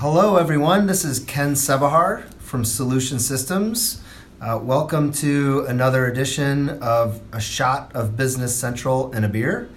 Hello, 0.00 0.36
everyone. 0.36 0.86
This 0.86 1.06
is 1.06 1.20
Ken 1.20 1.54
Sebahar 1.54 2.24
from 2.34 2.66
Solution 2.66 3.18
Systems. 3.18 4.02
Uh, 4.42 4.60
welcome 4.62 5.10
to 5.12 5.64
another 5.68 6.04
edition 6.04 6.68
of 6.82 7.22
A 7.32 7.40
Shot 7.40 7.96
of 7.96 8.14
Business 8.14 8.54
Central 8.54 9.10
and 9.12 9.24
a 9.24 9.28
Beer. 9.30 9.70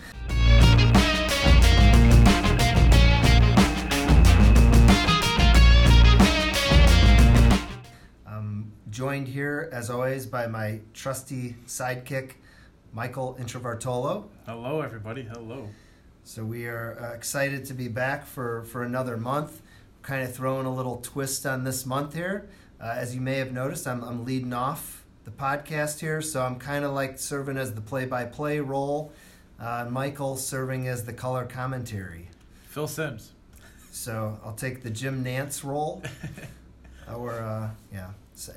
I'm 8.28 8.74
joined 8.90 9.30
here, 9.30 9.70
as 9.72 9.90
always, 9.90 10.26
by 10.26 10.48
my 10.48 10.82
trusty 10.94 11.56
sidekick, 11.66 12.32
Michael 12.92 13.38
Introvertolo. 13.40 14.26
Hello, 14.46 14.82
everybody. 14.82 15.24
Hello. 15.24 15.70
So 16.26 16.44
we 16.44 16.66
are 16.66 17.00
uh, 17.00 17.16
excited 17.16 17.64
to 17.68 17.74
be 17.74 17.88
back 17.88 18.26
for, 18.26 18.64
for 18.64 18.84
another 18.84 19.16
month. 19.16 19.62
Kind 20.02 20.24
of 20.24 20.34
throwing 20.34 20.66
a 20.66 20.74
little 20.74 20.98
twist 20.98 21.46
on 21.46 21.64
this 21.64 21.86
month 21.86 22.14
here. 22.14 22.50
Uh, 22.82 22.94
as 22.96 23.14
you 23.14 23.22
may 23.22 23.36
have 23.38 23.52
noticed, 23.52 23.88
I'm, 23.88 24.04
I'm 24.04 24.24
leading 24.26 24.54
off 24.54 25.04
the 25.26 25.32
podcast 25.32 26.00
here, 26.00 26.22
so 26.22 26.42
I'm 26.42 26.58
kind 26.58 26.86
of 26.86 26.92
like 26.94 27.20
serving 27.20 27.58
as 27.58 27.74
the 27.74 27.82
play-by-play 27.82 28.62
role. 28.62 29.12
Uh, 29.60 29.86
Michael 29.90 30.38
serving 30.38 30.88
as 30.88 31.04
the 31.04 31.12
color 31.14 31.46
commentary. 31.46 32.30
Phil 32.70 32.88
Simms. 32.88 33.34
So 33.92 34.40
I'll 34.46 34.54
take 34.54 34.82
the 34.84 34.90
Jim 34.90 35.24
Nantz 35.24 35.64
role, 35.66 36.02
or 37.14 37.34
uh, 37.34 37.70
yeah, 37.92 38.10
s- 38.34 38.52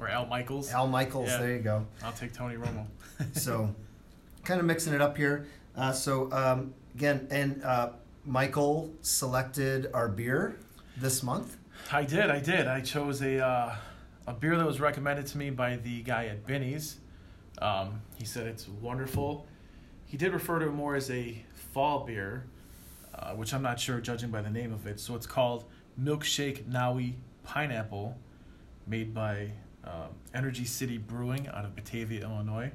Or 0.00 0.08
Al 0.08 0.24
Michaels. 0.26 0.70
Al 0.72 0.86
Michaels. 0.88 1.28
Yeah. 1.28 1.38
There 1.38 1.52
you 1.52 1.58
go. 1.60 1.86
I'll 2.02 2.12
take 2.12 2.32
Tony 2.32 2.54
Romo. 2.56 2.86
so 3.32 3.74
kind 4.44 4.58
of 4.60 4.64
mixing 4.66 4.94
it 4.94 5.02
up 5.02 5.16
here. 5.18 5.46
Uh, 5.76 5.92
so 5.92 6.32
um, 6.32 6.72
again, 6.94 7.26
and 7.30 7.62
uh, 7.62 7.90
Michael 8.24 8.90
selected 9.02 9.90
our 9.92 10.08
beer 10.08 10.56
this 11.00 11.22
month. 11.22 11.56
I 11.92 12.04
did. 12.04 12.30
I 12.30 12.40
did. 12.40 12.66
I 12.66 12.80
chose 12.80 13.22
a 13.22 13.44
uh, 13.44 13.74
a 14.26 14.32
beer 14.34 14.56
that 14.56 14.66
was 14.66 14.80
recommended 14.80 15.26
to 15.28 15.38
me 15.38 15.50
by 15.50 15.76
the 15.76 16.02
guy 16.02 16.26
at 16.26 16.46
Binny's. 16.46 16.98
Um, 17.60 18.02
he 18.18 18.24
said 18.24 18.46
it's 18.46 18.68
wonderful. 18.68 19.46
He 20.06 20.16
did 20.16 20.32
refer 20.32 20.58
to 20.60 20.66
it 20.66 20.72
more 20.72 20.94
as 20.94 21.10
a 21.10 21.42
fall 21.72 22.04
beer, 22.04 22.44
uh, 23.14 23.32
which 23.32 23.52
I'm 23.52 23.62
not 23.62 23.78
sure 23.80 24.00
judging 24.00 24.30
by 24.30 24.42
the 24.42 24.50
name 24.50 24.72
of 24.72 24.86
it. 24.86 25.00
So 25.00 25.14
it's 25.14 25.26
called 25.26 25.64
Milkshake 26.00 26.66
Maui 26.66 27.16
Pineapple, 27.44 28.16
made 28.86 29.12
by 29.12 29.50
um, 29.84 30.10
Energy 30.34 30.64
City 30.64 30.98
Brewing 30.98 31.48
out 31.48 31.64
of 31.64 31.74
Batavia, 31.74 32.22
Illinois. 32.22 32.70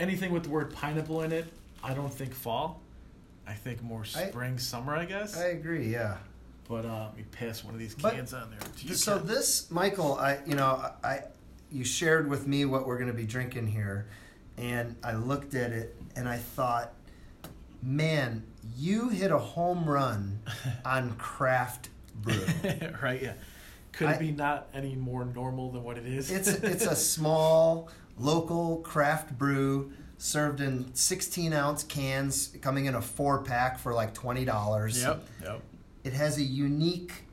Anything 0.00 0.32
with 0.32 0.44
the 0.44 0.50
word 0.50 0.72
pineapple 0.72 1.22
in 1.22 1.32
it, 1.32 1.46
I 1.82 1.92
don't 1.94 2.12
think 2.12 2.32
fall. 2.34 2.80
I 3.46 3.54
think 3.54 3.82
more 3.82 4.02
I- 4.02 4.28
spring, 4.28 4.58
summer, 4.58 4.94
I 4.94 5.04
guess. 5.06 5.36
I 5.36 5.46
agree. 5.46 5.90
Yeah. 5.90 6.18
But 6.68 6.84
uh, 6.84 7.04
let 7.06 7.16
me 7.16 7.24
pass 7.32 7.64
one 7.64 7.72
of 7.74 7.80
these 7.80 7.94
But- 7.94 8.14
cans 8.14 8.34
on 8.34 8.50
there. 8.50 8.60
to 8.60 8.86
you, 8.86 8.94
so 8.94 9.18
this, 9.18 9.70
Michael, 9.70 10.14
I 10.18 10.38
you 10.46 10.54
know 10.54 10.90
I 11.02 11.20
you 11.72 11.84
shared 11.84 12.28
with 12.28 12.46
me 12.46 12.64
what 12.66 12.86
we're 12.86 12.98
going 12.98 13.10
to 13.10 13.16
be 13.16 13.26
drinking 13.26 13.68
here, 13.68 14.06
and 14.58 14.96
I 15.02 15.14
looked 15.14 15.54
at 15.54 15.72
it 15.72 15.96
and 16.16 16.28
I 16.28 16.36
thought, 16.36 16.92
man, 17.82 18.42
you 18.76 19.08
hit 19.08 19.30
a 19.30 19.38
home 19.38 19.84
run 19.88 20.40
on 20.84 21.14
craft 21.16 21.88
brew. 22.14 22.34
right? 23.02 23.22
Yeah. 23.22 23.32
Could 23.92 24.08
I- 24.08 24.12
it 24.14 24.18
be 24.20 24.30
not 24.32 24.68
any 24.74 24.94
more 24.94 25.24
normal 25.24 25.70
than 25.72 25.82
what 25.84 25.96
it 25.98 26.06
is? 26.06 26.30
It's 26.30 26.48
it's 26.48 26.84
a 26.86 26.96
small 26.96 27.88
local 28.18 28.78
craft 28.78 29.36
brew 29.38 29.92
served 30.18 30.60
in 30.60 30.92
16 30.94 31.52
ounce 31.52 31.84
cans, 31.84 32.48
coming 32.60 32.86
in 32.86 32.94
a 32.96 33.00
four 33.00 33.42
pack 33.42 33.78
for 33.78 33.94
like 33.94 34.12
twenty 34.12 34.44
dollars. 34.44 35.02
Yep. 35.02 35.26
Yep. 35.42 35.62
It 36.04 36.12
has 36.12 36.38
a 36.38 36.42
unique 36.42 37.24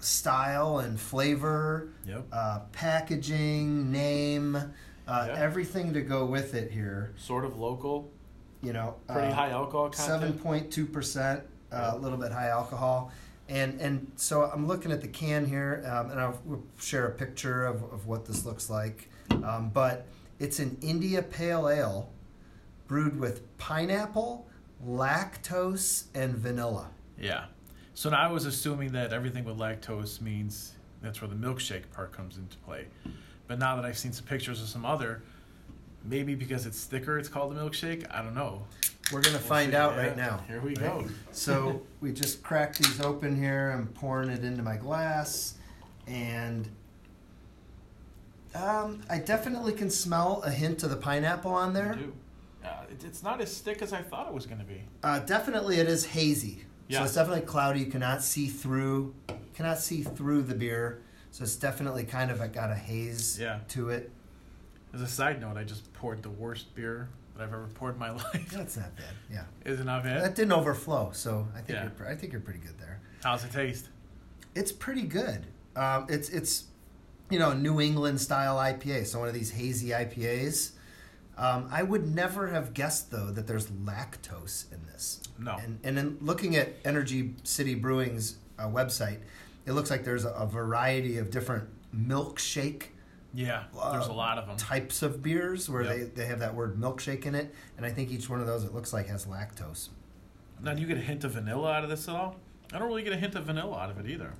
style 0.00 0.78
and 0.78 0.98
flavor, 1.00 1.88
Yep. 2.06 2.26
uh, 2.32 2.60
packaging, 2.72 3.90
name, 3.90 4.56
uh, 4.56 5.26
Yeah. 5.28 5.34
everything 5.36 5.92
to 5.94 6.00
go 6.02 6.24
with 6.26 6.54
it 6.54 6.70
here. 6.70 7.12
Sort 7.16 7.44
of 7.44 7.58
local. 7.58 8.10
You 8.62 8.72
know, 8.72 8.96
Pretty 9.08 9.28
uh, 9.28 9.34
high 9.34 9.50
alcohol 9.50 9.92
Seven 9.92 10.32
point 10.32 10.70
two 10.72 10.84
percent, 10.86 11.42
a 11.70 11.96
little 11.96 12.18
bit 12.18 12.32
high 12.32 12.48
alcohol, 12.48 13.12
and 13.48 13.80
and 13.80 14.10
so 14.16 14.42
I'm 14.44 14.66
looking 14.66 14.90
at 14.90 15.00
the 15.00 15.06
can 15.08 15.46
here, 15.46 15.84
um, 15.86 16.10
and 16.10 16.20
I'll 16.20 16.40
we'll 16.44 16.64
share 16.78 17.06
a 17.06 17.12
picture 17.12 17.64
of, 17.64 17.82
of 17.92 18.06
what 18.08 18.26
this 18.26 18.44
looks 18.44 18.68
like. 18.68 19.08
Um, 19.30 19.70
but 19.72 20.06
it's 20.40 20.58
an 20.58 20.76
India 20.80 21.22
Pale 21.22 21.68
Ale, 21.68 22.10
brewed 22.88 23.18
with 23.20 23.56
pineapple, 23.58 24.48
lactose, 24.84 26.04
and 26.14 26.34
vanilla. 26.36 26.88
Yeah. 27.16 27.44
So 27.98 28.10
now 28.10 28.28
I 28.28 28.30
was 28.30 28.46
assuming 28.46 28.92
that 28.92 29.12
everything 29.12 29.42
with 29.42 29.58
lactose 29.58 30.20
means 30.20 30.74
that's 31.02 31.20
where 31.20 31.26
the 31.26 31.34
milkshake 31.34 31.90
part 31.90 32.12
comes 32.12 32.36
into 32.36 32.56
play. 32.58 32.86
But 33.48 33.58
now 33.58 33.74
that 33.74 33.84
I've 33.84 33.98
seen 33.98 34.12
some 34.12 34.24
pictures 34.24 34.62
of 34.62 34.68
some 34.68 34.86
other, 34.86 35.20
maybe 36.04 36.36
because 36.36 36.64
it's 36.64 36.84
thicker, 36.84 37.18
it's 37.18 37.28
called 37.28 37.56
a 37.56 37.56
milkshake. 37.56 38.06
I 38.08 38.22
don't 38.22 38.36
know. 38.36 38.62
We're 39.12 39.20
gonna 39.20 39.38
We'll 39.38 39.48
find 39.48 39.74
out 39.74 39.96
right 39.96 40.16
now. 40.16 40.44
Here 40.46 40.60
we 40.60 40.76
right? 40.76 40.78
go. 40.78 41.06
So 41.32 41.82
we 42.00 42.12
just 42.12 42.40
cracked 42.40 42.78
these 42.78 43.00
open 43.00 43.34
here. 43.34 43.72
I'm 43.76 43.88
pouring 43.88 44.30
it 44.30 44.44
into 44.44 44.62
my 44.62 44.76
glass, 44.76 45.56
and 46.06 46.68
um, 48.54 49.02
I 49.10 49.18
definitely 49.18 49.72
can 49.72 49.90
smell 49.90 50.40
a 50.42 50.52
hint 50.52 50.84
of 50.84 50.90
the 50.90 50.96
pineapple 50.96 51.50
on 51.50 51.72
there. 51.72 51.98
Uh, 52.64 52.68
it's 52.90 53.24
not 53.24 53.40
as 53.40 53.58
thick 53.58 53.82
as 53.82 53.92
I 53.92 54.02
thought 54.02 54.28
it 54.28 54.34
was 54.34 54.46
going 54.46 54.60
to 54.60 54.64
be. 54.64 54.84
Uh, 55.02 55.18
definitely, 55.18 55.80
it 55.80 55.88
is 55.88 56.06
hazy. 56.06 56.64
Yeah. 56.88 56.98
So 57.00 57.04
it's 57.04 57.14
definitely 57.14 57.42
cloudy. 57.42 57.80
You 57.80 57.86
cannot 57.86 58.22
see 58.22 58.46
through. 58.48 59.14
Cannot 59.54 59.78
see 59.78 60.02
through 60.02 60.42
the 60.42 60.54
beer. 60.54 61.02
So 61.30 61.44
it's 61.44 61.56
definitely 61.56 62.04
kind 62.04 62.30
of 62.30 62.38
got 62.52 62.70
a 62.70 62.74
haze 62.74 63.38
Yeah. 63.38 63.60
to 63.68 63.90
it. 63.90 64.10
As 64.94 65.02
a 65.02 65.06
side 65.06 65.40
note, 65.40 65.56
I 65.56 65.64
just 65.64 65.92
poured 65.92 66.22
the 66.22 66.30
worst 66.30 66.74
beer 66.74 67.08
that 67.36 67.42
I've 67.42 67.52
ever 67.52 67.68
poured 67.74 67.94
in 67.94 68.00
my 68.00 68.10
life. 68.12 68.50
That's 68.50 68.76
not 68.76 68.96
bad. 68.96 69.04
Yeah, 69.30 69.44
Is 69.64 69.78
it 69.80 69.84
not 69.84 70.02
bad? 70.02 70.22
that 70.22 70.34
didn't 70.34 70.52
overflow. 70.52 71.10
So 71.12 71.46
I 71.54 71.58
think 71.58 71.68
Yeah. 71.78 71.88
you're, 71.98 72.08
I 72.08 72.14
think 72.14 72.32
you're 72.32 72.40
pretty 72.40 72.60
good 72.60 72.78
there. 72.78 73.00
How's 73.22 73.44
it 73.44 73.52
taste? 73.52 73.88
It's 74.54 74.72
pretty 74.72 75.02
good. 75.02 75.44
Um, 75.76 76.06
it's 76.08 76.30
it's 76.30 76.64
you 77.30 77.38
know 77.38 77.52
New 77.52 77.80
England 77.80 78.20
style 78.20 78.56
IPA, 78.56 79.06
so 79.06 79.18
one 79.18 79.28
of 79.28 79.34
these 79.34 79.50
hazy 79.50 79.90
IPAs. 79.90 80.72
Um, 81.38 81.68
I 81.70 81.84
would 81.84 82.12
never 82.14 82.48
have 82.48 82.74
guessed 82.74 83.10
though 83.12 83.30
that 83.30 83.46
there's 83.46 83.66
lactose 83.68 84.70
in 84.72 84.84
this. 84.86 85.22
No. 85.38 85.52
And 85.56 85.78
and 85.84 85.96
in 85.98 86.18
looking 86.20 86.56
at 86.56 86.74
Energy 86.84 87.34
City 87.44 87.74
Brewing's 87.76 88.36
uh, 88.58 88.64
website, 88.66 89.20
it 89.64 89.72
looks 89.72 89.90
like 89.90 90.04
there's 90.04 90.24
a, 90.24 90.30
a 90.30 90.46
variety 90.46 91.18
of 91.18 91.30
different 91.30 91.68
milkshake 91.96 92.84
Yeah, 93.32 93.64
Uh, 93.78 93.92
there's 93.92 94.08
a 94.08 94.12
lot 94.12 94.36
of 94.38 94.46
them. 94.48 94.56
types 94.56 95.02
of 95.02 95.22
beers 95.22 95.68
where 95.70 95.82
Yep. 95.84 95.96
they, 95.96 96.02
they 96.22 96.26
have 96.26 96.40
that 96.40 96.54
word 96.54 96.76
milkshake 96.76 97.24
in 97.24 97.34
it, 97.34 97.54
and 97.76 97.86
I 97.86 97.90
think 97.90 98.10
each 98.10 98.28
one 98.28 98.40
of 98.40 98.46
those 98.46 98.64
it 98.64 98.74
looks 98.74 98.92
like 98.92 99.06
has 99.06 99.26
lactose. 99.26 99.90
Now, 100.60 100.74
do 100.74 100.80
you 100.80 100.88
get 100.88 100.96
a 100.98 101.00
hint 101.00 101.22
of 101.24 101.32
vanilla 101.32 101.70
out 101.72 101.84
of 101.84 101.90
this 101.90 102.08
at 102.08 102.16
all? 102.16 102.34
I 102.72 102.78
don't 102.80 102.88
really 102.88 103.02
get 103.04 103.12
a 103.12 103.16
hint 103.16 103.36
of 103.36 103.44
vanilla 103.44 103.78
out 103.78 103.90
of 103.90 103.98
it 104.00 104.10
either. 104.10 104.32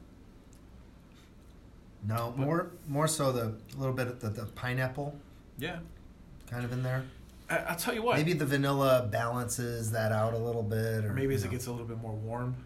No, 2.07 2.33
But- 2.37 2.45
more 2.47 2.71
more 2.89 3.09
so 3.09 3.31
the 3.33 3.55
little 3.77 3.95
bit 3.95 4.09
of 4.09 4.21
the, 4.21 4.31
the 4.31 4.47
pineapple 4.47 5.15
Yeah, 5.59 5.79
kind 6.51 6.65
of 6.65 6.73
in 6.73 6.83
there. 6.83 7.05
I, 7.51 7.59
I'll 7.59 7.77
tell 7.77 7.95
you 7.95 8.03
what. 8.03 8.17
Maybe 8.17 8.33
the 8.35 8.47
vanilla 8.47 9.09
balances 9.11 9.91
that 9.93 10.13
out 10.13 10.35
a 10.35 10.39
little 10.39 10.63
bit, 10.63 11.05
or 11.05 11.11
or 11.11 11.15
maybe 11.15 11.35
as 11.35 11.43
you 11.43 11.49
it 11.49 11.53
gets 11.53 11.67
a 11.67 11.71
little 11.71 11.87
bit 11.87 11.99
more 11.99 12.13
warm, 12.13 12.57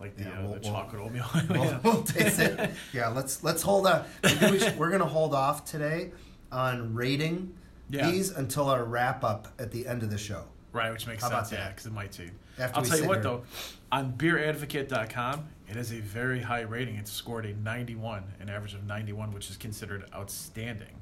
like 0.00 0.16
the, 0.16 0.24
Yeah, 0.24 0.30
uh, 0.30 0.42
we'll- 0.42 0.54
the 0.54 0.60
we'll- 0.60 0.72
chocolate 0.72 1.02
oatmeal. 1.02 1.26
we'll, 1.50 1.64
Yeah. 1.64 1.78
we'll 1.84 2.02
taste 2.02 2.38
it. 2.40 2.70
Yeah, 2.92 3.08
let's 3.08 3.42
let's 3.42 3.62
hold 3.62 3.86
on. 3.86 4.04
We 4.22 4.60
we're 4.78 4.90
gonna 4.90 5.04
hold 5.06 5.34
off 5.34 5.64
today 5.64 6.12
on 6.50 6.94
rating 6.94 7.54
Yeah. 7.90 8.10
these 8.10 8.30
until 8.30 8.68
our 8.68 8.84
wrap 8.84 9.24
up 9.24 9.48
at 9.58 9.70
the 9.72 9.86
end 9.86 10.02
of 10.02 10.10
the 10.10 10.18
show. 10.18 10.44
Right, 10.72 10.90
which 10.92 11.06
makes 11.06 11.22
How 11.22 11.28
about 11.28 11.48
sense. 11.48 11.58
Yeah, 11.60 11.68
because 11.68 11.86
it 11.86 11.92
might 11.92 12.12
too. 12.12 12.30
After 12.58 12.78
I'll 12.78 12.84
tell 12.84 12.98
you 12.98 13.06
what 13.06 13.16
here. 13.16 13.22
though, 13.24 13.42
on 13.90 14.12
BeerAdvocate.com, 14.14 15.48
it 15.68 15.76
has 15.76 15.92
a 15.92 15.96
very 16.00 16.40
high 16.40 16.62
rating. 16.62 16.96
It's 16.96 17.12
scored 17.12 17.44
a 17.46 17.52
91, 17.54 18.24
an 18.40 18.48
average 18.48 18.72
of 18.74 18.84
91, 18.84 19.32
which 19.32 19.50
is 19.50 19.56
considered 19.58 20.04
outstanding. 20.14 21.00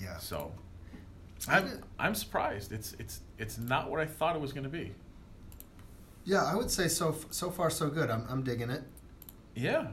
Yeah. 0.00 0.18
So, 0.18 0.52
I'm 1.48 1.82
I'm 1.98 2.14
surprised. 2.14 2.72
It's 2.72 2.94
it's 2.98 3.20
it's 3.38 3.58
not 3.58 3.90
what 3.90 4.00
I 4.00 4.06
thought 4.06 4.36
it 4.36 4.42
was 4.42 4.52
going 4.52 4.64
to 4.64 4.70
be. 4.70 4.92
Yeah, 6.24 6.42
I 6.44 6.54
would 6.56 6.70
say 6.70 6.88
so 6.88 7.14
so 7.30 7.50
far 7.50 7.70
so 7.70 7.88
good. 7.90 8.10
I'm 8.10 8.24
I'm 8.28 8.42
digging 8.42 8.70
it. 8.70 8.82
Yeah. 9.54 9.88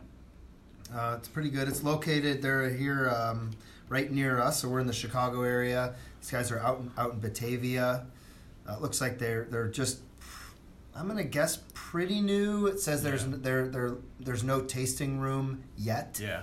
Uh, 0.93 1.15
it's 1.17 1.27
pretty 1.27 1.49
good. 1.49 1.67
It's 1.67 1.83
located. 1.83 2.41
They're 2.41 2.69
here 2.69 3.09
um, 3.09 3.51
right 3.89 4.11
near 4.11 4.39
us, 4.39 4.61
so 4.61 4.67
we're 4.67 4.79
in 4.81 4.87
the 4.87 4.93
Chicago 4.93 5.41
area. 5.43 5.95
These 6.19 6.31
guys 6.31 6.51
are 6.51 6.59
out 6.59 6.79
in, 6.79 6.91
out 6.97 7.13
in 7.13 7.19
Batavia. 7.19 8.05
Uh, 8.67 8.73
it 8.73 8.81
looks 8.81 9.01
like 9.01 9.19
they're 9.19 9.45
they're 9.49 9.67
just. 9.69 9.99
I'm 10.93 11.07
gonna 11.07 11.23
guess 11.23 11.59
pretty 11.73 12.19
new. 12.19 12.67
It 12.67 12.79
says 12.81 13.01
there's 13.03 13.25
there 13.25 13.67
there 13.67 13.95
there's 14.19 14.43
no 14.43 14.61
tasting 14.61 15.19
room 15.19 15.63
yet 15.77 16.19
Yeah. 16.21 16.41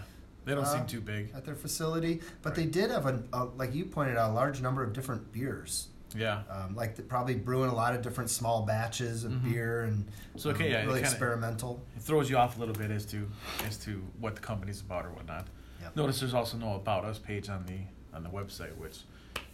They 0.49 0.55
don't 0.55 0.65
Uh, 0.65 0.79
seem 0.79 0.87
too 0.87 1.03
big. 1.03 1.31
at 1.35 1.45
their 1.45 1.55
facility, 1.55 2.23
but 2.41 2.51
Right. 2.51 2.57
they 2.57 2.65
did 2.67 2.91
have 2.91 3.05
a, 3.05 3.23
a 3.35 3.45
like 3.45 3.75
you 3.75 3.85
pointed 3.85 4.17
out 4.17 4.31
a 4.31 4.33
large 4.33 4.63
number 4.63 4.83
of 4.83 4.95
different 4.95 5.31
beers. 5.31 5.89
Yeah. 6.17 6.43
Um, 6.49 6.75
like 6.75 6.97
the, 6.97 7.03
probably 7.03 7.35
brewing 7.35 7.69
a 7.69 7.75
lot 7.75 7.95
of 7.95 8.01
different 8.01 8.31
small 8.31 8.65
batches 8.65 9.25
of 9.25 9.33
Mhm. 9.33 9.45
beer 9.45 9.83
and 9.83 10.07
So 10.37 10.49
okay, 10.51 10.65
um, 10.69 10.71
yeah, 10.73 10.85
really 10.87 11.01
experimental. 11.01 11.85
It 11.97 12.01
throws 12.03 12.31
you 12.31 12.39
off 12.39 12.57
a 12.57 12.61
little 12.61 12.75
bit 12.75 12.91
as 12.91 13.05
to 13.07 13.29
as 13.67 13.77
to 13.81 14.03
what 14.19 14.37
the 14.37 14.41
company's 14.41 14.81
about 14.81 15.05
or 15.05 15.11
whatnot. 15.11 15.47
Yep. 15.83 15.97
Notice 15.97 16.21
there's 16.21 16.33
also 16.33 16.57
no 16.57 16.77
about 16.77 17.05
us 17.05 17.19
page 17.19 17.51
on 17.51 17.67
the 17.67 17.81
on 18.17 18.23
the 18.23 18.31
website, 18.31 18.75
which 18.79 19.01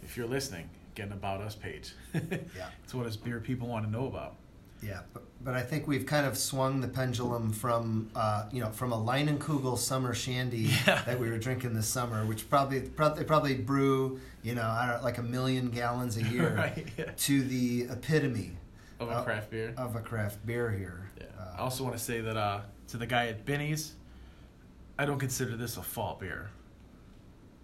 if 0.04 0.16
you're 0.16 0.28
listening, 0.28 0.70
get 0.94 1.08
an 1.08 1.12
about 1.12 1.40
us 1.40 1.56
page. 1.56 1.92
Yeah. 2.14 2.68
It's 2.84 2.94
what 2.94 3.06
us 3.06 3.16
beer 3.16 3.40
people 3.40 3.66
want 3.66 3.84
to 3.84 3.90
know 3.90 4.06
about. 4.06 4.36
Yeah, 4.84 5.00
but, 5.12 5.22
but 5.42 5.54
I 5.54 5.62
think 5.62 5.86
we've 5.86 6.04
kind 6.06 6.26
of 6.26 6.36
swung 6.36 6.80
the 6.80 6.88
pendulum 6.88 7.52
from 7.52 8.10
uh, 8.14 8.46
you 8.52 8.60
know 8.60 8.70
from 8.70 8.92
a 8.92 8.96
Leinenkugel 8.96 9.78
summer 9.78 10.12
shandy 10.14 10.58
Yeah. 10.86 11.02
that 11.06 11.18
we 11.18 11.28
were 11.30 11.38
drinking 11.38 11.74
this 11.74 11.86
summer, 11.86 12.24
which 12.26 12.48
probably, 12.50 12.80
probably 12.82 13.22
they 13.22 13.26
probably 13.26 13.54
brew 13.54 14.20
you 14.42 14.54
know 14.54 14.62
I 14.66 14.86
don't 14.86 14.98
know, 14.98 15.04
like 15.04 15.18
a 15.18 15.22
million 15.22 15.70
gallons 15.70 16.16
a 16.16 16.22
year, 16.34 16.54
right. 16.54 16.86
Yeah. 16.98 17.10
to 17.16 17.42
the 17.42 17.86
epitome 17.90 18.52
Of 19.00 19.10
a 19.10 19.22
craft 19.22 19.50
beer. 19.50 19.72
of 19.76 19.96
a 19.96 20.00
craft 20.00 20.44
beer 20.46 20.70
here. 20.70 21.10
Yeah. 21.18 21.24
Uh, 21.38 21.56
I 21.56 21.60
also 21.60 21.82
want 21.84 21.96
to 21.96 22.02
say 22.02 22.20
that 22.20 22.36
uh, 22.36 22.60
to 22.88 22.96
the 22.98 23.06
guy 23.06 23.28
at 23.28 23.44
Binny's, 23.46 23.94
I 24.98 25.06
don't 25.06 25.18
consider 25.18 25.56
this 25.56 25.76
a 25.76 25.82
fall 25.82 26.16
beer. 26.20 26.50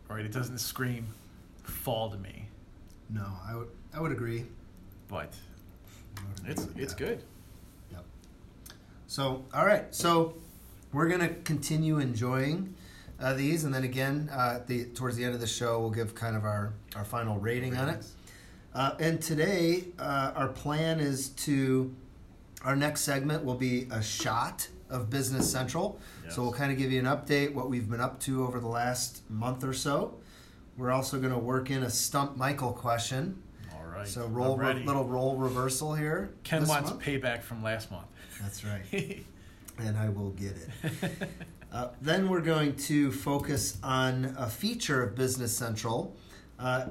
Right? 0.09 0.25
It 0.25 0.33
doesn't 0.33 0.59
scream 0.59 1.07
fall 1.63 2.11
to 2.11 2.17
me, 2.19 2.49
no, 3.11 3.27
I 3.49 3.55
would 3.55 3.69
I 3.95 4.01
would 4.01 4.11
agree. 4.13 4.45
but 5.07 5.19
I 5.19 5.19
would 5.19 5.29
agree 5.29 5.35
it's 6.47 6.67
it's 6.77 6.95
that. 6.95 6.99
good. 6.99 7.23
Yep. 7.93 8.05
So, 9.07 9.45
all 9.55 9.67
right. 9.67 9.95
So, 9.95 10.35
we're 10.93 11.09
going 11.09 11.21
to 11.21 11.35
continue 11.45 11.99
enjoying 11.99 12.75
uh, 13.21 13.35
these, 13.35 13.65
and 13.65 13.75
then 13.75 13.85
again, 13.85 14.29
uh, 14.33 14.61
the 14.67 14.87
towards 14.87 15.17
the 15.17 15.25
end 15.25 15.35
of 15.35 15.41
the 15.41 15.47
show, 15.47 15.81
we'll 15.81 15.91
give 15.91 16.15
kind 16.15 16.37
of 16.37 16.45
our 16.45 16.73
our 16.97 17.05
final 17.05 17.39
rating 17.39 17.77
on 17.77 17.89
it. 17.89 18.05
Uh, 18.75 18.93
and 19.01 19.21
today, 19.21 19.85
uh, 19.99 20.33
our 20.37 20.49
plan 20.49 21.01
is 21.01 21.31
to 21.31 21.95
our 22.65 22.77
next 22.77 23.03
segment 23.03 23.45
will 23.45 23.55
be 23.55 23.89
a 23.91 24.03
shot 24.03 24.69
of 24.89 25.09
Business 25.09 25.51
Central. 25.51 25.99
Yes. 26.25 26.35
So 26.35 26.43
we'll 26.43 26.53
kind 26.53 26.71
of 26.73 26.79
give 26.79 26.93
you 26.93 26.99
an 26.99 27.07
update 27.07 27.55
what 27.55 27.71
we've 27.71 27.89
been 27.89 28.01
up 28.01 28.21
to 28.21 28.45
over 28.45 28.61
the 28.61 28.69
last 28.69 29.23
month 29.31 29.65
or 29.65 29.73
so. 29.73 30.19
We're 30.77 30.93
also 30.93 31.19
going 31.19 31.33
to 31.33 31.39
work 31.39 31.71
in 31.71 31.83
a 31.83 31.91
stump 31.91 32.37
Michael 32.37 32.73
question. 32.73 33.43
Right. 34.01 34.09
So 34.09 34.27
role 34.29 34.57
re- 34.57 34.83
little 34.83 35.05
role 35.05 35.37
reversal 35.37 35.95
here. 35.95 36.31
Ken 36.43 36.67
wants 36.67 36.91
month. 36.91 37.03
payback 37.03 37.43
from 37.43 37.63
last 37.63 37.91
month. 37.91 38.07
That's 38.41 38.65
right. 38.65 39.25
and 39.79 39.99
I 39.99 40.09
will 40.09 40.31
get 40.31 40.57
it. 40.57 41.29
Uh, 41.73 41.87
then 42.03 42.29
we're 42.29 42.41
going 42.41 42.75
to 42.75 43.13
focus 43.13 43.79
on 43.85 44.35
a 44.37 44.49
feature 44.49 45.05
of 45.05 45.15
Business 45.15 45.57
Central, 45.57 46.17
uh, 46.59 46.87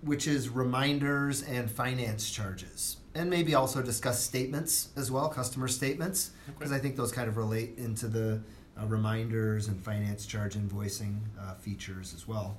which 0.00 0.26
is 0.26 0.48
reminders 0.48 1.44
and 1.44 1.70
finance 1.70 2.28
charges. 2.28 2.96
And 3.14 3.30
maybe 3.30 3.54
also 3.54 3.80
discuss 3.80 4.20
statements 4.20 4.88
as 4.96 5.12
well, 5.12 5.28
customer 5.28 5.68
statements, 5.68 6.32
because 6.48 6.72
I 6.72 6.80
think 6.80 6.96
those 6.96 7.12
kind 7.12 7.28
of 7.28 7.36
relate 7.36 7.78
into 7.78 8.08
the 8.08 8.40
uh, 8.76 8.86
reminders 8.86 9.68
and 9.68 9.80
finance 9.80 10.26
charge 10.26 10.56
invoicing 10.56 11.20
uh, 11.40 11.54
features 11.54 12.12
as 12.12 12.26
well. 12.26 12.58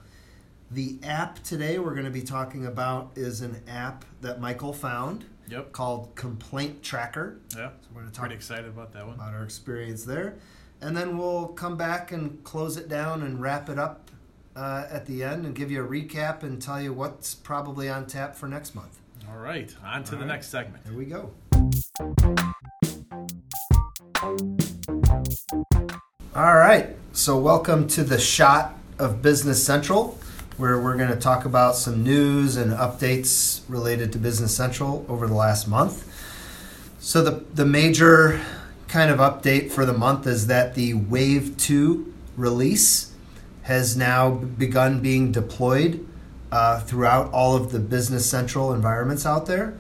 The 0.72 1.00
app 1.04 1.42
today 1.44 1.80
we're 1.80 1.94
going 1.94 2.06
to 2.06 2.12
be 2.12 2.22
talking 2.22 2.68
about 2.68 3.12
is 3.16 3.42
an 3.42 3.62
app 3.68 4.06
that 4.22 4.40
Michael 4.40 4.72
found 4.72 5.26
yep. 5.50 5.72
called 5.72 6.14
Complaint 6.16 6.84
Tracker. 6.84 7.40
Yeah. 7.58 7.70
So 7.82 7.88
we're 7.94 8.02
going 8.02 8.12
to 8.12 8.16
talk 8.16 8.26
Pretty 8.26 8.36
excited 8.36 8.68
about 8.68 8.94
that 8.94 9.06
one. 9.08 9.16
about 9.16 9.34
our 9.34 9.44
experience 9.44 10.04
there. 10.04 10.36
And 10.80 10.96
then 10.96 11.18
we'll 11.18 11.48
come 11.48 11.76
back 11.76 12.12
and 12.12 12.44
close 12.44 12.78
it 12.78 12.88
down 12.88 13.24
and 13.24 13.42
wrap 13.42 13.68
it 13.68 13.80
up 13.80 14.12
uh, 14.56 14.86
at 14.92 15.08
the 15.08 15.24
end 15.24 15.46
and 15.48 15.56
give 15.56 15.72
you 15.72 15.84
a 15.84 15.88
recap 15.88 16.44
and 16.44 16.62
tell 16.62 16.80
you 16.80 16.94
what's 16.94 17.34
probably 17.34 17.90
on 17.90 18.06
tap 18.06 18.36
for 18.36 18.48
next 18.48 18.76
month. 18.76 19.00
All 19.28 19.38
right. 19.38 19.76
On 19.84 20.04
to 20.04 20.12
All 20.14 20.20
the 20.20 20.26
right. 20.26 20.34
next 20.34 20.50
segment. 20.50 20.84
There 20.86 20.94
we 20.94 21.06
go. 21.06 21.32
All 26.36 26.56
right. 26.56 26.96
So, 27.12 27.38
welcome 27.38 27.88
to 27.90 28.04
the 28.04 28.20
shot 28.20 28.76
of 29.00 29.22
Business 29.22 29.64
Central, 29.64 30.18
where 30.60 30.78
we're 30.78 30.98
going 30.98 31.10
to 31.10 31.16
talk 31.16 31.46
about 31.46 31.74
some 31.74 32.04
news 32.04 32.58
and 32.58 32.74
updates 32.74 33.62
related 33.70 34.12
to 34.12 34.18
Business 34.18 34.54
Central 34.54 35.06
over 35.08 35.26
the 35.26 35.34
last 35.34 35.70
month. 35.70 36.06
So, 37.00 37.24
the, 37.24 37.46
the 37.54 37.66
major 37.66 38.42
kind 38.90 39.10
of 39.10 39.20
update 39.20 39.72
for 39.72 39.86
the 39.86 39.94
month 39.94 40.28
is 40.28 40.48
that 40.48 40.76
the 40.76 40.96
Wave 40.96 41.56
2 41.56 42.14
release 42.36 43.14
has 43.64 43.96
now 43.96 44.32
begun 44.32 45.00
being 45.00 45.32
deployed 45.32 46.06
uh, 46.52 46.82
throughout 46.82 47.32
all 47.32 47.56
of 47.56 47.72
the 47.72 47.80
Business 47.80 48.30
Central 48.30 48.74
environments 48.74 49.26
out 49.26 49.46
there. 49.46 49.78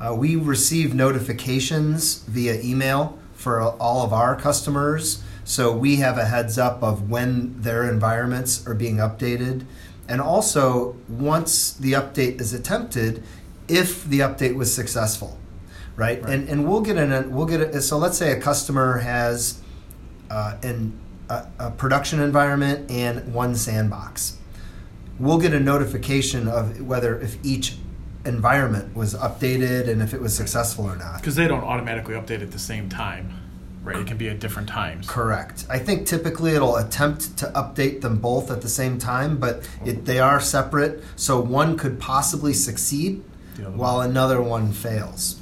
Uh, 0.00 0.14
we 0.14 0.36
receive 0.36 0.94
notifications 0.94 2.20
via 2.20 2.58
email 2.62 3.18
for 3.34 3.60
all 3.60 4.06
of 4.06 4.14
our 4.14 4.36
customers, 4.36 5.22
so 5.44 5.70
we 5.70 5.96
have 5.96 6.16
a 6.16 6.24
heads 6.24 6.56
up 6.56 6.82
of 6.82 7.10
when 7.10 7.60
their 7.60 7.86
environments 7.86 8.66
are 8.66 8.74
being 8.74 8.96
updated. 8.96 9.66
And 10.08 10.20
also, 10.20 10.96
once 11.08 11.72
the 11.72 11.92
update 11.92 12.40
is 12.40 12.52
attempted, 12.52 13.22
if 13.68 14.04
the 14.04 14.20
update 14.20 14.54
was 14.54 14.74
successful, 14.74 15.38
right? 15.96 16.22
Right. 16.22 16.32
And 16.32 16.48
and 16.48 16.68
we'll 16.68 16.82
get 16.82 16.96
an 16.96 17.34
we'll 17.34 17.46
get 17.46 17.60
a, 17.60 17.80
so 17.80 17.96
let's 17.96 18.18
say 18.18 18.32
a 18.32 18.40
customer 18.40 18.98
has 18.98 19.60
uh, 20.30 20.58
an 20.62 20.98
a, 21.30 21.46
a 21.58 21.70
production 21.70 22.20
environment 22.20 22.90
and 22.90 23.32
one 23.32 23.54
sandbox. 23.54 24.38
We'll 25.18 25.38
get 25.38 25.54
a 25.54 25.60
notification 25.60 26.48
of 26.48 26.80
whether 26.80 27.18
if 27.20 27.38
each 27.44 27.76
environment 28.26 28.96
was 28.96 29.14
updated 29.14 29.88
and 29.88 30.02
if 30.02 30.12
it 30.12 30.20
was 30.20 30.34
successful 30.34 30.86
or 30.86 30.96
not. 30.96 31.20
Because 31.20 31.36
they 31.36 31.46
don't 31.46 31.62
automatically 31.62 32.14
update 32.14 32.42
at 32.42 32.50
the 32.50 32.58
same 32.58 32.88
time, 32.88 33.43
right? 33.84 33.96
It 33.96 34.06
can 34.06 34.16
be 34.16 34.28
at 34.28 34.40
different 34.40 34.68
times. 34.68 35.06
Correct. 35.08 35.66
I 35.70 35.78
think 35.78 36.06
typically 36.06 36.52
it'll 36.54 36.76
attempt 36.76 37.36
to 37.38 37.46
update 37.54 38.00
them 38.00 38.18
both 38.18 38.50
at 38.50 38.62
the 38.62 38.68
same 38.68 38.98
time, 38.98 39.36
but 39.36 39.68
it, 39.84 40.04
they 40.06 40.18
are 40.18 40.40
separate. 40.40 41.02
So 41.16 41.38
one 41.40 41.76
could 41.76 42.00
possibly 42.00 42.54
succeed 42.54 43.22
while 43.74 44.00
another 44.00 44.42
one 44.42 44.72
fails. 44.72 45.40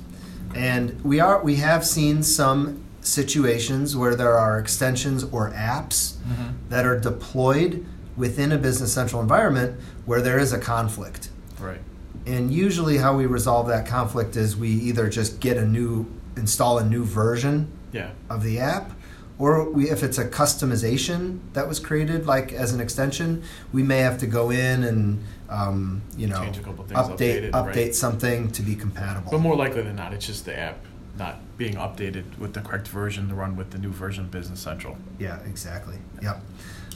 And 0.54 1.00
we 1.02 1.18
are 1.18 1.42
we 1.42 1.56
have 1.56 1.86
seen 1.86 2.22
some 2.22 2.84
situations 3.00 3.96
where 3.96 4.14
there 4.14 4.36
are 4.38 4.58
extensions 4.58 5.24
or 5.24 5.50
apps 5.52 6.14
Mhm. 6.28 6.54
that 6.68 6.84
are 6.84 6.98
deployed 6.98 7.84
within 8.16 8.52
a 8.52 8.58
business 8.58 8.92
central 8.92 9.22
environment 9.22 9.80
where 10.04 10.20
there 10.20 10.38
is 10.38 10.52
a 10.52 10.58
conflict. 10.58 11.30
Right. 11.58 11.80
And 12.26 12.52
usually 12.52 12.98
how 12.98 13.16
we 13.16 13.24
resolve 13.26 13.66
that 13.68 13.86
conflict 13.86 14.36
is 14.36 14.56
we 14.56 14.68
either 14.68 15.08
just 15.08 15.40
get 15.40 15.56
a 15.56 15.66
new 15.66 16.06
install 16.36 16.78
a 16.78 16.84
new 16.84 17.04
version 17.04 17.68
Yeah. 17.92 18.10
of 18.30 18.42
the 18.42 18.58
app 18.58 18.92
or 19.38 19.68
we, 19.70 19.90
if 19.90 20.02
it's 20.02 20.18
a 20.18 20.28
customization 20.28 21.40
that 21.52 21.66
was 21.66 21.80
created 21.80 22.26
like 22.26 22.52
as 22.52 22.72
an 22.72 22.80
extension 22.80 23.42
we 23.72 23.82
may 23.82 23.98
have 23.98 24.18
to 24.18 24.26
go 24.26 24.50
in 24.50 24.84
and 24.84 25.22
um, 25.48 26.02
you 26.16 26.26
know 26.26 26.38
Change 26.38 26.58
a 26.58 26.62
couple 26.62 26.84
things, 26.84 26.98
update 26.98 27.16
update 27.16 27.42
it, 27.42 27.52
update 27.52 27.74
right. 27.74 27.94
something 27.94 28.50
to 28.52 28.62
be 28.62 28.74
compatible 28.74 29.30
But 29.30 29.40
more 29.40 29.56
likely 29.56 29.82
than 29.82 29.96
not, 29.96 30.12
it's 30.14 30.26
just 30.26 30.44
the 30.44 30.58
app 30.58 30.78
not 31.18 31.40
being 31.58 31.74
updated 31.74 32.38
with 32.38 32.54
the 32.54 32.60
correct 32.60 32.88
version 32.88 33.28
to 33.28 33.34
run 33.34 33.54
with 33.56 33.70
the 33.70 33.78
new 33.78 33.90
version 33.90 34.24
of 34.24 34.30
Business 34.30 34.60
Central. 34.60 34.96
yeah 35.18 35.38
exactly 35.46 35.96
yep 36.22 36.40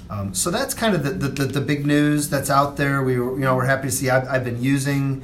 um, 0.08 0.32
so 0.32 0.50
that's 0.52 0.72
kind 0.72 0.94
of 0.94 1.02
the, 1.02 1.10
the, 1.10 1.28
the, 1.28 1.44
the 1.46 1.60
big 1.60 1.84
news 1.84 2.28
that's 2.30 2.48
out 2.48 2.76
there 2.76 3.02
we 3.02 3.18
were, 3.18 3.34
you 3.34 3.44
know 3.44 3.56
we're 3.56 3.66
happy 3.66 3.88
to 3.88 3.92
see 3.92 4.08
I've, 4.08 4.26
I've 4.28 4.44
been 4.44 4.62
using 4.62 5.22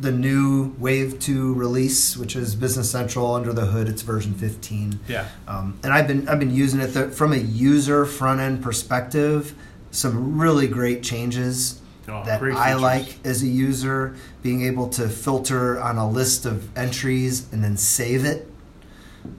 the 0.00 0.10
new 0.10 0.74
wave 0.78 1.18
2 1.20 1.52
release 1.54 2.16
which 2.16 2.34
is 2.36 2.54
business 2.54 2.90
central 2.90 3.34
under 3.34 3.52
the 3.52 3.66
hood 3.66 3.86
it's 3.88 4.00
version 4.02 4.32
15 4.32 4.98
Yeah. 5.08 5.28
Um, 5.46 5.78
and 5.84 5.92
I've 5.92 6.06
been 6.08 6.26
I've 6.28 6.38
been 6.38 6.54
using 6.54 6.80
it 6.80 6.88
the, 6.88 7.10
from 7.10 7.32
a 7.32 7.36
user 7.36 8.06
front 8.06 8.40
end 8.40 8.62
perspective. 8.62 9.54
Some 9.90 10.40
really 10.40 10.66
great 10.68 11.02
changes 11.02 11.80
Oh, 12.08 12.24
that 12.24 12.40
great 12.40 12.56
I 12.56 12.74
like 12.74 13.18
as 13.24 13.42
a 13.42 13.46
user. 13.46 14.16
Being 14.42 14.62
able 14.62 14.88
to 14.90 15.08
filter 15.08 15.78
on 15.80 15.98
a 15.98 16.08
list 16.08 16.46
of 16.46 16.76
entries 16.76 17.52
and 17.52 17.62
then 17.62 17.76
save 17.76 18.24
it. 18.24 18.48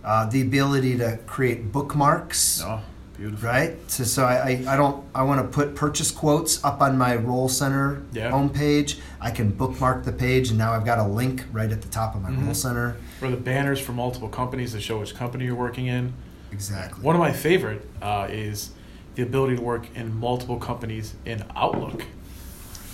Uh, 0.04 0.30
the 0.30 0.42
ability 0.42 0.98
to 1.00 1.18
create 1.26 1.72
bookmarks, 1.74 2.62
Oh, 2.64 2.80
beautiful. 3.24 3.48
right? 3.50 3.78
So, 3.90 4.04
so 4.04 4.26
I, 4.26 4.64
I, 4.68 4.76
don't 4.76 5.04
I 5.16 5.24
want 5.24 5.42
to 5.42 5.48
put 5.48 5.76
purchase 5.76 6.12
quotes 6.12 6.64
up 6.64 6.82
on 6.82 6.98
my 6.98 7.16
Role 7.16 7.48
Center 7.50 8.02
Yeah. 8.12 8.32
homepage. 8.32 9.00
I 9.22 9.32
can 9.32 9.50
bookmark 9.52 10.04
the 10.04 10.12
page, 10.12 10.50
and 10.50 10.58
now 10.58 10.74
I've 10.74 10.86
got 10.86 11.00
a 11.00 11.08
link 11.08 11.44
right 11.52 11.72
at 11.72 11.82
the 11.82 11.88
top 11.88 12.16
of 12.16 12.22
my 12.22 12.30
Mhm. 12.32 12.46
Role 12.46 12.54
Center. 12.54 12.98
Or 13.22 13.30
the 13.30 13.38
banners 13.38 13.80
for 13.80 13.94
multiple 13.94 14.30
companies 14.30 14.74
that 14.74 14.82
show 14.82 15.00
which 15.00 15.16
company 15.16 15.46
you're 15.46 15.56
working 15.56 15.88
in. 15.88 16.14
Exactly. 16.52 17.04
One 17.04 17.16
of 17.16 17.20
my 17.20 17.32
favorite 17.32 17.88
uh, 18.02 18.28
is 18.30 18.72
the 19.16 19.24
ability 19.24 19.56
to 19.56 19.62
work 19.62 19.88
in 19.96 20.14
multiple 20.20 20.58
companies 20.58 21.14
in 21.26 21.44
Outlook. 21.56 22.04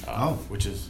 Uh, 0.07 0.29
Oh. 0.29 0.33
Which 0.49 0.65
is 0.65 0.89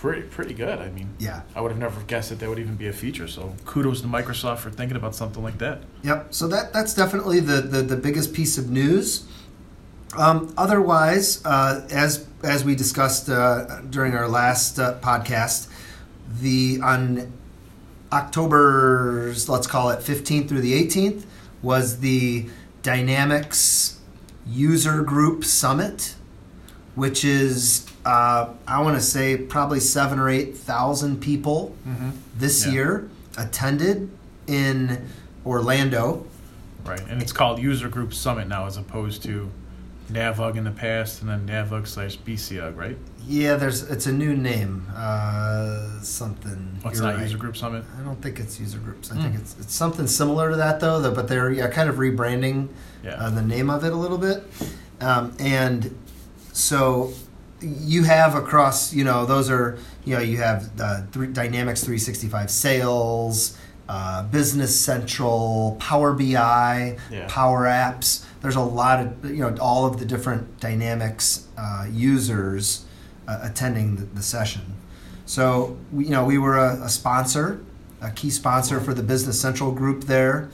pretty 0.00 0.22
pretty 0.22 0.54
good. 0.54 0.78
I 0.78 0.90
mean, 0.90 1.10
Yeah. 1.18 1.42
I 1.54 1.60
would 1.60 1.70
have 1.70 1.80
never 1.80 2.00
guessed 2.02 2.30
that 2.30 2.38
that 2.40 2.48
would 2.48 2.58
even 2.58 2.76
be 2.76 2.88
a 2.88 2.92
feature. 2.92 3.26
So 3.28 3.54
kudos 3.64 4.00
to 4.02 4.06
Microsoft 4.08 4.58
for 4.58 4.70
thinking 4.70 4.96
about 4.96 5.14
something 5.14 5.42
like 5.42 5.58
that. 5.58 5.82
Yep. 6.02 6.34
So 6.34 6.48
that 6.48 6.72
that's 6.72 6.94
definitely 6.94 7.40
the 7.40 7.60
the, 7.62 7.82
the 7.82 7.96
biggest 7.96 8.32
piece 8.34 8.58
of 8.58 8.70
news. 8.70 9.26
Um, 10.16 10.52
otherwise, 10.56 11.44
uh, 11.44 11.86
as 11.90 12.26
as 12.42 12.64
we 12.64 12.74
discussed 12.74 13.28
uh, 13.28 13.80
during 13.90 14.14
our 14.14 14.28
last 14.28 14.78
uh, 14.78 14.98
podcast, 15.00 15.68
the 16.40 16.80
on 16.82 17.32
October's 18.12 19.48
let's 19.48 19.66
call 19.66 19.90
it 19.90 20.00
15th 20.00 20.48
through 20.48 20.60
the 20.60 20.72
18th 20.86 21.24
was 21.62 22.00
the 22.00 22.48
Dynamics 22.82 23.98
User 24.46 25.02
Group 25.02 25.44
Summit, 25.44 26.14
which 26.96 27.24
is 27.24 27.86
uh, 28.04 28.48
I 28.66 28.82
want 28.82 28.96
to 28.96 29.02
say 29.02 29.36
probably 29.36 29.78
seven 29.80 30.18
or 30.18 30.28
eight 30.28 30.56
thousand 30.56 31.20
people 31.20 31.74
Mm-hmm. 31.86 32.10
this 32.36 32.66
Yeah. 32.66 32.72
year 32.72 33.08
attended 33.38 34.10
in 34.48 35.06
Orlando. 35.44 36.26
Right, 36.84 37.00
and 37.08 37.20
it's 37.22 37.32
called 37.32 37.58
User 37.60 37.88
Group 37.88 38.14
Summit 38.14 38.46
now, 38.48 38.66
as 38.66 38.76
opposed 38.76 39.22
to 39.24 39.50
NAVUG 40.12 40.56
in 40.56 40.62
the 40.64 40.70
past, 40.70 41.20
and 41.20 41.28
then 41.28 41.46
NAVUG 41.48 41.86
slash 41.88 42.16
BCUG, 42.18 42.76
right? 42.76 42.96
Yeah, 43.26 43.56
there's 43.56 43.82
it's 43.82 44.06
a 44.06 44.12
new 44.12 44.36
name, 44.36 44.86
uh, 44.94 46.00
something. 46.00 46.78
What's 46.82 46.98
you're 46.98 47.08
not 47.08 47.14
right. 47.16 47.22
User 47.24 47.38
Group 47.38 47.56
Summit? 47.56 47.84
I 48.00 48.04
don't 48.04 48.22
think 48.22 48.38
it's 48.38 48.60
user 48.60 48.78
groups. 48.78 49.10
I 49.10 49.16
Hmm. 49.16 49.22
think 49.22 49.34
it's 49.34 49.56
it's 49.58 49.74
something 49.74 50.06
similar 50.06 50.50
to 50.50 50.56
that 50.56 50.78
though. 50.78 51.12
But 51.12 51.26
they're 51.26 51.50
yeah, 51.50 51.66
kind 51.66 51.88
of 51.90 51.96
rebranding 51.96 52.68
Yeah. 53.02 53.14
uh, 53.16 53.30
the 53.30 53.42
name 53.42 53.68
of 53.68 53.82
it 53.84 53.92
a 53.92 53.96
little 53.96 54.18
bit, 54.18 54.44
um, 55.00 55.32
and 55.40 55.92
so 56.56 57.12
you 57.60 58.04
have 58.04 58.34
across 58.34 58.92
you 58.94 59.04
know 59.04 59.26
those 59.26 59.50
are 59.50 59.78
you 60.04 60.14
know 60.14 60.22
you 60.22 60.38
have 60.38 60.70
uh, 60.80 61.02
three, 61.12 61.26
Dynamics 61.26 61.82
365 61.84 62.50
Sales, 62.50 63.58
uh, 63.88 64.22
Business 64.24 64.78
Central, 64.78 65.76
Power 65.78 66.12
BI, 66.14 66.96
Yeah. 67.10 67.26
Power 67.28 67.64
Apps. 67.64 68.24
There's 68.40 68.56
a 68.56 68.60
lot 68.62 69.00
of 69.04 69.24
you 69.30 69.38
know 69.42 69.54
all 69.60 69.84
of 69.86 69.98
the 69.98 70.04
different 70.06 70.58
Dynamics 70.60 71.46
uh, 71.58 71.86
users 71.90 72.84
uh, 73.28 73.40
attending 73.42 73.96
the, 73.96 74.04
the 74.04 74.22
session. 74.22 74.62
So 75.26 75.76
we, 75.92 76.04
you 76.04 76.10
know 76.10 76.24
we 76.24 76.38
were 76.38 76.56
a, 76.56 76.84
a 76.84 76.88
sponsor, 76.88 77.60
a 78.00 78.10
key 78.10 78.30
sponsor 78.30 78.80
for 78.80 78.94
the 78.94 79.02
Business 79.02 79.38
Central 79.40 79.72
group 79.72 80.04
there. 80.04 80.48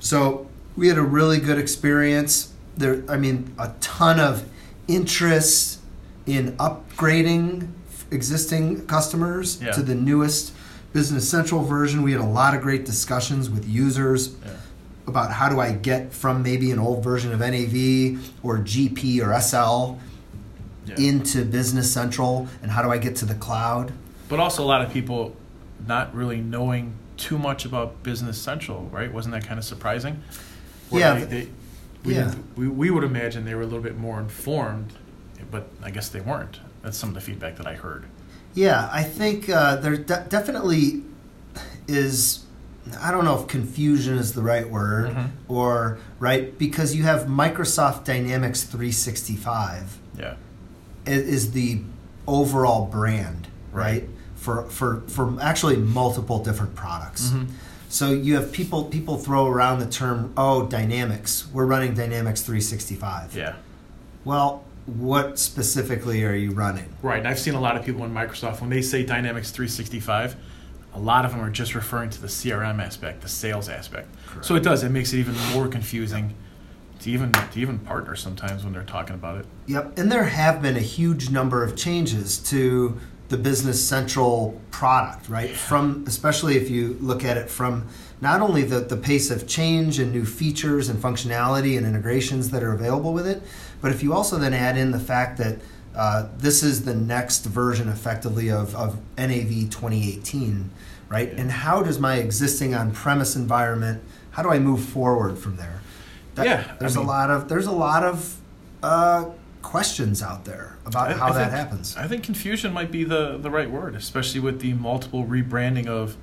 So 0.00 0.48
we 0.76 0.88
had 0.88 0.98
a 0.98 1.02
really 1.02 1.38
good 1.40 1.58
experience. 1.58 2.52
There, 2.76 3.04
I 3.08 3.16
mean, 3.16 3.54
a 3.58 3.72
ton 3.80 4.18
of 4.20 4.44
interest 4.88 5.78
in 6.26 6.52
upgrading 6.56 7.68
existing 8.10 8.86
customers 8.86 9.58
Yeah. 9.60 9.72
to 9.72 9.82
the 9.82 9.94
newest 9.94 10.52
Business 10.92 11.28
Central 11.28 11.64
version. 11.64 12.02
We 12.02 12.12
had 12.12 12.20
a 12.20 12.24
lot 12.26 12.54
of 12.54 12.62
great 12.62 12.84
discussions 12.84 13.50
with 13.50 13.68
users 13.68 14.28
Yeah. 14.44 14.52
about 15.08 15.32
how 15.32 15.48
do 15.48 15.58
I 15.58 15.72
get 15.72 16.12
from 16.12 16.42
maybe 16.42 16.70
an 16.70 16.78
old 16.78 17.02
version 17.02 17.32
of 17.32 17.42
NAV 17.42 18.18
or 18.42 18.58
GP 18.58 19.20
or 19.20 19.32
SL 19.32 19.98
Yeah. 20.86 20.94
into 20.98 21.44
Business 21.44 21.90
Central, 21.90 22.46
and 22.62 22.70
how 22.70 22.82
do 22.82 22.90
I 22.90 22.98
get 22.98 23.16
to 23.16 23.24
the 23.24 23.34
cloud? 23.34 23.92
But 24.28 24.38
also 24.38 24.62
a 24.62 24.66
lot 24.66 24.82
of 24.82 24.92
people 24.92 25.34
not 25.86 26.14
really 26.14 26.40
knowing 26.40 26.92
too 27.16 27.38
much 27.38 27.64
about 27.64 28.02
Business 28.02 28.38
Central, 28.38 28.88
right? 28.92 29.12
Wasn't 29.12 29.32
that 29.34 29.46
kind 29.46 29.58
of 29.58 29.64
surprising? 29.64 30.18
Where 30.90 31.00
Yeah, 31.00 31.24
They, 31.24 31.24
they, 31.24 31.48
we, 32.04 32.14
yeah. 32.14 32.34
we, 32.56 32.68
we 32.68 32.90
would 32.90 33.04
imagine 33.04 33.44
they 33.44 33.54
were 33.54 33.62
a 33.62 33.66
little 33.66 33.80
bit 33.82 33.96
more 33.96 34.20
informed, 34.20 34.92
but 35.50 35.68
I 35.82 35.90
guess 35.90 36.08
they 36.08 36.20
weren't. 36.20 36.60
That's 36.82 36.98
some 36.98 37.08
of 37.10 37.14
the 37.14 37.20
feedback 37.20 37.56
that 37.56 37.66
I 37.66 37.74
heard. 37.74 38.04
Yeah, 38.54 38.88
I 38.92 39.02
think 39.02 39.48
uh, 39.48 39.76
there 39.76 39.96
de- 39.96 40.26
definitely 40.28 41.02
is. 41.88 42.44
I 43.00 43.10
don't 43.10 43.24
know 43.24 43.40
if 43.40 43.48
confusion 43.48 44.18
is 44.18 44.34
the 44.34 44.42
right 44.42 44.68
word 44.68 45.10
Mhm. 45.14 45.30
or 45.48 45.98
right 46.18 46.56
because 46.58 46.94
you 46.94 47.04
have 47.04 47.22
Microsoft 47.26 48.04
Dynamics 48.04 48.62
365 48.64 49.98
Yeah. 50.18 50.34
is 51.06 51.52
the 51.52 51.80
overall 52.28 52.84
brand, 52.86 53.48
right? 53.72 54.02
Right. 54.02 54.08
For 54.36 54.64
for 54.68 55.00
for 55.08 55.38
actually 55.40 55.76
multiple 55.78 56.44
different 56.44 56.74
products. 56.74 57.30
Mhm. 57.30 57.46
So 57.94 58.10
you 58.10 58.34
have 58.34 58.50
people 58.50 58.86
people 58.86 59.18
throw 59.18 59.46
around 59.46 59.78
the 59.78 59.86
term 59.86 60.34
oh 60.36 60.66
Dynamics. 60.66 61.46
We're 61.52 61.64
running 61.64 61.94
Dynamics 61.94 62.42
365. 62.42 63.36
Yeah. 63.36 63.54
Well, 64.24 64.64
what 64.86 65.38
specifically 65.38 66.24
are 66.24 66.34
you 66.34 66.50
running? 66.50 66.92
Right. 67.02 67.20
And 67.20 67.28
I've 67.28 67.38
seen 67.38 67.54
a 67.54 67.60
lot 67.60 67.76
of 67.76 67.84
people 67.84 68.04
in 68.04 68.12
Microsoft, 68.12 68.60
when 68.60 68.68
they 68.68 68.82
say 68.82 69.04
Dynamics 69.04 69.52
365, 69.52 70.34
a 70.94 70.98
lot 70.98 71.24
of 71.24 71.30
them 71.30 71.40
are 71.40 71.50
just 71.50 71.76
referring 71.76 72.10
to 72.10 72.20
the 72.20 72.26
CRM 72.26 72.84
aspect, 72.84 73.20
the 73.20 73.28
sales 73.28 73.68
aspect. 73.68 74.08
Correct. 74.26 74.44
So 74.44 74.56
it 74.56 74.64
does. 74.64 74.82
It 74.82 74.88
makes 74.88 75.12
it 75.12 75.18
even 75.18 75.36
more 75.52 75.68
confusing 75.68 76.34
to 76.98 77.10
even 77.12 77.30
to 77.30 77.60
even 77.60 77.78
partners 77.78 78.20
sometimes 78.20 78.64
when 78.64 78.72
they're 78.72 78.82
talking 78.82 79.14
about 79.14 79.38
it. 79.38 79.46
Yep, 79.68 79.98
and 80.00 80.10
there 80.10 80.24
have 80.24 80.60
been 80.60 80.76
a 80.76 80.80
huge 80.80 81.30
number 81.30 81.62
of 81.62 81.76
changes 81.76 82.38
to 82.50 82.98
the 83.28 83.36
Business 83.38 83.82
Central 83.82 84.60
product, 84.70 85.28
right? 85.28 85.50
From 85.50 86.04
especially 86.06 86.56
if 86.56 86.68
you 86.70 86.96
look 87.00 87.24
at 87.24 87.36
it 87.36 87.48
from 87.50 87.86
not 88.20 88.40
only 88.40 88.62
the, 88.62 88.80
the 88.80 88.96
pace 88.96 89.30
of 89.30 89.46
change 89.46 89.98
and 89.98 90.12
new 90.12 90.24
features 90.24 90.88
and 90.88 91.02
functionality 91.02 91.76
and 91.76 91.86
integrations 91.86 92.50
that 92.50 92.62
are 92.62 92.72
available 92.72 93.12
with 93.12 93.26
it, 93.26 93.42
but 93.80 93.90
if 93.90 94.02
you 94.02 94.12
also 94.12 94.38
then 94.38 94.52
add 94.54 94.76
in 94.76 94.90
the 94.92 94.98
fact 95.00 95.38
that 95.38 95.58
uh, 95.96 96.28
this 96.38 96.62
is 96.62 96.84
the 96.84 96.94
next 96.94 97.44
version 97.44 97.88
effectively 97.88 98.50
of, 98.50 98.74
of 98.74 98.96
NAV 99.16 99.70
2018, 99.70 100.70
right? 101.08 101.28
Yeah. 101.32 101.40
And 101.40 101.50
how 101.50 101.82
does 101.82 101.98
my 101.98 102.16
existing 102.16 102.74
on-premise 102.74 103.36
environment, 103.36 104.02
how 104.32 104.42
do 104.42 104.48
I 104.50 104.58
move 104.58 104.84
forward 104.84 105.38
from 105.38 105.56
there? 105.56 105.80
That- 106.34 106.46
Yeah, 106.46 106.64
I 106.70 106.76
there's 106.78 106.96
mean- 106.96 107.04
a 107.06 107.08
lot 107.08 107.30
of 107.30 107.48
there's 107.48 107.66
a 107.66 107.72
lot 107.72 108.02
of 108.04 108.36
uh, 108.82 109.30
questions 109.74 110.22
out 110.22 110.44
there 110.44 110.76
about 110.86 111.10
I- 111.10 111.14
how 111.14 111.26
I 111.28 111.32
that 111.32 111.44
think- 111.50 111.50
happens. 111.56 111.96
I 111.96 112.06
think 112.06 112.22
confusion 112.22 112.72
might 112.72 112.92
be 112.92 113.02
the, 113.02 113.38
the 113.38 113.50
right 113.50 113.68
word, 113.70 113.96
especially 113.96 114.40
with 114.40 114.60
the 114.60 114.74
multiple 114.74 115.24
rebranding 115.24 115.86
of 115.88 116.16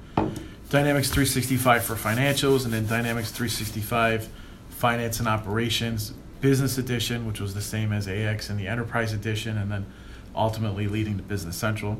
Dynamics 0.69 1.09
365 1.09 1.83
for 1.83 1.95
financials 1.95 2.63
and 2.63 2.73
then 2.73 2.85
Dynamics 2.87 3.31
365 3.31 4.29
finance 4.69 5.19
and 5.19 5.27
operations 5.27 6.13
business 6.39 6.77
edition, 6.77 7.27
which 7.27 7.39
was 7.41 7.53
the 7.53 7.61
same 7.61 7.91
as 7.91 8.07
AX 8.07 8.49
and 8.49 8.59
the 8.59 8.67
enterprise 8.67 9.11
edition, 9.13 9.57
and 9.57 9.71
then 9.71 9.85
ultimately 10.35 10.87
leading 10.87 11.17
to 11.17 11.23
Business 11.23 11.55
Central. 11.57 11.99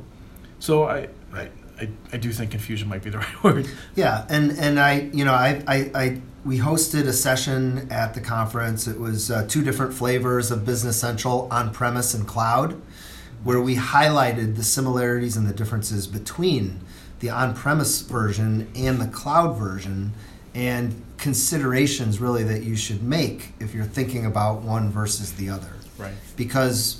So 0.60 0.86
I, 0.86 1.10
Right. 1.32 1.52
I, 1.82 1.90
I 2.14 2.18
do 2.18 2.32
think 2.32 2.52
confusion 2.52 2.88
might 2.88 3.04
be 3.04 3.10
the 3.10 3.18
right 3.20 3.44
word. 3.44 3.68
Yeah, 3.96 4.26
and 4.30 4.52
and 4.52 4.80
I, 4.80 5.10
you 5.14 5.26
know, 5.26 5.34
I, 5.34 5.64
I, 5.68 5.92
I 5.96 6.22
we 6.46 6.60
hosted 6.60 7.08
a 7.08 7.14
session 7.14 7.88
at 7.92 8.14
the 8.14 8.22
conference. 8.22 8.88
It 8.88 9.00
was 9.00 9.30
uh, 9.32 9.46
two 9.48 9.64
different 9.64 9.94
flavors 9.94 10.52
of 10.52 10.66
Business 10.66 11.00
Central 11.00 11.48
on 11.52 11.74
premise 11.74 12.14
and 12.14 12.28
cloud, 12.28 12.80
where 13.44 13.60
we 13.60 13.76
highlighted 13.76 14.56
the 14.56 14.64
similarities 14.64 15.36
and 15.36 15.48
the 15.48 15.54
differences 15.54 16.08
between 16.08 16.82
the 17.20 17.30
on 17.30 17.54
premise 17.54 18.02
version 18.02 18.72
and 18.76 19.00
the 19.00 19.08
cloud 19.08 19.58
version, 19.58 20.14
and 20.54 21.04
considerations 21.18 22.20
really 22.20 22.44
that 22.44 22.64
you 22.64 22.76
should 22.76 23.04
make 23.04 23.54
if 23.60 23.74
you're 23.76 23.86
thinking 23.86 24.26
about 24.26 24.62
one 24.62 24.90
versus 24.90 25.34
the 25.34 25.50
other. 25.50 25.74
Right. 25.98 26.14
because 26.36 27.00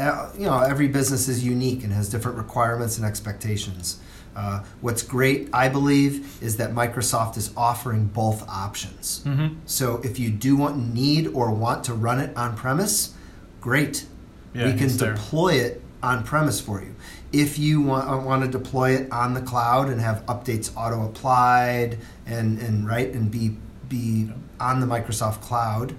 uh, 0.00 0.30
you 0.36 0.46
know 0.46 0.58
every 0.58 0.88
business 0.88 1.28
is 1.28 1.44
unique 1.44 1.84
and 1.84 1.92
has 1.92 2.08
different 2.08 2.38
requirements 2.38 2.96
and 2.96 3.06
expectations. 3.06 4.00
Uh, 4.34 4.64
what's 4.80 5.02
great, 5.02 5.48
I 5.52 5.68
believe, 5.68 6.42
is 6.42 6.56
that 6.56 6.72
Microsoft 6.72 7.36
is 7.36 7.52
offering 7.56 8.06
both 8.06 8.48
options. 8.48 9.22
Mm-hmm. 9.24 9.58
So 9.66 10.00
if 10.02 10.18
you 10.18 10.30
do 10.30 10.56
want, 10.56 10.94
need, 10.94 11.28
or 11.28 11.50
want 11.50 11.84
to 11.84 11.94
run 11.94 12.18
it 12.18 12.36
on 12.36 12.56
premise, 12.56 13.14
great. 13.60 14.06
Yeah, 14.54 14.66
we 14.66 14.78
can 14.78 14.94
deploy 14.96 15.54
it 15.54 15.82
on 16.02 16.24
premise 16.24 16.60
for 16.60 16.82
you. 16.82 16.94
If 17.32 17.58
you 17.58 17.80
want, 17.80 18.10
uh, 18.10 18.18
want 18.18 18.44
to 18.44 18.50
deploy 18.50 18.90
it 18.90 19.10
on 19.10 19.34
the 19.34 19.40
cloud 19.40 19.88
and 19.88 20.00
have 20.00 20.24
updates 20.26 20.70
auto 20.76 21.06
applied 21.06 21.98
and, 22.26 22.58
and 22.58 22.86
right 22.86 23.08
and 23.08 23.30
be 23.30 23.56
be 23.88 24.30
on 24.60 24.80
the 24.80 24.86
Microsoft 24.86 25.40
cloud, 25.40 25.94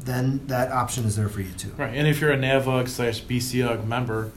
then 0.00 0.46
that 0.46 0.70
option 0.70 1.04
is 1.04 1.16
there 1.16 1.28
for 1.28 1.40
you 1.40 1.52
too. 1.52 1.72
Right, 1.76 1.94
and 1.94 2.06
if 2.06 2.20
you're 2.20 2.32
a 2.32 2.36
NAVUG 2.36 2.88
slash 2.88 3.22
BCUG 3.22 3.86
member, 3.86 4.32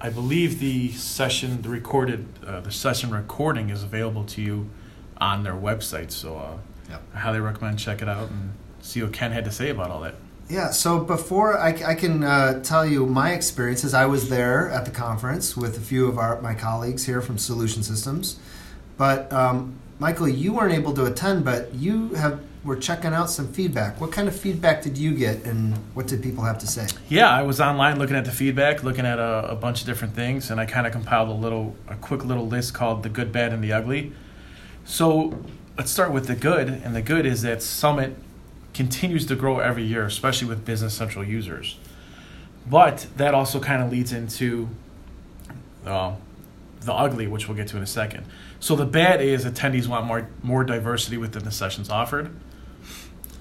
I 0.00 0.10
believe 0.10 0.60
the 0.60 0.92
session, 0.92 1.62
the 1.62 1.68
recorded, 1.68 2.26
uh, 2.46 2.60
the 2.60 2.70
session 2.70 3.10
recording 3.10 3.70
is 3.70 3.82
available 3.82 4.24
to 4.24 4.42
you 4.42 4.70
on 5.20 5.42
their 5.42 5.54
website. 5.54 6.12
So 6.12 6.36
uh, 6.36 6.58
Yep. 6.88 7.02
I 7.14 7.18
highly 7.18 7.40
recommend 7.40 7.78
check 7.78 8.02
it 8.02 8.08
out 8.08 8.30
and 8.30 8.52
see 8.80 9.02
what 9.02 9.12
Ken 9.12 9.32
had 9.32 9.44
to 9.44 9.50
say 9.50 9.68
about 9.70 9.90
all 9.90 10.00
that. 10.00 10.14
Yeah, 10.48 10.70
so 10.70 11.00
before 11.00 11.58
I, 11.58 11.74
I 11.86 11.94
can 11.94 12.24
uh, 12.24 12.62
tell 12.62 12.86
you 12.86 13.04
my 13.04 13.32
experiences, 13.32 13.92
I 13.92 14.06
was 14.06 14.30
there 14.30 14.70
at 14.70 14.86
the 14.86 14.90
conference 14.90 15.56
with 15.56 15.76
a 15.76 15.80
few 15.80 16.06
of 16.06 16.16
our 16.16 16.40
my 16.40 16.54
colleagues 16.54 17.04
here 17.04 17.20
from 17.20 17.36
Solution 17.36 17.82
Systems. 17.82 18.38
But 18.96 19.30
um, 19.30 19.74
Michael, 19.98 20.28
you 20.28 20.54
weren't 20.54 20.72
able 20.72 20.94
to 20.94 21.04
attend, 21.04 21.44
but 21.44 21.74
you 21.74 22.14
have 22.14 22.40
were 22.68 22.76
checking 22.76 23.12
out 23.12 23.30
some 23.30 23.48
feedback. 23.52 24.00
What 24.00 24.12
kind 24.12 24.28
of 24.28 24.38
feedback 24.38 24.82
did 24.82 24.96
you 24.96 25.14
get, 25.14 25.44
and 25.44 25.74
what 25.94 26.06
did 26.06 26.22
people 26.22 26.44
have 26.44 26.58
to 26.58 26.66
say? 26.66 26.86
Yeah, 27.08 27.28
I 27.30 27.42
was 27.42 27.60
online 27.60 27.98
looking 27.98 28.14
at 28.14 28.24
the 28.24 28.30
feedback, 28.30 28.84
looking 28.84 29.06
at 29.06 29.18
a, 29.18 29.50
a 29.50 29.56
bunch 29.56 29.80
of 29.80 29.86
different 29.86 30.14
things, 30.14 30.50
and 30.50 30.60
I 30.60 30.66
kind 30.66 30.86
of 30.86 30.92
compiled 30.92 31.30
a 31.30 31.32
little, 31.32 31.74
a 31.88 31.96
quick 31.96 32.24
little 32.24 32.46
list 32.46 32.74
called 32.74 33.02
"The 33.02 33.08
Good, 33.08 33.32
Bad, 33.32 33.52
and 33.52 33.64
the 33.64 33.72
Ugly." 33.72 34.12
So 34.84 35.42
let's 35.76 35.90
start 35.90 36.12
with 36.12 36.26
the 36.26 36.36
good, 36.36 36.68
and 36.68 36.94
the 36.94 37.02
good 37.02 37.26
is 37.26 37.42
that 37.42 37.62
Summit 37.62 38.16
continues 38.74 39.26
to 39.26 39.34
grow 39.34 39.58
every 39.58 39.82
year, 39.82 40.04
especially 40.04 40.48
with 40.48 40.64
Business 40.64 40.94
Central 40.94 41.24
users. 41.24 41.76
But 42.68 43.06
that 43.16 43.34
also 43.34 43.60
kind 43.60 43.82
of 43.82 43.90
leads 43.90 44.12
into 44.12 44.68
uh, 45.86 46.14
the 46.82 46.92
ugly, 46.92 47.26
which 47.26 47.48
we'll 47.48 47.56
get 47.56 47.68
to 47.68 47.76
in 47.76 47.82
a 47.82 47.86
second. 47.86 48.26
So 48.60 48.76
the 48.76 48.84
bad 48.84 49.22
is 49.22 49.44
attendees 49.44 49.86
want 49.86 50.06
more 50.06 50.28
more 50.42 50.64
diversity 50.64 51.16
within 51.16 51.44
the 51.44 51.50
sessions 51.50 51.88
offered. 51.88 52.30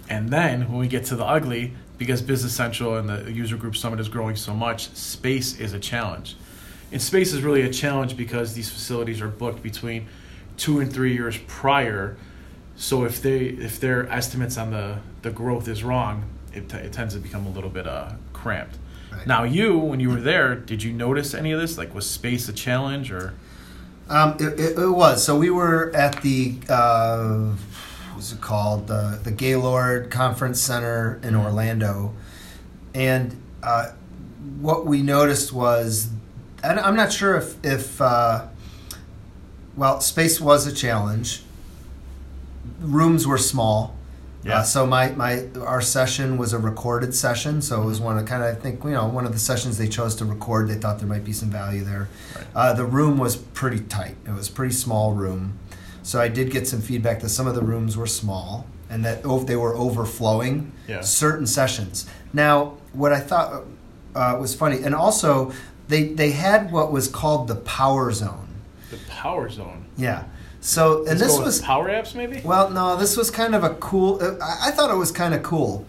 And 0.10 0.30
then 0.30 0.70
when 0.70 0.80
we 0.80 0.88
get 0.88 1.06
to 1.06 1.16
the 1.16 1.26
ugly, 1.26 1.74
because 1.98 2.22
Business 2.22 2.56
Central 2.56 2.96
and 2.96 3.10
the 3.10 3.32
user 3.32 3.58
group 3.58 3.76
summit 3.76 4.00
is 4.00 4.08
growing 4.08 4.36
so 4.36 4.54
much, 4.54 4.90
space 4.92 5.60
is 5.60 5.74
a 5.74 5.80
challenge. 5.80 6.36
And 6.92 7.02
space 7.02 7.34
is 7.34 7.42
really 7.42 7.64
a 7.64 7.72
challenge 7.72 8.16
because 8.16 8.54
these 8.54 8.70
facilities 8.70 9.22
are 9.22 9.28
booked 9.28 9.62
between 9.62 10.08
two 10.56 10.80
and 10.80 10.92
three 10.92 11.14
years 11.14 11.38
prior. 11.48 12.18
So 12.76 13.04
if 13.04 13.22
they 13.22 13.40
if 13.40 13.80
their 13.80 14.08
estimates 14.10 14.58
on 14.58 14.72
the, 14.72 15.00
the 15.22 15.32
growth 15.32 15.68
is 15.68 15.84
wrong, 15.84 16.30
it, 16.54 16.70
t- 16.70 16.78
it 16.78 16.94
tends 16.94 17.14
to 17.16 17.20
become 17.20 17.46
a 17.46 17.50
little 17.50 17.70
bit 17.70 17.88
uh, 17.88 18.14
cramped. 18.32 18.78
Right. 19.12 19.28
Now 19.28 19.44
you, 19.44 19.78
when 19.78 20.00
you 20.00 20.10
were 20.10 20.22
there, 20.22 20.56
did 20.56 20.84
you 20.84 20.94
notice 20.94 21.34
any 21.34 21.52
of 21.52 21.60
this? 21.60 21.78
Like 21.78 21.94
was 21.94 22.10
space 22.10 22.48
a 22.48 22.54
challenge 22.54 23.12
or? 23.12 23.34
Um, 24.10 24.38
it, 24.40 24.60
it, 24.60 24.80
it 24.80 24.90
was. 24.90 25.24
So 25.24 25.38
we 25.38 25.50
were 25.50 25.92
at 25.94 26.22
the 26.22 26.56
uh, 26.70 27.54
what's 28.18 28.34
it 28.34 28.42
called? 28.42 28.88
The 28.88 29.20
the 29.24 29.32
Gaylord 29.32 30.10
Conference 30.10 30.60
Center 30.60 31.20
in 31.22 31.36
Orlando, 31.36 32.16
and 32.96 33.40
uh, 33.62 33.92
what 34.60 34.88
we 34.88 35.04
noticed 35.04 35.54
was, 35.54 36.10
and 36.64 36.80
I'm 36.80 36.96
not 36.96 37.14
sure 37.14 37.36
if 37.36 37.64
if 37.64 38.02
uh, 38.02 38.48
well, 39.76 40.02
space 40.02 40.42
was 40.42 40.66
a 40.66 40.74
challenge. 40.74 41.44
Rooms 42.80 43.28
were 43.28 43.38
small. 43.38 43.96
Yeah. 44.44 44.60
Uh, 44.60 44.64
so 44.64 44.88
my, 44.88 45.12
my 45.12 45.46
our 45.62 45.82
session 45.82 46.38
was 46.38 46.54
a 46.54 46.58
recorded 46.58 47.14
session, 47.14 47.62
so 47.62 47.84
it 47.84 47.86
was 47.86 48.00
one 48.00 48.18
of 48.18 48.26
kind 48.26 48.44
of 48.44 48.58
I 48.58 48.60
think 48.60 48.84
you 48.84 48.92
know 48.92 49.08
one 49.08 49.28
of 49.28 49.34
the 49.34 49.40
sessions 49.40 49.78
they 49.78 49.88
chose 49.88 50.16
to 50.16 50.26
record. 50.26 50.70
They 50.70 50.76
thought 50.76 50.98
there 50.98 51.08
might 51.08 51.24
be 51.24 51.34
some 51.34 51.52
value 51.52 51.84
there. 51.84 52.10
Right. 52.36 52.46
Uh, 52.56 52.74
the 52.74 52.86
room 52.86 53.20
was 53.20 53.36
pretty 53.36 53.82
tight. 53.82 54.16
It 54.26 54.32
was 54.32 54.50
a 54.50 54.52
pretty 54.52 54.74
small 54.74 55.14
room, 55.14 55.60
so 56.08 56.22
I 56.22 56.30
did 56.30 56.52
get 56.52 56.66
some 56.68 56.80
feedback 56.82 57.20
that 57.20 57.30
some 57.30 57.48
of 57.48 57.56
the 57.56 57.62
rooms 57.62 57.98
were 57.98 58.08
small 58.08 58.66
and 58.90 59.04
that 59.04 59.18
oh, 59.26 59.44
they 59.44 59.58
were 59.58 59.76
overflowing 59.76 60.72
Yeah. 60.88 61.02
certain 61.02 61.46
sessions. 61.46 62.06
Now, 62.32 62.78
what 62.94 63.12
I 63.12 63.20
thought 63.20 63.66
uh, 64.16 64.38
was 64.40 64.56
funny, 64.56 64.82
and 64.84 64.96
also 64.96 65.52
they 65.90 66.04
they 66.22 66.32
had 66.32 66.72
what 66.72 66.92
was 66.94 67.08
called 67.10 67.50
the 67.50 67.56
power 67.56 68.12
zone. 68.14 68.48
The 68.90 69.00
power 69.10 69.50
zone. 69.50 69.84
Yeah. 69.98 70.24
So 70.62 71.00
and 71.00 71.20
Let's 71.20 71.36
this 71.36 71.40
was 71.40 71.62
power 71.62 71.90
apps 71.90 72.16
maybe. 72.16 72.42
well, 72.46 72.70
no, 72.70 72.96
this 72.96 73.18
was 73.18 73.30
kind 73.30 73.54
of 73.54 73.64
a 73.66 73.72
cool. 73.76 74.24
uh, 74.24 74.38
I, 74.42 74.70
I 74.70 74.72
thought 74.72 74.90
it 74.90 74.98
was 74.98 75.12
kind 75.12 75.34
of 75.34 75.44
cool. 75.44 75.86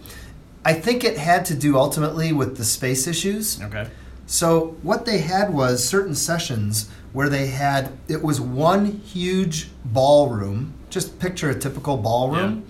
I 0.65 0.73
think 0.73 1.03
it 1.05 1.17
had 1.17 1.45
to 1.45 1.55
do 1.55 1.77
ultimately 1.77 2.33
with 2.33 2.57
the 2.57 2.65
space 2.65 3.07
issues. 3.07 3.61
Okay. 3.61 3.87
So 4.27 4.75
what 4.83 5.05
they 5.05 5.19
had 5.19 5.53
was 5.53 5.83
certain 5.95 6.13
sessions 6.15 6.89
where 7.13 7.29
they 7.29 7.47
had 7.47 7.91
it 8.07 8.21
was 8.23 8.39
one 8.39 8.85
huge 8.85 9.69
ballroom. 9.85 10.73
Just 10.89 11.19
picture 11.19 11.49
a 11.49 11.59
typical 11.59 11.97
ballroom, 11.97 12.65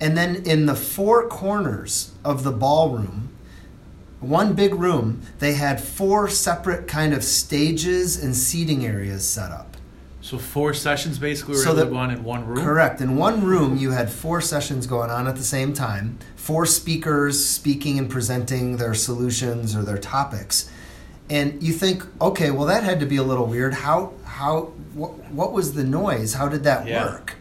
and 0.00 0.16
then 0.16 0.36
in 0.44 0.66
the 0.66 0.76
four 0.76 1.26
corners 1.28 2.12
of 2.24 2.44
the 2.44 2.52
ballroom, 2.52 3.30
one 4.20 4.52
big 4.54 4.74
room, 4.74 5.22
they 5.38 5.54
had 5.54 5.80
four 5.82 6.28
separate 6.28 6.86
kind 6.86 7.12
of 7.12 7.24
stages 7.24 8.22
and 8.22 8.36
seating 8.36 8.84
areas 8.86 9.24
set 9.24 9.50
up. 9.50 9.76
So 10.20 10.36
four 10.38 10.74
sessions 10.74 11.18
basically 11.18 11.54
were 11.54 11.62
So 11.62 11.74
that- 11.74 11.92
on 11.92 12.10
in 12.10 12.22
one 12.22 12.46
room. 12.46 12.64
Correct. 12.64 13.00
In 13.00 13.16
one 13.16 13.42
room, 13.42 13.76
you 13.76 13.92
had 13.92 14.10
four 14.10 14.40
sessions 14.40 14.86
going 14.86 15.10
on 15.10 15.26
at 15.26 15.36
the 15.36 15.44
same 15.44 15.72
time, 15.72 16.18
four 16.36 16.66
speakers 16.66 17.44
speaking 17.44 17.98
and 17.98 18.10
presenting 18.10 18.76
their 18.76 18.94
solutions 18.94 19.74
or 19.74 19.82
their 19.82 19.98
topics. 19.98 20.68
And 21.30 21.62
you 21.62 21.72
think, 21.72 22.04
okay, 22.20 22.50
well, 22.50 22.66
that 22.66 22.84
had 22.84 23.00
to 23.00 23.06
be 23.06 23.16
a 23.16 23.22
little 23.22 23.46
weird. 23.46 23.74
How, 23.74 24.12
how, 24.24 24.72
what, 24.94 25.12
what 25.30 25.52
was 25.52 25.74
the 25.74 25.84
noise? 25.84 26.34
How 26.34 26.48
did 26.48 26.64
that 26.64 26.86
Yeah. 26.86 27.04
work? 27.04 27.34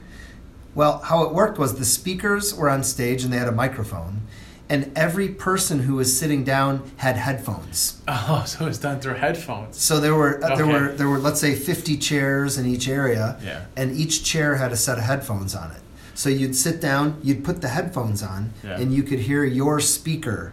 Well, 0.75 0.99
how 0.99 1.23
it 1.23 1.33
worked 1.33 1.57
was 1.57 1.75
the 1.79 1.85
speakers 1.85 2.53
were 2.53 2.69
on 2.69 2.83
stage 2.83 3.23
and 3.23 3.31
they 3.33 3.37
had 3.37 3.47
a 3.47 3.51
microphone, 3.53 4.21
and 4.69 4.91
every 4.95 5.29
person 5.29 5.79
who 5.79 5.95
was 5.95 6.19
sitting 6.19 6.43
down 6.43 6.91
had 6.97 7.15
headphones. 7.15 8.01
Oh, 8.09 8.43
so 8.45 8.65
it 8.65 8.67
was 8.67 8.77
done 8.77 8.99
through 8.99 9.15
headphones. 9.15 9.77
So 9.81 9.99
there 9.99 10.13
were 10.13 10.43
uh, 10.43 10.55
there 10.55 10.67
were 10.67 10.91
there 10.93 11.07
were 11.09 11.17
let's 11.19 11.39
say 11.39 11.55
50 11.55 11.97
chairs 11.97 12.57
in 12.57 12.65
each 12.65 12.87
area 12.89 13.37
Yeah. 13.43 13.65
and 13.77 13.95
each 13.95 14.23
chair 14.23 14.55
had 14.57 14.71
a 14.71 14.75
set 14.77 14.97
of 14.97 15.05
headphones 15.05 15.55
on 15.55 15.71
it. 15.71 15.81
So 16.13 16.29
you'd 16.29 16.55
sit 16.55 16.79
down, 16.81 17.19
you'd 17.23 17.43
put 17.43 17.61
the 17.61 17.69
headphones 17.69 18.21
on 18.21 18.51
Yeah. 18.63 18.79
and 18.79 18.93
you 18.93 19.01
could 19.03 19.19
hear 19.19 19.43
your 19.45 19.79
speaker. 19.79 20.51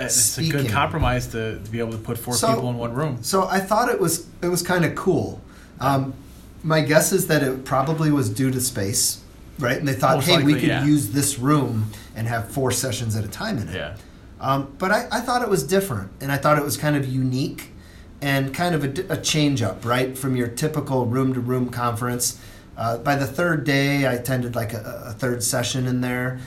It's 0.00 0.38
a 0.38 0.48
good 0.48 0.68
compromise 0.70 1.26
to, 1.28 1.58
to 1.62 1.70
be 1.70 1.78
able 1.78 1.92
to 1.92 1.98
put 1.98 2.18
four 2.18 2.34
So- 2.34 2.54
people 2.54 2.70
in 2.70 2.76
one 2.78 2.92
room. 2.94 3.22
So 3.22 3.46
I 3.46 3.60
thought 3.60 3.88
it 3.88 4.00
was 4.00 4.26
it 4.42 4.48
was 4.48 4.62
kind 4.62 4.84
of 4.84 4.94
cool. 4.94 5.40
Um, 5.80 6.14
my 6.62 6.80
guess 6.82 7.12
is 7.12 7.26
that 7.28 7.42
it 7.42 7.64
probably 7.64 8.10
was 8.10 8.28
due 8.28 8.50
to 8.50 8.60
space, 8.60 9.22
right? 9.58 9.78
And 9.78 9.88
they 9.88 9.94
thought, 9.94 10.16
Most 10.16 10.26
hey, 10.28 10.42
we 10.42 10.54
could 10.54 10.62
yeah. 10.64 10.84
use 10.84 11.10
this 11.12 11.38
room 11.38 11.90
and 12.14 12.26
have 12.28 12.50
four 12.50 12.70
sessions 12.70 13.16
at 13.16 13.24
a 13.24 13.28
time 13.28 13.56
in 13.58 13.68
it. 13.68 13.74
Yeah. 13.74 13.96
Um, 14.40 14.74
but 14.78 14.90
I, 14.90 15.06
I 15.10 15.20
thought 15.20 15.42
it 15.42 15.48
was 15.48 15.62
different, 15.66 16.10
and 16.20 16.30
I 16.32 16.36
thought 16.36 16.58
it 16.58 16.64
was 16.64 16.76
kind 16.76 16.96
of 16.96 17.06
unique 17.06 17.70
and 18.22 18.54
kind 18.54 18.74
of 18.74 18.84
a, 18.84 19.14
a 19.14 19.16
change 19.16 19.62
up, 19.62 19.84
right, 19.84 20.16
from 20.16 20.36
your 20.36 20.48
typical 20.48 21.06
room 21.06 21.32
to 21.34 21.40
room 21.40 21.70
conference. 21.70 22.38
Uh, 22.76 22.98
by 22.98 23.16
the 23.16 23.26
third 23.26 23.64
day, 23.64 24.06
I 24.06 24.14
attended 24.14 24.54
like 24.54 24.72
a, 24.74 25.04
a 25.06 25.12
third 25.12 25.42
session 25.42 25.86
in 25.86 26.00
there. 26.02 26.40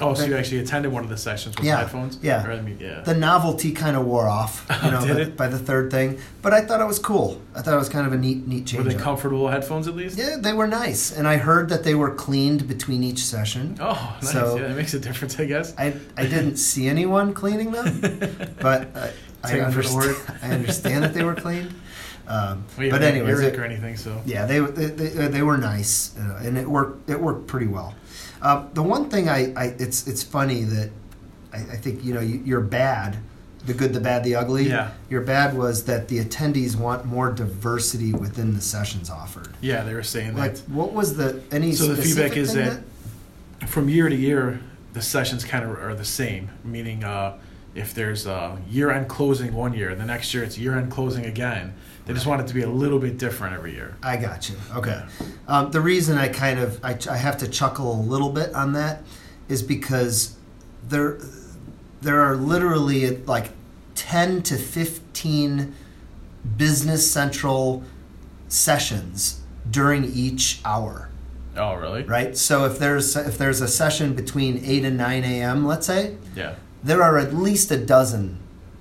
Oh, 0.00 0.14
so 0.14 0.24
you 0.24 0.36
actually 0.36 0.60
attended 0.60 0.90
one 0.90 1.04
of 1.04 1.10
the 1.10 1.16
sessions 1.18 1.54
with 1.56 1.66
Yeah, 1.66 1.76
headphones? 1.78 2.18
yeah. 2.22 2.46
Or, 2.46 2.52
I 2.52 2.60
mean, 2.62 2.78
yeah. 2.80 3.00
the 3.02 3.14
novelty 3.14 3.72
kind 3.72 3.96
of 3.96 4.06
wore 4.06 4.26
off, 4.26 4.66
you 4.84 4.90
know, 4.90 5.04
by, 5.06 5.24
by 5.24 5.48
the 5.48 5.58
third 5.58 5.90
thing. 5.90 6.18
But 6.40 6.54
I 6.54 6.62
thought 6.62 6.80
it 6.80 6.86
was 6.86 6.98
cool. 6.98 7.40
I 7.54 7.60
thought 7.62 7.74
it 7.74 7.78
was 7.78 7.88
kind 7.90 8.06
of 8.06 8.12
a 8.12 8.16
neat, 8.16 8.46
neat 8.46 8.66
change. 8.66 8.84
Were 8.84 8.88
they 8.88 8.96
up. 8.96 9.02
comfortable 9.02 9.48
headphones 9.48 9.86
at 9.88 9.94
least? 9.94 10.16
yeah, 10.18 10.36
they 10.40 10.54
were 10.54 10.66
nice, 10.66 11.12
and 11.12 11.28
I 11.28 11.36
heard 11.36 11.68
that 11.68 11.84
they 11.84 11.94
were 11.94 12.14
cleaned 12.14 12.66
between 12.68 13.02
each 13.02 13.18
session. 13.24 13.76
Oh, 13.80 14.16
nice. 14.22 14.32
So- 14.32 14.56
yeah, 14.56 14.68
that 14.68 14.76
makes 14.76 14.94
a 14.94 14.98
difference, 15.00 15.38
I 15.38 15.44
guess. 15.44 15.74
I, 15.76 15.94
I 16.16 16.22
didn't 16.26 16.56
see 16.68 16.88
anyone 16.88 17.34
cleaning 17.34 17.70
them, 17.72 18.00
but 18.60 18.88
I, 18.96 19.10
I, 19.44 19.48
Take 19.50 19.62
'em 19.62 19.72
for 19.72 19.82
the 19.82 19.88
understand. 19.88 20.38
I 20.42 20.50
understand 20.54 21.04
that 21.04 21.12
they 21.14 21.24
were 21.24 21.34
cleaned. 21.34 21.74
Um, 22.28 22.64
Well, 22.78 22.86
you 22.86 22.90
but 22.92 23.02
haven't 23.02 23.16
anyways, 23.20 23.40
it- 23.40 23.58
or 23.58 23.64
anything, 23.64 23.96
so. 23.96 24.22
yeah, 24.24 24.46
they, 24.46 24.60
they, 24.60 24.86
they, 24.86 25.26
they 25.28 25.42
were 25.42 25.58
nice, 25.58 26.16
uh, 26.16 26.40
and 26.44 26.56
it 26.56 26.66
worked. 26.68 27.10
It 27.10 27.20
worked 27.20 27.46
pretty 27.48 27.66
well. 27.66 27.94
Uh, 28.42 28.66
the 28.74 28.82
one 28.82 29.08
thing 29.08 29.28
I, 29.28 29.52
I 29.54 29.64
it's 29.78 30.06
it's 30.08 30.22
funny 30.22 30.64
that 30.64 30.90
I, 31.52 31.58
I 31.58 31.76
think 31.76 32.04
you 32.04 32.12
know 32.12 32.20
you, 32.20 32.42
you're 32.44 32.60
bad, 32.60 33.16
the 33.66 33.72
good, 33.72 33.92
the 33.92 34.00
bad, 34.00 34.24
the 34.24 34.34
ugly. 34.34 34.68
Yeah. 34.68 34.90
Your 35.08 35.20
bad 35.20 35.56
was 35.56 35.84
that 35.84 36.08
the 36.08 36.18
attendees 36.24 36.74
want 36.76 37.04
more 37.04 37.30
diversity 37.30 38.12
within 38.12 38.54
the 38.54 38.60
sessions 38.60 39.10
offered. 39.10 39.54
Yeah, 39.60 39.84
they 39.84 39.94
were 39.94 40.02
saying 40.02 40.36
Like, 40.36 40.54
that. 40.56 40.68
what 40.68 40.92
was 40.92 41.16
the 41.16 41.40
any? 41.52 41.72
So 41.72 41.94
the 41.94 42.02
feedback 42.02 42.36
is 42.36 42.52
thing 42.54 42.82
that 43.60 43.68
from 43.68 43.88
year 43.88 44.08
to 44.08 44.16
year, 44.16 44.60
the 44.92 45.02
sessions 45.02 45.44
kind 45.44 45.64
of 45.64 45.70
are 45.80 45.94
the 45.94 46.04
same. 46.04 46.50
Meaning, 46.64 47.04
uh, 47.04 47.38
if 47.76 47.94
there's 47.94 48.26
a 48.26 48.58
year-end 48.68 49.08
closing 49.08 49.54
one 49.54 49.72
year, 49.72 49.94
the 49.94 50.04
next 50.04 50.34
year 50.34 50.42
it's 50.42 50.58
year-end 50.58 50.90
closing 50.90 51.24
again. 51.24 51.74
They 52.04 52.12
just 52.14 52.26
want 52.26 52.40
it 52.40 52.48
to 52.48 52.54
be 52.54 52.62
a 52.62 52.68
little 52.68 52.98
bit 52.98 53.16
different 53.18 53.54
every 53.54 53.72
year. 53.74 53.96
I 54.02 54.16
got 54.16 54.48
you. 54.48 54.56
Okay. 54.74 55.02
Um, 55.46 55.70
the 55.70 55.80
reason 55.80 56.18
I 56.18 56.28
kind 56.28 56.58
of 56.58 56.84
I, 56.84 56.98
I 57.10 57.16
have 57.16 57.38
to 57.38 57.48
chuckle 57.48 57.92
a 57.92 58.00
little 58.02 58.30
bit 58.30 58.52
on 58.54 58.72
that 58.72 59.02
is 59.48 59.62
because 59.62 60.36
there 60.88 61.18
there 62.00 62.20
are 62.20 62.34
literally 62.36 63.16
like 63.18 63.50
ten 63.94 64.42
to 64.42 64.56
fifteen 64.56 65.74
business 66.56 67.08
central 67.08 67.84
sessions 68.48 69.40
during 69.70 70.04
each 70.04 70.60
hour, 70.64 71.08
Oh, 71.56 71.74
really? 71.74 72.02
right? 72.02 72.36
So 72.36 72.64
if 72.64 72.78
there's 72.80 73.14
if 73.16 73.38
there's 73.38 73.60
a 73.60 73.68
session 73.68 74.14
between 74.14 74.60
eight 74.64 74.84
and 74.84 74.96
nine 74.96 75.22
a.m., 75.22 75.64
let's 75.64 75.86
say, 75.86 76.16
Yeah. 76.34 76.56
there 76.82 77.00
are 77.02 77.16
at 77.18 77.32
least 77.32 77.70
a 77.70 77.76
dozen 77.78 78.40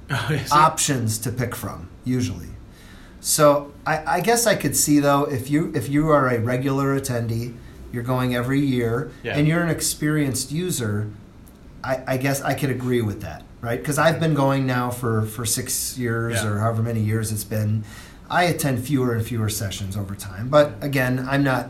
options 0.51 1.19
to 1.19 1.31
pick 1.31 1.55
from 1.55 1.87
usually 2.03 2.47
so 3.21 3.71
I, 3.85 4.17
I 4.17 4.19
guess 4.21 4.47
i 4.47 4.55
could 4.55 4.75
see 4.75 4.99
though 4.99 5.23
if 5.25 5.49
you 5.49 5.71
if 5.75 5.87
you 5.89 6.09
are 6.09 6.27
a 6.27 6.39
regular 6.39 6.99
attendee 6.99 7.53
you're 7.93 8.03
going 8.03 8.33
every 8.35 8.59
year 8.59 9.11
Yeah. 9.23 9.37
and 9.37 9.47
you're 9.47 9.61
an 9.61 9.69
experienced 9.69 10.51
user 10.51 11.07
i, 11.83 12.01
I 12.07 12.17
guess 12.17 12.41
i 12.41 12.53
could 12.55 12.69
agree 12.71 13.01
with 13.01 13.21
that 13.21 13.43
right 13.61 13.79
because 13.79 13.97
i've 13.99 14.19
been 14.19 14.33
going 14.33 14.65
now 14.65 14.89
for 14.89 15.21
for 15.25 15.45
six 15.45 15.97
years 15.97 16.35
Yeah. 16.43 16.49
or 16.49 16.57
however 16.59 16.81
many 16.81 17.01
years 17.01 17.31
it's 17.31 17.43
been 17.43 17.83
i 18.29 18.43
attend 18.45 18.83
fewer 18.83 19.13
and 19.13 19.23
fewer 19.25 19.49
sessions 19.49 19.95
over 19.95 20.15
time 20.15 20.49
but 20.49 20.73
again 20.81 21.25
i'm 21.29 21.43
not 21.43 21.69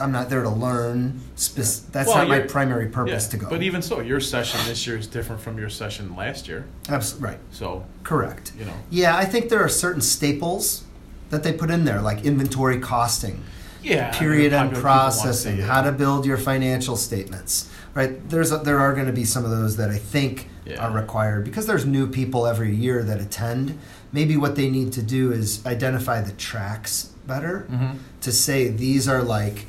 i'm 0.00 0.12
not 0.12 0.28
there 0.30 0.42
to 0.42 0.48
learn 0.48 1.20
spec- 1.36 1.92
that's 1.92 2.08
Well, 2.08 2.18
not 2.18 2.28
my 2.28 2.40
primary 2.40 2.84
Yeah. 2.86 2.90
purpose 2.92 3.26
to 3.28 3.36
go 3.36 3.48
But 3.48 3.62
even 3.62 3.82
so, 3.82 4.00
your 4.00 4.20
session 4.20 4.60
this 4.66 4.86
year 4.86 4.96
is 4.96 5.06
different 5.06 5.40
from 5.42 5.58
your 5.58 5.68
session 5.70 6.14
last 6.16 6.48
year. 6.48 6.64
Abs- 6.88 7.14
right 7.14 7.38
So, 7.50 7.84
correct 8.02 8.52
you 8.58 8.64
know. 8.64 8.74
Yeah, 8.90 9.16
I 9.16 9.24
think 9.24 9.48
there 9.48 9.62
are 9.62 9.68
certain 9.68 10.00
staples 10.02 10.84
that 11.30 11.42
they 11.42 11.52
put 11.52 11.70
in 11.70 11.84
there, 11.84 12.00
like 12.00 12.24
inventory 12.24 12.78
costing, 12.78 13.42
Yeah. 13.82 14.10
period 14.16 14.52
I 14.52 14.58
end 14.62 14.72
mean, 14.72 14.82
popular 14.82 14.82
people 14.82 14.90
wanna 14.90 15.10
processing, 15.10 15.58
how 15.60 15.82
to 15.82 15.92
build 15.92 16.26
your 16.26 16.36
financial 16.38 16.96
statements. 16.96 17.68
Right? 17.94 18.28
There's 18.28 18.50
a, 18.50 18.58
there 18.58 18.80
are 18.80 18.92
going 18.92 19.06
to 19.06 19.12
be 19.12 19.24
some 19.24 19.44
of 19.44 19.52
those 19.52 19.76
that 19.76 19.88
I 19.88 19.98
think 19.98 20.48
Yeah. 20.66 20.84
are 20.84 20.90
required 20.90 21.44
because 21.44 21.66
there's 21.66 21.86
new 21.86 22.08
people 22.08 22.44
every 22.46 22.74
year 22.74 23.04
that 23.04 23.20
attend. 23.20 23.78
Maybe 24.12 24.36
what 24.36 24.56
they 24.56 24.68
need 24.68 24.92
to 24.94 25.02
do 25.02 25.30
is 25.30 25.64
identify 25.64 26.20
the 26.20 26.32
tracks 26.32 27.10
better 27.26 27.66
Mm-hmm. 27.70 27.96
to 28.22 28.32
say 28.32 28.68
these 28.68 29.08
are 29.08 29.22
like 29.22 29.66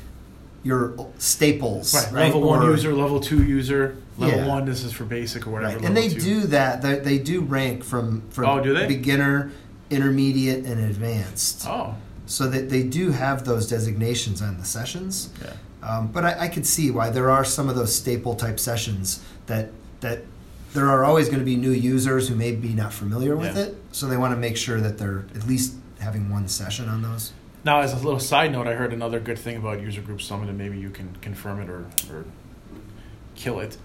your 0.62 0.94
staples, 1.18 1.94
Right. 1.94 2.12
right? 2.12 2.24
Level 2.26 2.42
one 2.42 2.62
Or- 2.62 2.70
user, 2.70 2.92
level 2.92 3.20
two 3.20 3.42
user. 3.42 3.96
Level 4.18 4.38
Yeah. 4.40 4.46
one, 4.48 4.64
this 4.64 4.82
is 4.82 4.92
for 4.92 5.04
basic 5.04 5.46
or 5.46 5.50
whatever. 5.50 5.76
Right. 5.76 5.84
And 5.84 5.96
they 5.96 6.08
two. 6.08 6.20
do 6.20 6.40
that. 6.48 6.80
They, 6.82 6.98
they 6.98 7.18
do 7.18 7.42
rank 7.42 7.84
from 7.84 8.22
from 8.30 8.46
Oh, 8.46 8.62
do 8.62 8.72
they? 8.74 8.86
beginner, 8.86 9.52
intermediate, 9.90 10.64
and 10.64 10.80
advanced. 10.80 11.66
Oh, 11.68 11.94
So 12.26 12.48
that 12.48 12.70
they 12.70 12.82
do 12.82 13.10
have 13.12 13.44
those 13.44 13.68
designations 13.68 14.42
on 14.42 14.58
the 14.58 14.64
sessions. 14.64 15.28
yeah. 15.42 15.52
Um, 15.88 16.08
but 16.08 16.24
I, 16.24 16.36
I 16.46 16.48
could 16.48 16.66
see 16.66 16.90
why 16.90 17.10
there 17.10 17.30
are 17.30 17.44
some 17.44 17.68
of 17.68 17.76
those 17.76 17.94
staple 17.94 18.34
type 18.34 18.58
sessions 18.58 19.20
that 19.46 19.70
that 20.00 20.22
there 20.72 20.88
are 20.88 21.04
always 21.04 21.28
going 21.28 21.38
to 21.38 21.44
be 21.44 21.56
new 21.56 21.70
users 21.70 22.28
who 22.28 22.34
may 22.34 22.52
be 22.52 22.70
not 22.74 22.92
familiar 22.92 23.36
with 23.36 23.54
Yeah. 23.56 23.64
it. 23.64 23.76
So 23.92 24.06
they 24.08 24.16
want 24.16 24.34
to 24.34 24.40
make 24.40 24.56
sure 24.56 24.80
that 24.80 24.98
they're 24.98 25.24
at 25.34 25.46
least 25.46 25.74
having 26.00 26.28
one 26.30 26.48
session 26.48 26.88
on 26.88 27.02
those. 27.02 27.32
Now, 27.66 27.80
as 27.80 27.92
a 27.92 27.96
little 27.96 28.20
side 28.20 28.52
note, 28.52 28.68
I 28.68 28.74
heard 28.74 28.92
another 28.92 29.18
good 29.18 29.40
thing 29.40 29.56
about 29.56 29.80
User 29.80 30.00
Group 30.00 30.22
Summit, 30.22 30.48
and 30.48 30.56
maybe 30.56 30.78
you 30.78 30.88
can 30.88 31.16
confirm 31.20 31.60
it 31.60 31.68
or, 31.68 31.84
or 32.12 32.24
kill 33.34 33.58
it, 33.58 33.76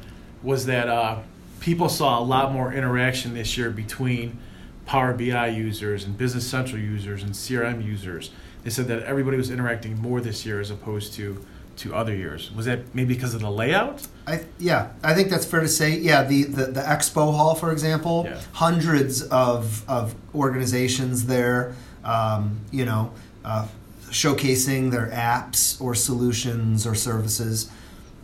was 0.44 0.68
that 0.68 0.88
uh, 0.88 1.18
people 1.62 1.90
saw 1.90 2.20
a 2.20 2.22
lot 2.22 2.54
more 2.54 2.72
interaction 2.72 3.34
this 3.34 3.58
year 3.58 3.72
between 3.72 4.38
Power 4.86 5.14
BI 5.14 5.48
users 5.48 6.04
and 6.04 6.16
Business 6.16 6.48
Central 6.48 6.80
users 6.80 7.24
and 7.24 7.32
CRM 7.32 7.84
users. 7.84 8.30
They 8.64 8.70
said 8.70 8.88
that 8.90 9.02
everybody 9.02 9.36
was 9.38 9.50
interacting 9.50 10.00
more 10.00 10.22
this 10.22 10.46
year 10.46 10.60
as 10.62 10.70
opposed 10.70 11.14
to 11.14 11.44
to 11.78 11.96
other 11.96 12.14
years. 12.14 12.52
Was 12.52 12.68
that 12.68 12.94
maybe 12.94 13.16
because 13.16 13.34
of 13.34 13.42
the 13.42 13.50
layout? 13.50 14.06
I 14.28 14.42
yeah, 14.60 14.90
I 15.04 15.16
think 15.16 15.32
that's 15.32 15.46
fair 15.46 15.62
to 15.62 15.68
say. 15.68 15.98
Yeah, 15.98 16.22
the 16.24 16.44
the, 16.44 16.66
the 16.66 16.82
expo 16.82 17.36
hall, 17.36 17.56
for 17.56 17.72
example, 17.72 18.26
Yeah. 18.28 18.40
hundreds 18.52 19.24
of 19.24 19.84
of 19.90 20.14
organizations 20.36 21.26
there. 21.26 21.74
Um, 22.04 22.60
you 22.72 22.86
know, 22.86 23.14
uh, 23.44 23.68
showcasing 24.10 24.92
their 24.92 25.08
apps 25.08 25.80
or 25.82 25.96
solutions 25.96 26.86
or 26.86 26.96
services 26.96 27.72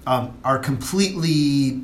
um, 0.06 0.38
are 0.44 0.60
completely 0.60 1.82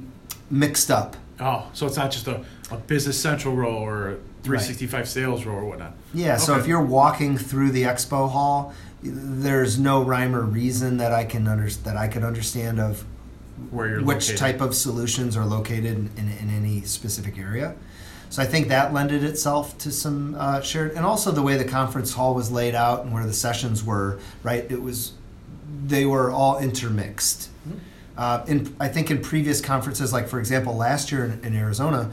mixed 0.49 0.91
up. 0.91 1.15
Oh, 1.39 1.67
so 1.73 1.87
it's 1.87 1.97
not 1.97 2.11
just 2.11 2.27
a, 2.27 2.43
a 2.71 2.77
Business 2.77 3.19
Central 3.19 3.55
role 3.55 3.81
or 3.81 4.11
a 4.11 4.15
365 4.43 5.07
sales 5.07 5.45
role 5.45 5.57
or 5.57 5.65
whatnot. 5.65 5.93
Yeah, 6.13 6.37
so 6.37 6.57
if 6.57 6.67
you're 6.67 6.81
walking 6.81 7.37
through 7.37 7.71
the 7.71 7.83
expo 7.83 8.29
hall, 8.29 8.73
there's 9.01 9.79
no 9.79 10.03
rhyme 10.03 10.35
or 10.35 10.41
reason 10.41 10.97
that 10.97 11.11
I 11.11 11.25
can 11.25 11.47
under, 11.47 11.69
that 11.69 11.97
I 11.97 12.07
could 12.07 12.23
understand 12.23 12.79
of 12.79 13.03
Where 13.71 13.87
you're 13.89 14.03
which 14.03 14.29
located. 14.29 14.37
type 14.37 14.61
of 14.61 14.75
solutions 14.75 15.35
are 15.35 15.45
located 15.45 15.85
in, 15.85 16.09
in, 16.17 16.29
in 16.29 16.49
any 16.49 16.81
specific 16.81 17.37
area. 17.37 17.75
So 18.33 18.41
I 18.41 18.47
think 18.47 18.69
that 18.69 18.91
lended 18.91 19.23
itself 19.23 19.77
to 19.77 19.91
some 19.91 20.33
uh, 20.39 20.59
shared, 20.61 20.93
and 20.93 21.05
also 21.05 21.29
the 21.29 21.43
way 21.43 21.55
the 21.55 21.65
conference 21.65 22.13
hall 22.13 22.33
was 22.33 22.51
laid 22.51 22.73
out 22.73 23.03
and 23.03 23.13
where 23.13 23.27
the 23.27 23.31
sessions 23.31 23.83
were. 23.83 24.17
Right, 24.41 24.65
it 24.71 24.81
was 24.81 25.11
they 25.85 26.03
were 26.07 26.31
all 26.31 26.57
intermixed. 26.57 27.49
Mhm. 27.69 27.77
Uh, 28.17 28.43
in 28.47 28.75
I 28.79 28.87
think 28.87 29.11
in 29.11 29.21
previous 29.21 29.61
conferences, 29.61 30.11
like 30.11 30.27
for 30.27 30.39
example 30.39 30.75
last 30.75 31.11
year 31.11 31.25
in, 31.25 31.45
in 31.45 31.55
Arizona, 31.55 32.09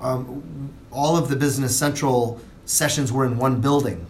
um, 0.00 0.70
all 0.92 1.16
of 1.16 1.28
the 1.28 1.34
Business 1.34 1.74
Central 1.76 2.40
sessions 2.64 3.10
were 3.10 3.24
in 3.24 3.36
one 3.36 3.60
building, 3.60 4.06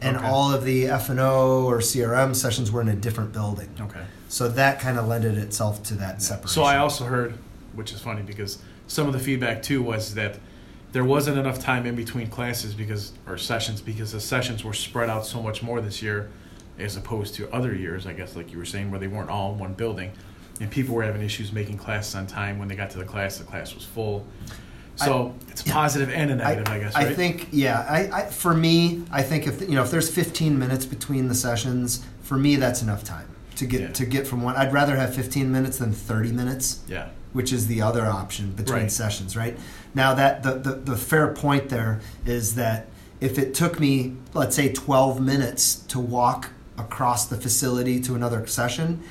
and 0.00 0.16
Okay. 0.16 0.26
all 0.26 0.52
of 0.52 0.64
the 0.64 0.88
F 0.88 1.08
and 1.08 1.20
O 1.20 1.66
or 1.66 1.78
CRM 1.78 2.34
sessions 2.34 2.72
were 2.72 2.80
in 2.80 2.88
a 2.88 2.96
different 2.96 3.32
building. 3.32 3.68
Okay. 3.80 4.02
So 4.28 4.48
that 4.48 4.80
kind 4.80 4.98
of 4.98 5.06
lended 5.06 5.38
itself 5.38 5.84
to 5.84 5.94
that 5.94 6.20
separation. 6.20 6.48
So 6.48 6.64
I 6.64 6.78
also 6.78 7.04
heard, 7.04 7.34
which 7.76 7.92
is 7.92 8.00
funny 8.00 8.22
because 8.22 8.58
some 8.88 9.06
of 9.06 9.12
the 9.12 9.20
feedback 9.20 9.62
too 9.62 9.84
was 9.84 10.14
that 10.14 10.40
there 10.92 11.04
wasn't 11.04 11.38
enough 11.38 11.58
time 11.58 11.86
in 11.86 11.94
between 11.94 12.28
classes 12.28 12.74
because 12.74 13.12
or 13.26 13.36
sessions 13.36 13.80
because 13.80 14.12
the 14.12 14.20
sessions 14.20 14.64
were 14.64 14.72
spread 14.72 15.10
out 15.10 15.26
so 15.26 15.42
much 15.42 15.62
more 15.62 15.80
this 15.80 16.02
year 16.02 16.30
as 16.78 16.96
opposed 16.96 17.34
to 17.34 17.52
other 17.52 17.74
years, 17.74 18.06
I 18.06 18.12
guess 18.12 18.36
like 18.36 18.52
you 18.52 18.58
were 18.58 18.64
saying 18.64 18.90
where 18.90 19.00
they 19.00 19.08
weren't 19.08 19.30
all 19.30 19.52
in 19.52 19.58
one 19.58 19.74
building. 19.74 20.12
And 20.60 20.70
people 20.70 20.94
were 20.94 21.04
having 21.04 21.22
issues 21.22 21.52
making 21.52 21.78
classes 21.78 22.14
on 22.14 22.26
time. 22.26 22.58
When 22.58 22.66
they 22.68 22.74
got 22.74 22.90
to 22.90 22.98
the 22.98 23.04
class, 23.04 23.38
the 23.38 23.44
class 23.44 23.74
was 23.74 23.84
full. 23.84 24.26
So 24.96 25.34
it's 25.48 25.62
positive 25.62 26.10
and 26.10 26.32
a 26.32 26.34
negative, 26.34 26.68
I, 26.68 26.78
guess, 26.80 26.94
I 26.96 27.14
think, 27.14 27.48
yeah. 27.52 27.86
I, 27.88 28.22
I 28.22 28.26
for 28.26 28.52
me, 28.52 29.04
I 29.12 29.22
think 29.22 29.46
if 29.46 29.60
you 29.60 29.76
know 29.76 29.82
if 29.84 29.92
there's 29.92 30.10
15 30.12 30.58
minutes 30.58 30.86
between 30.86 31.28
the 31.28 31.34
sessions, 31.36 32.04
for 32.22 32.36
me 32.36 32.56
that's 32.56 32.82
enough 32.82 33.04
time 33.04 33.28
to 33.56 33.66
get 33.66 33.80
Yeah. 33.80 33.88
to 33.92 34.06
get 34.06 34.26
from 34.26 34.42
one. 34.42 34.56
I'd 34.56 34.72
rather 34.72 34.96
have 34.96 35.14
15 35.14 35.52
minutes 35.52 35.78
than 35.78 35.92
30 35.92 36.32
minutes, 36.32 36.80
yeah. 36.88 37.10
which 37.32 37.52
is 37.52 37.68
the 37.68 37.80
other 37.80 38.06
option 38.06 38.50
between 38.52 38.82
Right. 38.82 38.90
sessions, 38.92 39.36
right? 39.36 39.56
Now 39.98 40.14
that 40.14 40.44
the, 40.44 40.52
the 40.52 40.72
the 40.92 40.96
fair 40.96 41.34
point 41.34 41.70
there 41.70 41.98
is 42.24 42.54
that 42.54 42.86
if 43.20 43.36
it 43.36 43.52
took 43.52 43.80
me, 43.80 44.14
let's 44.32 44.54
say, 44.54 44.72
12 44.72 45.20
minutes 45.20 45.74
to 45.88 45.98
walk 45.98 46.50
across 46.78 47.26
the 47.26 47.36
facility 47.36 48.00
to 48.02 48.14
another 48.14 48.46
session, 48.46 49.02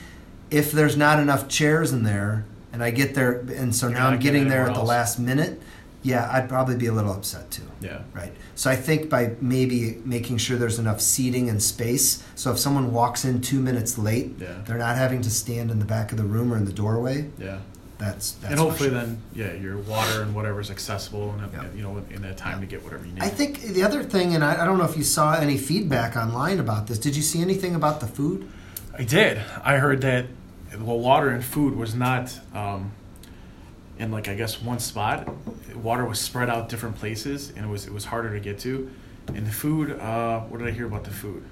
if 0.50 0.72
there's 0.72 0.96
not 0.96 1.20
enough 1.20 1.50
chairs 1.50 1.92
in 1.92 2.04
there, 2.04 2.46
and 2.72 2.82
I 2.82 2.92
get 2.92 3.16
there, 3.16 3.40
and 3.62 3.76
so 3.76 3.88
You're 3.90 3.98
now 3.98 4.08
I'm 4.08 4.20
getting 4.20 4.48
there 4.48 4.62
at 4.62 4.68
anywhere 4.68 4.82
the 4.82 4.88
last 4.88 5.20
minute, 5.20 5.62
yeah, 6.04 6.30
I'd 6.32 6.48
probably 6.48 6.78
be 6.78 6.86
a 6.88 6.94
little 6.94 7.12
upset 7.12 7.52
too. 7.52 7.70
Yeah. 7.82 8.04
Right. 8.14 8.32
So 8.56 8.72
I 8.72 8.78
think 8.78 9.10
by 9.10 9.36
maybe 9.42 10.00
making 10.06 10.38
sure 10.38 10.56
there's 10.58 10.80
enough 10.80 11.02
seating 11.02 11.50
and 11.50 11.62
space, 11.62 12.24
so 12.36 12.50
if 12.54 12.60
someone 12.60 12.94
walks 12.94 13.26
in 13.26 13.42
two 13.42 13.60
minutes 13.60 13.98
late, 13.98 14.36
Yeah. 14.40 14.62
they're 14.66 14.78
not 14.78 14.96
having 14.96 15.22
to 15.24 15.30
stand 15.30 15.70
in 15.70 15.80
the 15.80 15.86
back 15.86 16.14
of 16.14 16.18
the 16.18 16.24
room 16.24 16.54
or 16.54 16.56
in 16.56 16.64
the 16.64 16.72
doorway. 16.72 17.30
Yeah. 17.38 17.58
That's 17.98 18.32
that's. 18.34 18.52
and 18.52 18.60
hopefully 18.60 18.90
sure. 18.90 19.00
then, 19.00 19.22
yeah, 19.34 19.54
your 19.54 19.78
water 19.80 20.22
and 20.22 20.36
whatever 20.36 20.60
is 20.60 20.70
accessible 20.70 21.32
and, 21.32 21.52
Yeah. 21.52 21.64
you 21.76 21.82
know, 21.82 22.04
in 22.12 22.22
that 22.22 22.38
time 22.38 22.62
to 22.62 22.68
get 22.68 22.84
whatever 22.84 23.06
you 23.06 23.14
need. 23.14 23.24
I 23.24 23.30
think 23.30 23.62
the 23.62 23.84
other 23.84 24.04
thing, 24.04 24.36
and 24.36 24.44
I, 24.44 24.62
I 24.62 24.66
don't 24.66 24.78
know 24.78 24.86
if 24.86 24.96
you 24.96 25.04
saw 25.04 25.34
any 25.36 25.58
feedback 25.58 26.16
online 26.16 26.60
about 26.60 26.88
this. 26.88 27.00
Did 27.00 27.16
you 27.16 27.24
see 27.24 27.42
anything 27.42 27.74
about 27.76 28.00
the 28.00 28.08
food? 28.08 28.48
I 28.98 29.04
did. 29.04 29.42
I 29.64 29.78
heard 29.78 30.02
that 30.02 30.26
well, 30.80 31.00
water 31.00 31.30
and 31.30 31.44
food 31.44 31.76
was 31.76 31.96
not 31.96 32.38
um, 32.54 32.92
in 33.98 34.12
like 34.12 34.28
I 34.28 34.36
guess 34.36 34.62
one 34.62 34.80
spot. 34.80 35.28
Water 35.76 36.06
was 36.06 36.20
spread 36.20 36.50
out 36.50 36.70
different 36.70 36.98
places, 36.98 37.50
and 37.56 37.66
it 37.66 37.70
was 37.70 37.88
it 37.88 37.94
was 37.94 38.06
harder 38.06 38.32
to 38.34 38.40
get 38.40 38.60
to. 38.60 38.92
And 39.28 39.46
the 39.46 39.52
food, 39.52 39.92
uh, 40.00 40.42
what 40.42 40.60
did 40.60 40.68
I 40.68 40.72
hear 40.72 40.86
about 40.86 41.04
the 41.04 41.12
food? 41.12 41.44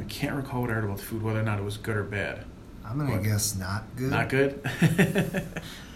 I 0.00 0.04
can't 0.04 0.34
recall 0.36 0.62
what 0.62 0.70
I 0.70 0.74
heard 0.74 0.84
about 0.84 0.98
the 0.98 1.04
food, 1.04 1.22
whether 1.22 1.40
or 1.40 1.44
not 1.44 1.58
it 1.58 1.64
was 1.64 1.76
good 1.76 1.96
or 1.96 2.04
bad. 2.04 2.44
I'm 2.84 2.98
gonna 2.98 3.12
What? 3.12 3.22
guess 3.22 3.56
not 3.56 3.84
good. 3.96 4.10
Not 4.10 4.28
good. 4.28 4.60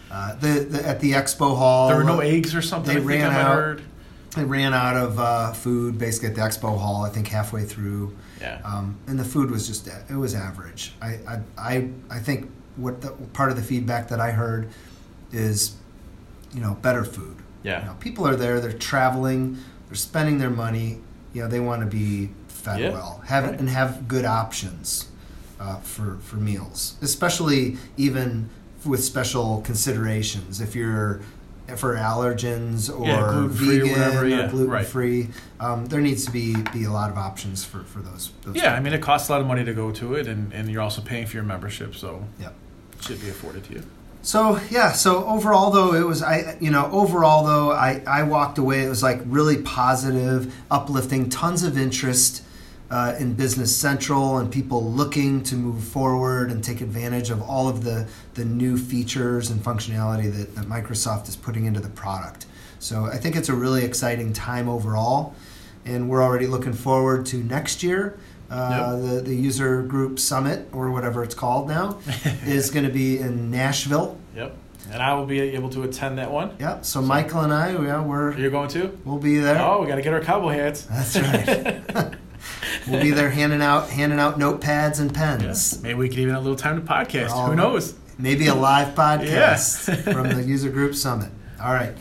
Uh, 0.08 0.36
the, 0.36 0.60
the 0.60 0.86
at 0.86 1.00
the 1.00 1.12
expo 1.12 1.56
hall, 1.58 1.88
there 1.88 1.96
were 1.96 2.04
no 2.04 2.18
uh, 2.20 2.24
eggs 2.24 2.54
or 2.54 2.62
something. 2.62 2.94
they 2.94 3.00
I 3.00 3.04
think 3.04 3.22
I 3.24 3.26
ran 3.26 3.34
out. 3.46 3.54
heard. 3.56 3.82
They 4.36 4.44
ran 4.44 4.72
out 4.72 4.96
of 4.96 5.18
uh, 5.18 5.52
food 5.52 5.98
basically 5.98 6.28
at 6.28 6.34
the 6.36 6.42
expo 6.42 6.78
hall. 6.78 7.04
I 7.04 7.08
think 7.10 7.26
halfway 7.26 7.64
through. 7.64 8.16
Yeah. 8.40 8.60
um, 8.64 8.96
and 9.08 9.18
the 9.18 9.24
food 9.24 9.50
was 9.50 9.66
just 9.66 9.88
it 9.88 10.14
was 10.14 10.32
average. 10.34 10.92
I 11.02 11.18
I 11.26 11.40
I, 11.58 11.88
I 12.08 12.18
think 12.20 12.48
what 12.76 13.00
the, 13.00 13.10
part 13.32 13.50
of 13.50 13.56
the 13.56 13.62
feedback 13.64 14.08
that 14.08 14.20
I 14.20 14.30
heard 14.30 14.68
is, 15.32 15.74
you 16.54 16.60
know, 16.60 16.74
better 16.82 17.04
food. 17.04 17.38
Yeah. 17.64 17.80
You 17.80 17.86
know, 17.86 17.94
people 17.98 18.28
are 18.28 18.36
there. 18.36 18.60
They're 18.60 18.72
traveling. 18.72 19.58
They're 19.88 19.96
spending 19.96 20.38
their 20.38 20.50
money. 20.50 21.00
You 21.32 21.42
know, 21.42 21.48
they 21.48 21.60
want 21.60 21.80
to 21.82 21.86
be 21.88 22.30
fed 22.46 22.78
Yeah, 22.80 22.90
well, 22.92 23.22
have 23.26 23.44
right. 23.44 23.58
and 23.58 23.68
have 23.68 24.06
good 24.06 24.24
options 24.24 25.08
uh, 25.60 25.76
for 25.80 26.18
for 26.22 26.36
meals, 26.36 26.96
especially 27.02 27.76
even 27.96 28.48
with 28.84 29.02
special 29.02 29.62
considerations. 29.62 30.60
If 30.60 30.74
you're 30.74 31.20
for 31.76 31.96
allergens 31.96 32.88
or 32.88 33.06
Yeah, 33.08 33.46
vegan 33.48 33.90
whatever, 33.90 34.20
or 34.24 34.26
yeah, 34.28 34.48
gluten 34.48 34.70
right. 34.70 34.86
free, 34.86 35.28
um, 35.58 35.86
there 35.86 36.00
needs 36.00 36.24
to 36.26 36.30
be 36.30 36.54
be 36.72 36.84
a 36.84 36.92
lot 36.92 37.10
of 37.10 37.16
options 37.18 37.64
for 37.64 37.80
for 37.84 37.98
those. 38.00 38.30
those 38.44 38.54
Yeah, 38.56 38.74
I 38.74 38.80
mean 38.80 38.92
it 38.92 39.02
costs 39.02 39.28
a 39.28 39.32
lot 39.32 39.40
of 39.40 39.46
money 39.48 39.64
to 39.64 39.74
go 39.74 39.90
to 39.92 40.14
it, 40.14 40.26
and, 40.28 40.52
and 40.52 40.70
you're 40.70 40.82
also 40.82 41.00
paying 41.02 41.26
for 41.26 41.34
your 41.36 41.44
membership, 41.44 41.94
so 41.96 42.24
Yep. 42.38 42.54
it 42.98 43.04
should 43.04 43.20
be 43.20 43.28
afforded 43.30 43.64
to 43.64 43.72
you. 43.74 43.82
So 44.22 44.60
yeah, 44.70 44.92
so 44.92 45.24
overall 45.26 45.70
though 45.72 45.94
it 45.94 46.04
was 46.06 46.22
I 46.22 46.56
you 46.60 46.70
know 46.70 46.88
overall 46.92 47.44
though 47.44 47.72
I 47.72 48.02
I 48.06 48.22
walked 48.24 48.58
away 48.58 48.84
it 48.84 48.88
was 48.88 49.02
like 49.02 49.20
really 49.24 49.56
positive, 49.62 50.54
uplifting, 50.70 51.28
tons 51.30 51.62
of 51.64 51.76
interest 51.78 52.42
uh, 52.90 53.14
in 53.18 53.34
Business 53.34 53.74
Central 53.74 54.38
and 54.38 54.50
people 54.50 54.84
looking 54.84 55.42
to 55.44 55.56
move 55.56 55.82
forward 55.82 56.50
and 56.50 56.62
take 56.62 56.80
advantage 56.80 57.30
of 57.30 57.42
all 57.42 57.68
of 57.68 57.82
the 57.82 58.06
the 58.34 58.44
new 58.44 58.76
features 58.78 59.50
and 59.50 59.60
functionality 59.60 60.32
that, 60.32 60.54
that 60.54 60.66
Microsoft 60.66 61.28
is 61.28 61.36
putting 61.36 61.64
into 61.64 61.80
the 61.80 61.88
product. 61.88 62.46
So 62.78 63.06
I 63.06 63.16
think 63.16 63.34
it's 63.36 63.48
a 63.48 63.54
really 63.54 63.84
exciting 63.84 64.32
time 64.32 64.68
overall, 64.68 65.34
and 65.84 66.08
we're 66.08 66.22
already 66.22 66.46
looking 66.46 66.74
forward 66.74 67.26
to 67.26 67.38
next 67.38 67.82
year. 67.82 68.18
Uh, 68.48 68.94
the 68.96 69.20
the 69.22 69.34
user 69.34 69.82
group 69.82 70.20
summit 70.20 70.68
or 70.72 70.92
whatever 70.92 71.24
it's 71.24 71.34
called 71.34 71.66
now 71.66 71.98
is 72.46 72.70
going 72.70 72.86
to 72.86 72.92
be 72.92 73.18
in 73.18 73.50
Nashville. 73.50 74.16
Yep. 74.36 74.56
And 74.92 75.02
I 75.02 75.14
will 75.14 75.26
be 75.26 75.40
able 75.40 75.68
to 75.70 75.82
attend 75.82 76.18
that 76.18 76.30
one. 76.30 76.54
Yeah, 76.60 76.80
so 76.82 77.02
Michael 77.02 77.40
and 77.40 77.52
I, 77.52 77.72
yeah, 77.72 78.00
we're 78.00 78.38
You're 78.38 78.52
going 78.52 78.68
to? 78.68 78.96
we'll 79.04 79.18
be 79.18 79.38
there. 79.40 79.60
Oh, 79.60 79.80
we 79.80 79.88
got 79.88 79.96
to 79.96 80.02
get 80.02 80.12
our 80.12 80.20
cowboy 80.20 80.52
hats. 80.52 80.82
That's 80.82 81.16
right. 81.16 82.14
we'll 82.88 83.02
be 83.02 83.10
there 83.10 83.30
handing 83.30 83.62
out 83.62 83.90
handing 83.90 84.18
out 84.18 84.38
notepads 84.38 85.00
and 85.00 85.12
pens. 85.14 85.42
Yes. 85.42 85.82
Maybe 85.82 85.94
we 85.94 86.08
could 86.08 86.18
even 86.18 86.34
have 86.34 86.40
a 86.42 86.44
little 86.48 86.56
time 86.58 86.80
to 86.80 86.86
podcast. 86.86 87.30
All 87.30 87.48
Who 87.48 87.56
knows? 87.56 87.94
Maybe 88.18 88.46
a 88.46 88.54
live 88.54 88.94
podcast 88.94 89.88
Yeah. 89.88 90.12
from 90.12 90.28
the 90.30 90.42
user 90.42 90.70
group 90.70 90.94
summit. 90.94 91.30
All 91.62 91.72
right. 91.72 91.94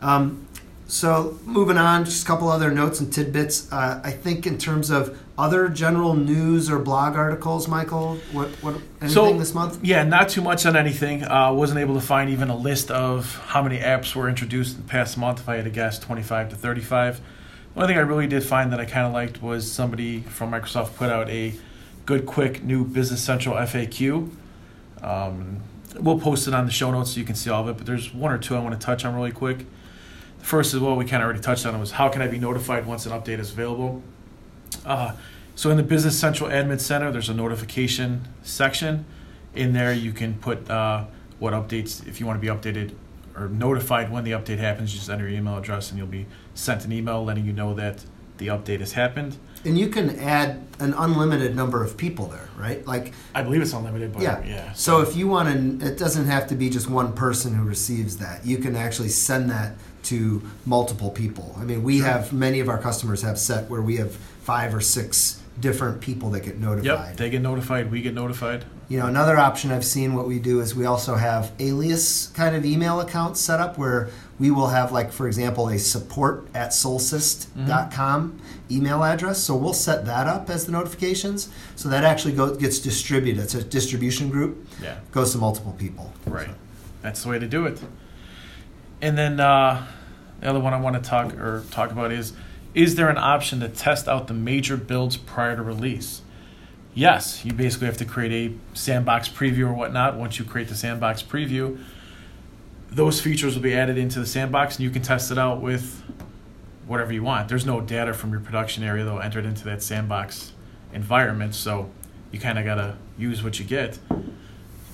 Um, 0.00 0.44
So 0.86 1.38
moving 1.44 1.76
on, 1.76 2.06
just 2.06 2.24
a 2.24 2.26
couple 2.26 2.48
other 2.48 2.70
notes 2.70 3.00
and 3.00 3.12
tidbits. 3.12 3.70
Uh, 3.70 4.00
I 4.02 4.10
think 4.10 4.46
in 4.46 4.56
terms 4.56 4.88
of 4.90 5.18
other 5.36 5.68
general 5.68 6.14
news 6.14 6.70
or 6.70 6.78
blog 6.78 7.14
articles, 7.14 7.68
Michael, 7.68 8.16
what 8.32 8.48
what 8.62 8.74
anything 9.02 9.08
So- 9.10 9.38
this 9.38 9.52
month? 9.54 9.80
Yeah, 9.84 10.02
not 10.04 10.30
too 10.30 10.40
much 10.40 10.64
on 10.64 10.76
anything. 10.76 11.24
Uh, 11.24 11.52
wasn't 11.52 11.80
able 11.80 11.94
to 11.94 12.00
find 12.00 12.30
even 12.30 12.48
a 12.48 12.56
list 12.56 12.90
of 12.90 13.36
how 13.48 13.62
many 13.62 13.78
apps 13.80 14.14
were 14.16 14.28
introduced 14.30 14.76
in 14.76 14.82
the 14.82 14.88
past 14.88 15.18
month. 15.18 15.40
If 15.40 15.48
I 15.50 15.56
had 15.56 15.64
to 15.66 15.70
guess, 15.70 15.98
25 15.98 16.48
to 16.50 16.56
35. 16.56 17.20
Only 17.78 17.94
thing 17.94 17.98
I 17.98 18.00
really 18.00 18.26
did 18.26 18.42
find 18.42 18.72
that 18.72 18.80
I 18.80 18.86
kind 18.86 19.06
of 19.06 19.12
liked 19.12 19.40
was 19.40 19.70
somebody 19.70 20.22
from 20.22 20.50
Microsoft 20.50 20.96
put 20.96 21.10
out 21.10 21.30
a 21.30 21.54
good, 22.06 22.26
quick 22.26 22.64
new 22.64 22.84
Business 22.84 23.22
Central 23.22 23.54
FAQ. 23.54 24.28
Um, 25.00 25.60
we'll 25.94 26.18
post 26.18 26.48
it 26.48 26.54
on 26.54 26.66
the 26.66 26.72
show 26.72 26.90
notes 26.90 27.12
so 27.12 27.20
you 27.20 27.24
can 27.24 27.36
see 27.36 27.50
all 27.50 27.62
of 27.62 27.68
it, 27.68 27.76
but 27.76 27.86
there's 27.86 28.12
one 28.12 28.32
or 28.32 28.38
two 28.38 28.56
I 28.56 28.58
want 28.58 28.74
to 28.74 28.84
touch 28.84 29.04
on 29.04 29.14
really 29.14 29.30
quick. 29.30 29.58
The 30.40 30.44
first 30.44 30.74
is 30.74 30.80
what 30.80 30.96
we 30.96 31.04
kind 31.04 31.22
of 31.22 31.26
already 31.26 31.38
touched 31.38 31.66
on. 31.66 31.78
Was 31.78 31.92
how 31.92 32.08
can 32.08 32.20
I 32.20 32.26
be 32.26 32.40
notified 32.40 32.84
once 32.84 33.06
an 33.06 33.12
update 33.12 33.38
is 33.38 33.52
available? 33.52 34.02
Uh, 34.84 35.12
so 35.54 35.70
in 35.70 35.76
the 35.76 35.84
Business 35.84 36.18
Central 36.18 36.50
Admin 36.50 36.80
Center, 36.80 37.12
there's 37.12 37.28
a 37.28 37.34
notification 37.34 38.26
section. 38.42 39.04
In 39.54 39.72
there, 39.72 39.92
you 39.92 40.10
can 40.10 40.34
put 40.34 40.68
uh, 40.68 41.04
what 41.38 41.52
updates, 41.52 42.04
if 42.08 42.18
you 42.18 42.26
want 42.26 42.42
to 42.42 42.44
be 42.44 42.52
updated 42.52 42.96
or 43.38 43.48
notified 43.48 44.10
when 44.10 44.24
the 44.24 44.32
update 44.32 44.58
happens, 44.58 44.92
you 44.92 44.98
just 44.98 45.10
enter 45.10 45.28
your 45.28 45.38
email 45.38 45.56
address 45.58 45.90
and 45.90 45.98
you'll 45.98 46.06
be 46.08 46.26
sent 46.54 46.84
an 46.84 46.92
email 46.92 47.24
letting 47.24 47.44
you 47.44 47.52
know 47.52 47.74
that 47.74 48.04
the 48.38 48.48
update 48.48 48.80
has 48.80 48.92
happened. 48.92 49.36
And 49.64 49.76
you 49.76 49.88
can 49.88 50.18
add 50.20 50.64
an 50.78 50.94
unlimited 50.94 51.56
number 51.56 51.82
of 51.82 51.96
people 51.96 52.26
there, 52.26 52.48
right? 52.56 52.86
Like 52.86 53.12
I 53.34 53.42
believe 53.42 53.60
it's 53.62 53.72
unlimited, 53.72 54.12
but 54.12 54.22
Yeah. 54.22 54.42
yeah. 54.44 54.72
So 54.72 55.00
if 55.00 55.16
you 55.16 55.26
want 55.26 55.80
to, 55.80 55.86
it 55.86 55.98
doesn't 55.98 56.26
have 56.26 56.46
to 56.48 56.54
be 56.54 56.70
just 56.70 56.88
one 56.88 57.12
person 57.12 57.54
who 57.54 57.64
receives 57.64 58.18
that. 58.18 58.46
You 58.46 58.58
can 58.58 58.76
actually 58.76 59.08
send 59.08 59.50
that 59.50 59.74
to 60.04 60.42
multiple 60.64 61.10
people. 61.10 61.56
I 61.60 61.64
mean, 61.64 61.82
we 61.82 61.98
Sure. 61.98 62.06
have 62.06 62.32
many 62.32 62.60
of 62.60 62.68
our 62.68 62.78
customers 62.78 63.22
have 63.22 63.38
set 63.38 63.68
where 63.68 63.82
we 63.82 63.96
have 63.96 64.14
five 64.42 64.72
or 64.74 64.80
six 64.80 65.40
different 65.60 66.00
people 66.00 66.30
that 66.30 66.44
get 66.44 66.58
notified. 66.60 67.08
Yep, 67.08 67.16
they 67.16 67.30
get 67.30 67.42
notified, 67.42 67.90
we 67.90 68.00
get 68.00 68.14
notified. 68.14 68.64
You 68.88 68.98
know, 68.98 69.06
another 69.06 69.36
option 69.36 69.70
I've 69.70 69.84
seen 69.84 70.14
what 70.14 70.26
we 70.26 70.38
do 70.38 70.60
is 70.60 70.74
we 70.74 70.86
also 70.86 71.16
have 71.16 71.52
alias 71.58 72.28
kind 72.28 72.56
of 72.56 72.64
email 72.64 73.00
accounts 73.00 73.38
set 73.38 73.60
up 73.60 73.76
where 73.76 74.08
we 74.38 74.50
will 74.50 74.68
have, 74.68 74.92
like, 74.92 75.12
for 75.12 75.26
example, 75.26 75.68
a 75.68 75.78
support 75.78 76.48
at 76.54 76.70
solsyst.com 76.70 78.40
email 78.70 79.04
address. 79.04 79.40
So 79.40 79.54
we'll 79.56 79.74
set 79.74 80.06
that 80.06 80.26
up 80.26 80.48
as 80.48 80.64
the 80.64 80.72
notifications. 80.72 81.50
So 81.76 81.90
that 81.90 82.02
actually 82.04 82.32
goes, 82.32 82.56
gets 82.56 82.78
distributed. 82.78 83.42
It's 83.42 83.54
a 83.54 83.62
distribution 83.62 84.30
group, 84.30 84.66
Yeah. 84.82 84.96
goes 85.12 85.32
to 85.32 85.38
multiple 85.38 85.74
people. 85.78 86.12
Right. 86.26 86.48
That's 87.02 87.22
the 87.22 87.28
way 87.28 87.38
to 87.38 87.46
do 87.46 87.66
it. 87.66 87.78
And 89.02 89.18
then 89.18 89.38
uh, 89.38 89.86
the 90.40 90.48
other 90.48 90.60
one 90.60 90.72
I 90.72 90.80
want 90.80 90.96
to 91.02 91.08
talk 91.08 91.34
or 91.34 91.62
talk 91.70 91.90
about 91.92 92.10
is: 92.10 92.32
Is 92.74 92.94
there 92.96 93.08
an 93.08 93.18
option 93.18 93.60
to 93.60 93.68
test 93.68 94.08
out 94.08 94.26
the 94.28 94.34
major 94.34 94.76
builds 94.76 95.16
prior 95.16 95.54
to 95.56 95.62
release? 95.62 96.22
Yes, 96.98 97.44
you 97.44 97.52
basically 97.52 97.86
have 97.86 97.98
to 97.98 98.04
create 98.04 98.50
a 98.50 98.76
sandbox 98.76 99.28
preview 99.28 99.68
or 99.68 99.72
whatnot. 99.72 100.16
Once 100.16 100.40
you 100.40 100.44
create 100.44 100.66
the 100.66 100.74
sandbox 100.74 101.22
preview, 101.22 101.78
those 102.90 103.20
features 103.20 103.54
will 103.54 103.62
be 103.62 103.72
added 103.72 103.96
into 103.96 104.18
the 104.18 104.26
sandbox, 104.26 104.74
and 104.74 104.82
you 104.82 104.90
can 104.90 105.00
test 105.00 105.30
it 105.30 105.38
out 105.38 105.62
with 105.62 106.02
whatever 106.88 107.12
you 107.12 107.22
want. 107.22 107.48
There's 107.48 107.64
no 107.64 107.80
data 107.80 108.12
from 108.12 108.32
your 108.32 108.40
production 108.40 108.82
area 108.82 109.04
though 109.04 109.18
entered 109.18 109.44
into 109.44 109.62
that 109.66 109.80
sandbox 109.80 110.54
environment, 110.92 111.54
so 111.54 111.88
you 112.32 112.40
kind 112.40 112.58
of 112.58 112.64
gotta 112.64 112.96
use 113.16 113.44
what 113.44 113.60
you 113.60 113.64
get. 113.64 114.00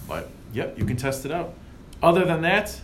But 0.07 0.29
yep, 0.53 0.79
you 0.79 0.85
can 0.85 0.99
test 0.99 1.25
it 1.25 1.33
out. 1.33 1.55
Other 2.03 2.27
than 2.27 2.43
that, 2.43 2.83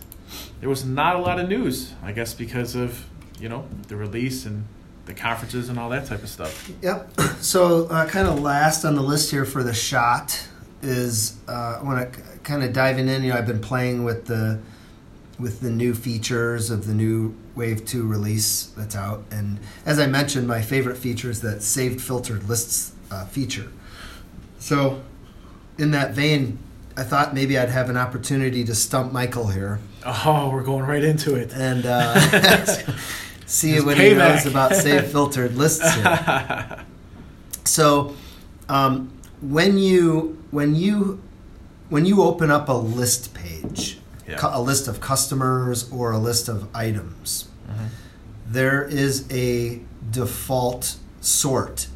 there 0.61 0.69
was 0.69 0.83
not 0.83 1.15
a 1.15 1.19
lot 1.19 1.39
of 1.39 1.47
news. 1.47 1.93
I 2.01 2.11
guess 2.11 2.33
because 2.33 2.73
of 2.73 3.05
you 3.39 3.49
know 3.49 3.67
the 3.87 3.97
release 3.97 4.47
and 4.47 4.65
the 5.05 5.13
conferences 5.13 5.69
and 5.69 5.79
all 5.79 5.89
that 5.89 6.05
type 6.05 6.23
of 6.23 6.29
stuff. 6.29 6.69
Yep. 6.81 7.11
So, 7.41 7.87
uh, 7.87 8.07
kind 8.07 8.27
of 8.27 8.39
last 8.39 8.85
on 8.85 8.95
the 8.95 9.01
list 9.01 9.31
here 9.31 9.45
for 9.45 9.63
the 9.63 9.73
shot 9.73 10.47
is 10.83 11.37
uh, 11.47 11.79
I 11.81 11.83
want 11.83 12.13
to 12.13 12.21
kind 12.43 12.63
of 12.63 12.71
diving 12.71 13.09
in. 13.09 13.23
You 13.23 13.31
know, 13.33 13.37
I've 13.39 13.47
been 13.47 13.59
playing 13.61 14.03
with 14.03 14.25
the 14.27 14.59
with 15.39 15.61
the 15.61 15.71
new 15.71 15.95
features 15.95 16.69
of 16.69 16.85
the 16.85 16.93
new 16.93 17.35
Wave 17.55 17.83
Two 17.83 18.05
release 18.07 18.65
that's 18.77 18.95
out, 18.95 19.23
and 19.31 19.57
as 19.87 19.97
I 19.97 20.05
mentioned, 20.05 20.47
my 20.47 20.61
favorite 20.61 20.97
feature 20.97 21.31
is 21.31 21.41
that 21.41 21.63
saved 21.63 21.99
filtered 21.99 22.47
lists 22.47 22.91
uh, 23.09 23.25
feature. 23.25 23.71
So, 24.59 25.01
in 25.79 25.89
that 25.91 26.11
vein, 26.13 26.59
I 26.95 27.01
thought 27.03 27.33
maybe 27.33 27.57
I'd 27.57 27.69
have 27.69 27.89
an 27.89 27.97
opportunity 27.97 28.63
to 28.65 28.75
stump 28.75 29.11
Michael 29.11 29.47
here 29.47 29.79
Oh, 30.05 30.49
we're 30.53 30.63
going 30.63 30.85
right 30.85 31.03
into 31.03 31.33
it. 31.35 31.51
and 31.53 31.85
uh, 31.87 32.13
see 33.51 33.79
what 33.81 33.97
he 33.97 34.13
knows 34.13 34.45
about 34.45 34.75
saved 34.85 35.07
filtered 35.07 35.55
lists 35.55 35.93
here. 35.95 36.85
So, 37.65 38.13
um, 38.69 39.11
when 39.41 39.77
you 39.77 40.37
when 40.51 40.75
you 40.75 41.21
when 41.89 42.05
you 42.05 42.21
open 42.23 42.49
up 42.51 42.69
a 42.69 42.73
list 42.73 43.33
page, 43.33 43.99
Yeah. 44.27 44.37
cu- 44.37 44.47
a 44.53 44.61
list 44.61 44.87
of 44.87 45.01
customers 45.01 45.89
or 45.91 46.11
a 46.11 46.17
list 46.17 46.47
of 46.47 46.67
items, 46.73 47.45
Mhm. 47.69 47.87
there 48.47 48.81
is 48.83 49.25
a 49.29 49.81
default 50.09 50.95
sort 51.19 51.87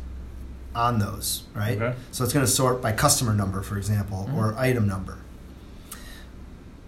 on 0.75 0.99
those, 0.99 1.43
right? 1.53 1.77
Okay. 1.81 1.95
So 2.11 2.23
it's 2.25 2.33
going 2.33 2.45
to 2.45 2.51
sort 2.51 2.81
by 2.81 2.91
customer 2.91 3.33
number, 3.33 3.61
for 3.61 3.77
example, 3.77 4.29
Mhm. 4.29 4.37
or 4.37 4.55
item 4.57 4.85
number. 4.87 5.17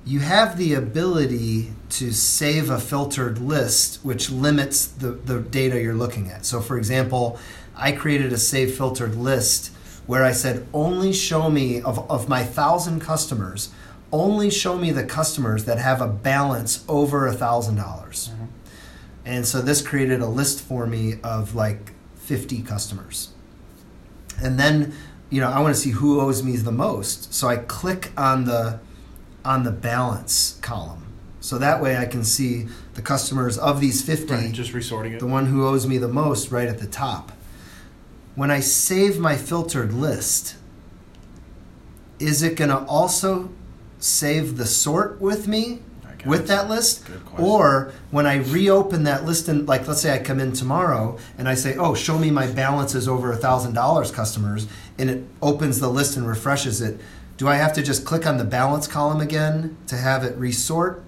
You 0.07 0.21
have 0.21 0.57
the 0.57 0.73
ability 0.73 1.73
to 1.89 2.13
save 2.13 2.69
a 2.69 2.79
filtered 2.79 3.39
list, 3.39 3.99
which 4.05 4.29
limits 4.29 4.87
the, 4.87 5.09
the 5.11 5.41
data 5.41 5.81
you're 5.81 5.93
looking 5.93 6.31
at. 6.31 6.45
So, 6.45 6.61
for 6.61 6.77
example, 6.77 7.37
I 7.75 7.91
created 7.91 8.31
a 8.31 8.37
save 8.37 8.77
filtered 8.77 9.17
list 9.17 9.73
where 10.05 10.23
I 10.23 10.31
said, 10.31 10.65
only 10.73 11.11
show 11.11 11.49
me, 11.49 11.81
of, 11.81 12.09
of 12.09 12.29
my 12.29 12.41
thousand 12.41 13.01
customers, 13.01 13.69
only 14.13 14.49
show 14.49 14.77
me 14.77 14.91
the 14.91 15.03
customers 15.03 15.65
that 15.65 15.77
have 15.77 15.99
a 15.99 16.07
balance 16.07 16.85
over 16.87 17.27
a 17.27 17.33
thousand 17.33 17.75
dollars. 17.75 18.29
Mhm. 18.33 18.47
And 19.25 19.45
so 19.45 19.61
this 19.61 19.81
created 19.81 20.21
a 20.21 20.27
list 20.27 20.61
for 20.61 20.87
me 20.87 21.15
of 21.21 21.53
like 21.53 21.91
50 22.15 22.61
customers. 22.61 23.31
And 24.41 24.57
then, 24.57 24.93
you 25.29 25.41
know, 25.41 25.49
I 25.49 25.59
want 25.59 25.75
to 25.75 25.81
see 25.81 25.89
who 25.89 26.21
owes 26.21 26.41
me 26.43 26.55
the 26.55 26.71
most. 26.71 27.33
So 27.33 27.49
I 27.49 27.57
click 27.57 28.13
on 28.15 28.45
the 28.45 28.79
on 29.47 29.63
the 29.63 29.71
balance 29.71 30.59
column. 30.61 31.03
So 31.39 31.57
that 31.57 31.81
way 31.81 31.95
I 31.97 32.05
can 32.05 32.23
see 32.25 32.67
the 32.95 33.01
customers 33.01 33.57
of 33.57 33.79
these 33.79 34.01
50, 34.01 34.33
Right, 34.33 34.51
just 34.51 34.73
resorting 34.73 35.13
it. 35.13 35.19
the 35.19 35.27
one 35.27 35.45
who 35.45 35.65
owes 35.65 35.87
me 35.87 35.97
the 35.97 36.09
most 36.09 36.51
right 36.51 36.67
at 36.67 36.79
the 36.79 36.87
top. 36.87 37.31
When 38.35 38.51
I 38.51 38.59
save 38.59 39.17
my 39.17 39.35
filtered 39.37 39.93
list, 39.93 40.55
is 42.19 42.43
it 42.43 42.55
going 42.57 42.69
to 42.69 42.79
also 42.85 43.49
save 43.99 44.57
the 44.57 44.65
sort 44.65 45.21
with 45.21 45.47
me 45.47 45.79
with 46.25 46.47
that 46.47 46.67
list? 46.67 47.03
Or 47.37 47.93
when 48.11 48.25
I 48.25 48.37
reopen 48.37 49.03
that 49.03 49.23
list 49.25 49.47
and 49.47 49.67
like 49.67 49.87
let's 49.87 50.01
say 50.01 50.13
I 50.13 50.19
come 50.19 50.39
in 50.39 50.51
tomorrow 50.51 51.17
and 51.37 51.47
I 51.47 51.53
say, 51.55 51.75
"Oh, 51.77 51.95
show 51.95 52.17
me 52.17 52.29
my 52.31 52.47
balances 52.47 53.07
over 53.07 53.31
a 53.31 53.37
thousand 53.37 53.73
dollars, 53.73 54.11
customers," 54.11 54.67
and 54.97 55.09
it 55.09 55.23
opens 55.41 55.79
the 55.79 55.89
list 55.89 56.17
and 56.17 56.27
refreshes 56.27 56.81
it. 56.81 56.99
Do 57.37 57.47
I 57.47 57.55
have 57.55 57.73
to 57.73 57.83
just 57.83 58.03
click 58.03 58.25
on 58.25 58.37
the 58.37 58.43
balance 58.43 58.87
column 58.87 59.21
again 59.21 59.77
to 59.87 59.95
have 59.95 60.23
it 60.23 60.35
resort, 60.37 61.03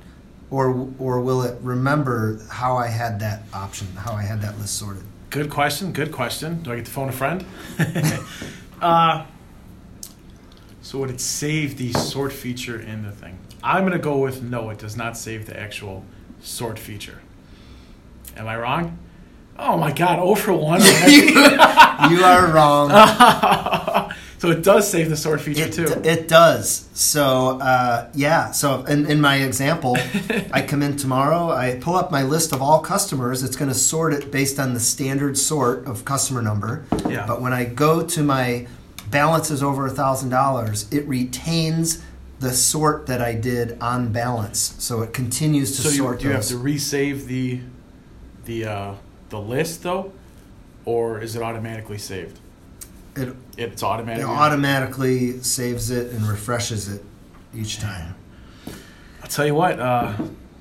or 0.52 0.90
or 1.00 1.20
will 1.22 1.42
it 1.42 1.58
remember 1.62 2.40
how 2.50 2.78
I 2.78 2.88
had 2.88 3.20
that 3.20 3.44
option, 3.52 3.88
how 3.96 4.14
I 4.14 4.22
had 4.22 4.42
that 4.42 4.58
list 4.60 4.76
sorted? 4.78 5.04
Good 5.32 5.50
question. 5.50 5.92
Good 5.92 6.12
question. 6.12 6.62
Do 6.62 6.72
I 6.72 6.78
get 6.78 6.86
to 6.86 6.92
phone 6.92 7.10
a 7.10 7.12
friend? 7.12 7.46
uh, 8.82 9.26
so 10.82 11.00
would 11.00 11.10
it 11.10 11.20
save 11.20 11.78
the 11.78 11.94
sort 11.94 12.32
feature 12.32 12.80
in 12.80 13.04
the 13.04 13.12
thing? 13.12 13.40
I'm 13.64 13.84
gonna 13.84 13.98
go 13.98 14.18
with 14.20 14.44
no. 14.44 14.70
It 14.70 14.78
does 14.78 14.96
not 14.96 15.18
save 15.18 15.48
the 15.48 15.60
actual 15.60 16.06
sort 16.42 16.78
feature. 16.78 17.22
Am 18.38 18.48
I 18.48 18.58
wrong? 18.58 19.00
Oh 19.58 19.78
my 19.78 19.92
God! 19.92 20.20
Oh 20.20 20.36
for 20.36 20.54
one. 20.54 20.82
you 21.08 22.24
are 22.24 22.52
wrong. 22.52 22.90
so 24.40 24.50
it 24.50 24.64
does 24.64 24.90
save 24.90 25.10
the 25.10 25.18
sort 25.18 25.42
feature 25.42 25.66
It, 25.66 25.74
too. 25.74 25.86
it 26.04 26.28
does. 26.28 26.88
So 26.94 27.60
uh, 27.60 28.10
yeah. 28.14 28.52
So 28.52 28.84
in, 28.86 29.06
in 29.06 29.22
my 29.22 29.36
example, 29.38 29.98
I 30.52 30.62
come 30.62 30.82
in 30.82 30.98
tomorrow. 30.98 31.52
I 31.52 31.78
pull 31.80 31.96
up 31.96 32.10
my 32.12 32.24
list 32.24 32.52
of 32.54 32.62
all 32.62 32.80
customers. 32.80 33.44
It's 33.44 33.56
going 33.56 33.70
to 33.70 33.78
sort 33.78 34.14
it 34.14 34.32
based 34.32 34.60
on 34.60 34.74
the 34.74 34.80
standard 34.80 35.38
sort 35.38 35.86
of 35.86 36.06
customer 36.06 36.42
number. 36.42 36.86
Yeah. 37.08 37.26
But 37.28 37.42
when 37.42 37.54
I 37.54 37.66
go 37.66 38.06
to 38.06 38.24
my 38.24 38.68
balances 39.12 39.62
over 39.62 39.86
a 39.86 39.90
thousand 39.92 40.30
dollars, 40.30 40.92
it 40.92 41.08
retains 41.08 42.02
the 42.40 42.52
sort 42.54 43.08
that 43.08 43.22
I 43.22 43.34
did 43.34 43.78
on 43.82 44.12
balance. 44.14 44.76
So 44.80 45.02
it 45.02 45.14
continues 45.14 45.76
to 45.76 45.82
so 45.82 45.90
you, 45.90 45.98
sort 45.98 46.20
do 46.22 46.28
you 46.28 46.34
have 46.34 46.46
to 46.46 46.56
resave 46.56 47.26
the 47.26 47.60
the 48.46 48.66
uh, 48.66 48.94
the 49.30 49.40
list 49.40 49.84
though, 49.84 50.14
or 50.86 51.20
is 51.20 51.36
it 51.36 51.42
automatically 51.42 51.98
saved? 51.98 52.40
It, 53.16 53.36
It's 53.58 53.84
automatic. 53.84 54.24
it 54.24 54.28
automatically 54.28 55.40
saves 55.42 55.90
it 55.92 56.12
and 56.14 56.26
refreshes 56.28 56.88
it 56.88 57.04
each 57.56 57.80
time. 57.80 58.16
I'll 59.22 59.28
tell 59.30 59.46
you 59.46 59.56
what, 59.56 59.80
uh, 59.80 60.14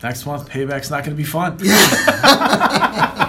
Next 0.03 0.27
month, 0.27 0.49
payback's 0.49 0.91
not 0.91 1.03
going 1.05 1.17
to 1.17 1.21
be 1.21 1.25
fun. 1.25 1.59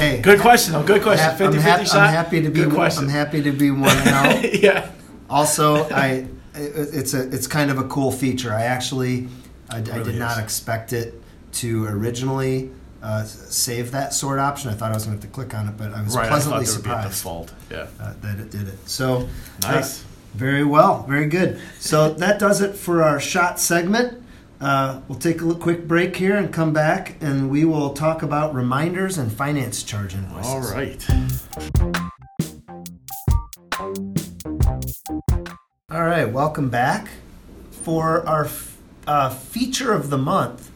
Hey, 0.00 0.22
Good 0.22 0.40
question, 0.40 0.72
though. 0.72 0.82
Good 0.82 1.02
question. 1.02 1.28
hap- 1.28 1.36
50 1.36 1.58
I'm, 1.58 1.62
50 1.62 1.84
shot. 1.84 1.96
I'm 1.96 2.14
happy 2.14 2.40
to 2.40 2.48
be. 2.48 2.60
Good 2.64 2.72
question. 2.72 3.04
I'm 3.04 3.10
happy 3.10 3.42
to 3.42 3.52
be 3.52 3.70
one 3.70 3.90
out. 4.08 4.54
yeah. 4.62 4.90
Also, 5.28 5.86
I 5.90 6.26
it- 6.54 6.94
it's 6.94 7.12
a 7.12 7.28
it's 7.30 7.46
kind 7.46 7.70
of 7.70 7.76
a 7.78 7.84
cool 7.84 8.10
feature. 8.10 8.50
I 8.54 8.62
actually 8.62 9.28
I, 9.68 9.76
I 9.76 9.80
really 9.80 10.12
did 10.12 10.18
not 10.18 10.38
expect 10.38 10.94
it 10.94 11.20
to 11.52 11.84
originally 11.84 12.70
uh, 13.02 13.24
save 13.24 13.90
that 13.92 14.12
sort 14.14 14.38
option. 14.38 14.70
I 14.70 14.74
thought 14.74 14.92
I 14.92 14.94
was 14.94 15.06
going 15.06 15.18
to 15.18 15.22
have 15.26 15.30
to 15.32 15.34
click 15.34 15.54
on 15.54 15.68
it, 15.68 15.76
but 15.76 15.92
I 15.94 16.02
was 16.02 16.16
Right. 16.16 16.28
Pleasantly 16.28 16.64
thought 16.66 16.66
there 16.66 16.76
would 16.76 16.84
be 16.84 16.90
a 16.90 17.12
surprised 17.12 17.50
default. 17.50 17.54
Yeah. 17.70 17.86
uh, 18.00 18.14
that 18.22 18.38
it 18.40 18.50
did 18.50 18.68
it. 18.68 18.88
So 18.88 19.28
uh, 19.64 19.72
Nice. 19.72 20.04
very 20.34 20.64
well, 20.64 21.04
very 21.04 21.26
good. 21.26 21.60
So 21.78 22.10
that 22.14 22.38
does 22.38 22.60
it 22.60 22.76
for 22.76 23.02
our 23.02 23.18
shot 23.20 23.58
segment. 23.60 24.22
Uh, 24.60 25.00
we'll 25.08 25.18
take 25.18 25.40
a 25.40 25.54
quick 25.54 25.88
break 25.88 26.16
here 26.16 26.36
and 26.36 26.52
come 26.52 26.74
back, 26.74 27.16
and 27.22 27.48
we 27.50 27.64
will 27.64 27.94
talk 27.94 28.22
about 28.22 28.54
reminders 28.54 29.16
and 29.16 29.32
finance 29.32 29.82
charge 29.82 30.14
invoices. 30.14 30.46
All 30.50 30.60
right. 30.60 31.06
All 35.90 36.04
right, 36.04 36.26
welcome 36.30 36.68
back. 36.70 37.08
For 37.70 38.26
our 38.28 38.44
f- 38.44 38.76
uh, 39.06 39.30
feature 39.30 39.92
of 39.92 40.10
the 40.10 40.18
month, 40.18 40.69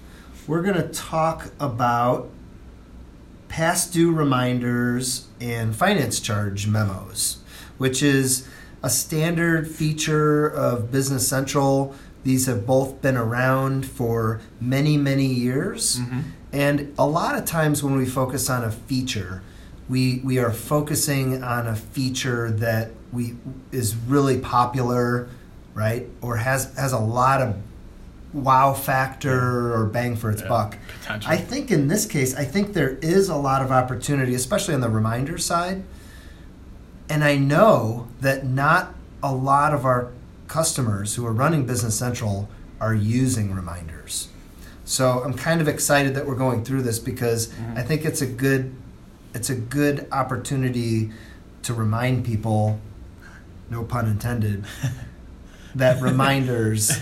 we're 0.46 0.62
going 0.62 0.76
to 0.76 0.88
talk 0.88 1.50
about 1.58 2.30
past 3.48 3.92
due 3.92 4.12
reminders 4.12 5.28
and 5.40 5.74
finance 5.74 6.20
charge 6.20 6.66
memos, 6.66 7.38
which 7.78 8.02
is 8.02 8.48
a 8.82 8.90
standard 8.90 9.68
feature 9.68 10.46
of 10.46 10.90
Business 10.90 11.26
Central. 11.26 11.94
These 12.24 12.46
have 12.46 12.66
both 12.66 13.00
been 13.00 13.16
around 13.16 13.86
for 13.86 14.40
many, 14.60 14.96
many 14.96 15.26
years. 15.26 16.00
Mm-hmm. 16.00 16.20
And 16.52 16.94
a 16.98 17.06
lot 17.06 17.36
of 17.36 17.44
times 17.44 17.82
when 17.82 17.96
we 17.96 18.06
focus 18.06 18.50
on 18.50 18.64
a 18.64 18.70
feature, 18.70 19.42
we 19.88 20.20
we 20.24 20.38
are 20.38 20.52
focusing 20.52 21.42
on 21.42 21.66
a 21.66 21.76
feature 21.76 22.50
that 22.50 22.90
we 23.12 23.34
is 23.70 23.94
really 23.94 24.38
popular, 24.38 25.28
right? 25.74 26.06
Or 26.22 26.36
has 26.36 26.74
has 26.76 26.92
a 26.92 26.98
lot 26.98 27.42
of 27.42 27.56
wow 28.34 28.74
factor 28.74 29.72
or 29.74 29.86
bang 29.86 30.16
for 30.16 30.30
its 30.30 30.42
Yeah, 30.42 30.48
buck. 30.48 30.76
Potential. 31.00 31.30
I 31.30 31.36
think 31.36 31.70
in 31.70 31.88
this 31.88 32.04
case, 32.04 32.34
I 32.34 32.44
think 32.44 32.72
there 32.74 32.98
is 33.00 33.28
a 33.28 33.36
lot 33.36 33.62
of 33.62 33.70
opportunity, 33.70 34.34
especially 34.34 34.74
on 34.74 34.80
the 34.80 34.88
reminder 34.90 35.38
side. 35.38 35.84
And 37.08 37.22
I 37.24 37.36
know 37.36 38.08
that 38.20 38.44
not 38.46 38.94
a 39.22 39.32
lot 39.32 39.72
of 39.72 39.84
our 39.84 40.10
customers 40.48 41.14
who 41.14 41.24
are 41.26 41.32
running 41.32 41.64
Business 41.64 41.96
Central 41.96 42.48
are 42.80 42.94
using 42.94 43.54
reminders. 43.54 44.28
So 44.84 45.22
I'm 45.24 45.34
kind 45.34 45.60
of 45.60 45.68
excited 45.68 46.14
that 46.14 46.26
we're 46.26 46.34
going 46.34 46.64
through 46.64 46.82
this 46.82 46.98
because 46.98 47.46
Mhm. 47.48 47.78
I 47.78 47.82
think 47.82 48.04
it's 48.04 48.20
a 48.20 48.26
good 48.26 48.72
it's 49.32 49.50
a 49.50 49.54
good 49.56 50.06
opportunity 50.12 51.10
to 51.62 51.74
remind 51.74 52.24
people, 52.24 52.78
no 53.68 53.82
pun 53.82 54.06
intended, 54.06 54.64
that 55.74 56.00
reminders 56.02 56.92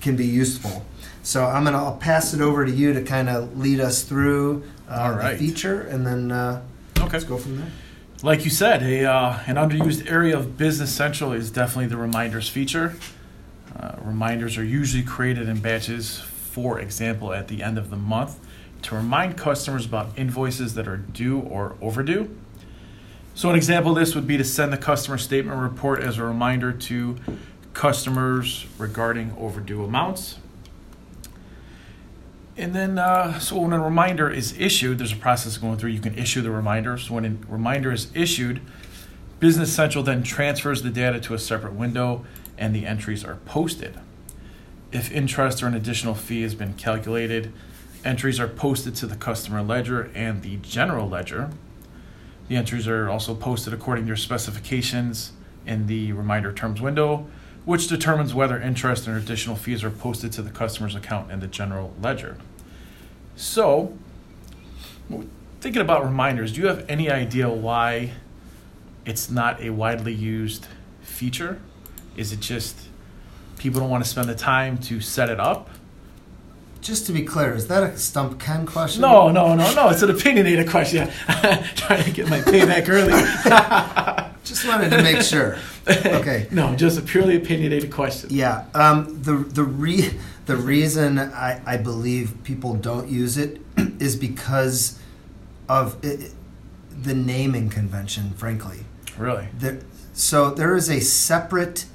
can 0.00 0.16
be 0.16 0.26
useful. 0.26 0.84
So 1.22 1.44
I'm 1.44 1.64
gonna 1.64 1.78
I'll 1.78 1.96
pass 1.96 2.34
it 2.34 2.40
over 2.40 2.64
to 2.64 2.70
you 2.70 2.92
to 2.92 3.02
kind 3.02 3.28
of 3.28 3.58
lead 3.58 3.80
us 3.80 4.02
through 4.02 4.64
uh, 4.88 4.94
All 4.94 5.12
right. 5.12 5.38
the 5.38 5.48
feature, 5.48 5.80
and 5.80 6.06
then 6.06 6.30
uh, 6.30 6.62
okay. 6.98 7.12
let's 7.12 7.24
go 7.24 7.38
from 7.38 7.56
there. 7.56 7.70
Like 8.22 8.44
you 8.44 8.50
said, 8.50 8.82
a 8.82 9.04
uh, 9.06 9.38
an 9.46 9.56
underused 9.56 10.10
area 10.10 10.36
of 10.36 10.58
Business 10.58 10.94
Central 10.94 11.32
is 11.32 11.50
definitely 11.50 11.86
the 11.86 11.96
reminders 11.96 12.48
feature. 12.48 12.96
Uh, 13.74 13.96
reminders 14.02 14.56
are 14.56 14.64
usually 14.64 15.02
created 15.02 15.48
in 15.48 15.60
batches, 15.60 16.20
for 16.20 16.78
example, 16.78 17.32
at 17.32 17.48
the 17.48 17.62
end 17.62 17.76
of 17.76 17.90
the 17.90 17.96
month, 17.96 18.38
to 18.82 18.94
remind 18.94 19.36
customers 19.36 19.84
about 19.84 20.16
invoices 20.16 20.74
that 20.74 20.86
are 20.86 20.98
due 20.98 21.40
or 21.40 21.76
overdue. 21.80 22.34
So, 23.34 23.50
an 23.50 23.56
example 23.56 23.92
of 23.92 23.98
this 23.98 24.14
would 24.14 24.26
be 24.26 24.36
to 24.36 24.44
send 24.44 24.72
the 24.72 24.78
customer 24.78 25.18
statement 25.18 25.58
report 25.58 26.02
as 26.02 26.18
a 26.18 26.24
reminder 26.24 26.70
to 26.72 27.16
customers 27.74 28.66
regarding 28.78 29.34
overdue 29.38 29.84
amounts. 29.84 30.38
And 32.56 32.72
then, 32.72 32.98
uh, 32.98 33.40
so 33.40 33.60
when 33.60 33.72
a 33.72 33.80
reminder 33.80 34.30
is 34.30 34.56
issued, 34.58 34.98
there's 34.98 35.12
a 35.12 35.16
process 35.16 35.58
going 35.58 35.76
through. 35.76 35.90
You 35.90 36.00
can 36.00 36.16
issue 36.16 36.40
the 36.40 36.52
reminder. 36.52 36.96
So 36.96 37.14
when 37.14 37.24
a 37.24 37.52
reminder 37.52 37.92
is 37.92 38.10
issued, 38.14 38.60
Business 39.40 39.74
Central 39.74 40.04
then 40.04 40.22
transfers 40.22 40.82
the 40.82 40.90
data 40.90 41.20
to 41.20 41.34
a 41.34 41.38
separate 41.38 41.74
window 41.74 42.24
and 42.56 42.74
the 42.74 42.86
entries 42.86 43.24
are 43.24 43.36
posted. 43.44 43.98
If 44.92 45.10
interest 45.10 45.62
or 45.62 45.66
an 45.66 45.74
additional 45.74 46.14
fee 46.14 46.42
has 46.42 46.54
been 46.54 46.74
calculated, 46.74 47.52
entries 48.04 48.38
are 48.38 48.46
posted 48.46 48.94
to 48.96 49.06
the 49.06 49.16
customer 49.16 49.60
ledger 49.60 50.10
and 50.14 50.42
the 50.42 50.56
general 50.58 51.08
ledger. 51.08 51.50
The 52.46 52.56
entries 52.56 52.86
are 52.86 53.08
also 53.08 53.34
posted 53.34 53.74
according 53.74 54.04
to 54.04 54.08
your 54.08 54.16
specifications 54.16 55.32
in 55.66 55.88
the 55.88 56.12
reminder 56.12 56.52
terms 56.52 56.80
window, 56.80 57.26
which 57.64 57.88
determines 57.88 58.34
whether 58.34 58.60
interest 58.60 59.06
and 59.06 59.16
additional 59.16 59.56
fees 59.56 59.82
are 59.82 59.90
posted 59.90 60.32
to 60.32 60.42
the 60.42 60.50
customer's 60.50 60.94
account 60.94 61.30
in 61.30 61.40
the 61.40 61.46
general 61.46 61.94
ledger. 62.00 62.36
So, 63.36 63.96
thinking 65.60 65.82
about 65.82 66.04
reminders, 66.04 66.52
do 66.52 66.60
you 66.60 66.66
have 66.66 66.84
any 66.88 67.10
idea 67.10 67.48
why 67.48 68.12
it's 69.06 69.30
not 69.30 69.60
a 69.62 69.70
widely 69.70 70.12
used 70.12 70.66
feature? 71.02 71.60
Is 72.16 72.32
it 72.32 72.40
just 72.40 72.76
people 73.58 73.80
don't 73.80 73.90
want 73.90 74.04
to 74.04 74.10
spend 74.10 74.28
the 74.28 74.34
time 74.34 74.78
to 74.78 75.00
set 75.00 75.30
it 75.30 75.40
up? 75.40 75.70
Just 76.80 77.06
to 77.06 77.12
be 77.12 77.22
clear, 77.22 77.54
is 77.54 77.68
that 77.68 77.82
a 77.82 77.96
stump 77.96 78.38
Ken 78.38 78.66
question? 78.66 79.00
No, 79.00 79.30
no, 79.30 79.54
no, 79.54 79.74
no. 79.74 79.88
It's 79.88 80.02
an 80.02 80.10
opinionated 80.10 80.68
question. 80.68 81.08
Trying 81.26 82.04
to 82.04 82.10
get 82.10 82.28
my 82.28 82.40
payback 82.40 82.86
early. 82.90 84.30
Just 84.44 84.68
wanted 84.68 84.90
to 84.90 85.02
make 85.02 85.22
sure. 85.22 85.56
Okay. 86.20 86.46
no, 86.50 86.74
just 86.74 86.98
a 86.98 87.02
purely 87.02 87.36
opinionated 87.36 87.90
question. 87.92 88.30
Yeah. 88.32 88.64
Um, 88.74 89.22
the 89.22 89.34
the 89.34 89.62
re 89.64 90.10
the 90.46 90.56
reason 90.56 91.18
I, 91.18 91.60
I 91.66 91.76
believe 91.76 92.32
people 92.44 92.74
don't 92.74 93.08
use 93.08 93.36
it 93.36 93.60
is 93.98 94.16
because 94.16 94.98
of 95.68 95.96
it, 96.04 96.32
the 97.02 97.14
naming 97.14 97.68
convention. 97.70 98.30
Frankly, 98.36 98.80
Really? 99.18 99.48
there, 99.58 99.80
so 100.12 100.50
there 100.50 100.74
is 100.76 100.88
a 100.90 101.00
separate 101.00 101.86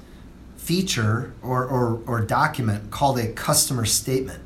feature 0.56 1.32
or, 1.42 1.64
or, 1.64 2.00
or 2.06 2.20
document 2.20 2.90
called 2.90 3.18
a 3.18 3.28
customer 3.32 3.84
statement 3.84 4.42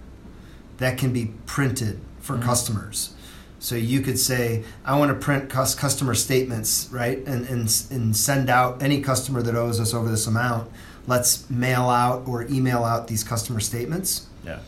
that 0.79 0.97
can 0.99 1.13
be 1.13 1.33
printed 1.47 2.01
for 2.21 2.37
Mhm. 2.37 2.43
customers. 2.43 3.15
So 3.64 3.77
you 3.77 4.03
could 4.03 4.18
say, 4.18 4.62
I 4.85 4.98
want 4.98 5.09
to 5.09 5.14
print 5.14 5.48
customer 5.48 6.14
statements, 6.14 6.87
right? 6.92 7.16
And, 7.27 7.48
and, 7.48 7.87
and 7.90 8.14
send 8.14 8.50
out 8.50 8.83
any 8.83 9.00
customer 9.00 9.40
that 9.40 9.55
owes 9.55 9.81
us 9.81 9.94
over 9.94 10.11
this 10.11 10.27
amount. 10.27 10.70
Let's 11.07 11.48
mail 11.48 11.88
out 11.88 12.29
or 12.29 12.42
email 12.48 12.85
out 12.85 13.09
these 13.09 13.24
customer 13.24 13.61
statements. 13.61 14.27
Yeah. 14.44 14.59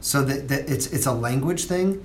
So 0.00 0.22
that, 0.22 0.48
that 0.48 0.70
it's, 0.70 0.86
it's 0.86 1.04
a 1.04 1.12
language 1.12 1.66
thing. 1.66 2.02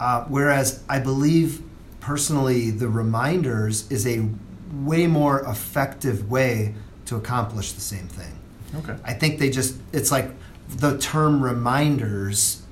Uh, 0.00 0.24
whereas 0.28 0.82
I 0.88 0.98
believe 0.98 1.62
personally, 2.00 2.70
the 2.70 2.88
reminders 2.88 3.90
is 3.92 4.06
a 4.06 4.26
way 4.72 5.06
more 5.06 5.40
effective 5.40 6.30
way 6.30 6.74
to 7.04 7.16
accomplish 7.16 7.72
the 7.72 7.82
same 7.82 8.08
thing. 8.08 8.32
Okay. 8.76 8.96
I 9.04 9.12
think 9.12 9.38
they 9.38 9.50
just, 9.50 9.76
it's 9.92 10.10
like 10.10 10.30
the 10.70 10.96
term 10.96 11.44
reminders, 11.44 12.62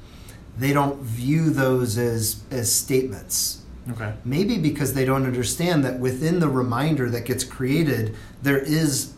they 0.58 0.72
don't 0.72 1.00
view 1.00 1.50
those 1.50 1.98
as, 1.98 2.42
as 2.50 2.72
statements. 2.72 3.62
Okay. 3.90 4.14
Maybe 4.24 4.58
because 4.58 4.94
they 4.94 5.04
don't 5.04 5.26
understand 5.26 5.84
that 5.84 5.98
within 5.98 6.38
the 6.40 6.48
reminder 6.48 7.10
that 7.10 7.24
gets 7.26 7.44
created, 7.44 8.14
there 8.42 8.58
is 8.58 9.12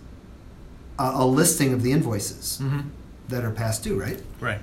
a, 0.98 1.10
a 1.14 1.26
listing 1.26 1.72
of 1.72 1.82
the 1.82 1.92
invoices 1.92 2.58
Mm-hmm. 2.60 2.88
that 3.28 3.44
are 3.44 3.50
past 3.50 3.84
due, 3.84 4.00
right? 4.00 4.20
Right. 4.40 4.60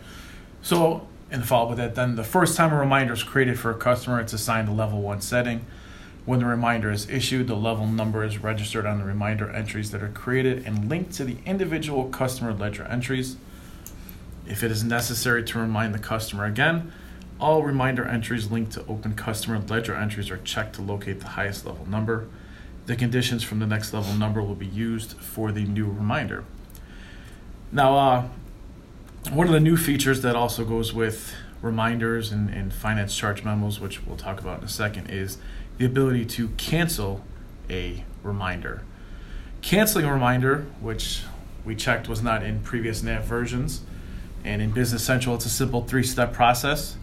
So, 0.61 1.07
in 1.31 1.39
the 1.41 1.45
follow 1.45 1.63
up 1.63 1.69
with 1.69 1.77
that, 1.79 1.95
then 1.95 2.15
the 2.15 2.23
first 2.23 2.57
time 2.57 2.73
a 2.73 2.77
reminder 2.77 3.13
is 3.13 3.23
created 3.23 3.59
for 3.59 3.71
a 3.71 3.75
customer, 3.75 4.19
it's 4.19 4.33
assigned 4.33 4.67
a 4.69 4.71
level 4.71 5.01
one 5.01 5.21
setting. 5.21 5.65
When 6.25 6.39
the 6.39 6.45
reminder 6.45 6.89
is 6.91 7.09
issued, 7.09 7.47
the 7.47 7.55
level 7.55 7.85
number 7.85 8.23
is 8.23 8.37
registered 8.37 8.85
on 8.85 8.97
the 8.99 9.03
reminder 9.03 9.49
entries 9.49 9.91
that 9.91 10.01
are 10.01 10.09
created 10.09 10.65
and 10.65 10.87
linked 10.89 11.13
to 11.15 11.25
the 11.25 11.37
individual 11.45 12.05
customer 12.09 12.53
ledger 12.53 12.83
entries. 12.85 13.35
If 14.47 14.63
it 14.63 14.71
is 14.71 14.83
necessary 14.83 15.43
to 15.43 15.59
remind 15.59 15.93
the 15.93 15.99
customer 15.99 16.45
again, 16.45 16.91
all 17.39 17.63
reminder 17.63 18.05
entries 18.05 18.51
linked 18.51 18.73
to 18.73 18.85
open 18.85 19.15
customer 19.15 19.59
ledger 19.59 19.95
entries 19.95 20.29
are 20.29 20.37
checked 20.37 20.75
to 20.75 20.81
locate 20.81 21.19
the 21.19 21.29
highest 21.29 21.65
level 21.65 21.85
number. 21.85 22.27
The 22.85 22.95
conditions 22.95 23.43
from 23.43 23.59
the 23.59 23.67
next 23.67 23.93
level 23.93 24.13
number 24.13 24.41
will 24.41 24.55
be 24.55 24.67
used 24.67 25.13
for 25.13 25.51
the 25.51 25.63
new 25.63 25.85
reminder. 25.85 26.43
Now, 27.71 27.97
uh, 27.97 28.27
one 29.31 29.47
of 29.47 29.53
the 29.53 29.59
new 29.59 29.77
features 29.77 30.21
that 30.21 30.35
also 30.35 30.65
goes 30.65 30.93
with 30.93 31.33
reminders 31.61 32.31
and, 32.31 32.49
and 32.49 32.73
finance 32.73 33.15
charge 33.15 33.43
memos, 33.43 33.79
which 33.79 34.05
we'll 34.05 34.17
talk 34.17 34.39
about 34.39 34.59
in 34.59 34.65
a 34.65 34.69
second, 34.69 35.09
is 35.09 35.37
the 35.77 35.85
ability 35.85 36.25
to 36.25 36.49
cancel 36.49 37.23
a 37.69 38.03
reminder. 38.21 38.83
Canceling 39.61 40.05
a 40.05 40.13
reminder, 40.13 40.65
which 40.81 41.23
we 41.63 41.73
checked 41.73 42.09
was 42.09 42.21
not 42.21 42.43
in 42.43 42.59
previous 42.59 43.01
NAV 43.01 43.23
versions, 43.23 43.81
And 44.43 44.61
in 44.61 44.71
Business 44.71 45.03
Central, 45.03 45.35
it's 45.35 45.45
a 45.45 45.49
simple 45.49 45.83
three 45.83 46.03
step 46.03 46.33
process. 46.33 46.97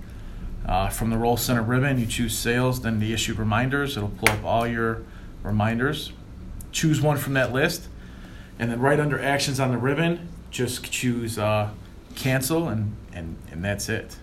Uh, 0.66 0.88
from 0.88 1.11
the 1.11 1.16
Role 1.16 1.36
Center 1.36 1.62
ribbon, 1.62 1.99
you 1.99 2.07
choose 2.07 2.36
sales, 2.36 2.82
then 2.82 3.01
the 3.01 3.12
issued 3.12 3.38
reminders. 3.38 3.97
It'll 3.97 4.11
pull 4.11 4.28
up 4.28 4.45
all 4.45 4.66
your 4.66 5.03
reminders. 5.43 6.12
Choose 6.70 7.01
one 7.01 7.16
from 7.16 7.32
that 7.34 7.53
list, 7.53 7.88
and 8.59 8.70
then 8.70 8.78
right 8.78 9.01
under 9.01 9.20
actions 9.20 9.59
on 9.59 9.70
the 9.70 9.78
ribbon, 9.78 10.28
just 10.51 10.91
choose 10.93 11.38
uh, 11.38 11.70
cancel, 12.14 12.68
and, 12.68 12.95
and, 13.12 13.36
and 13.51 13.64
that's 13.64 13.88
it. 13.88 14.16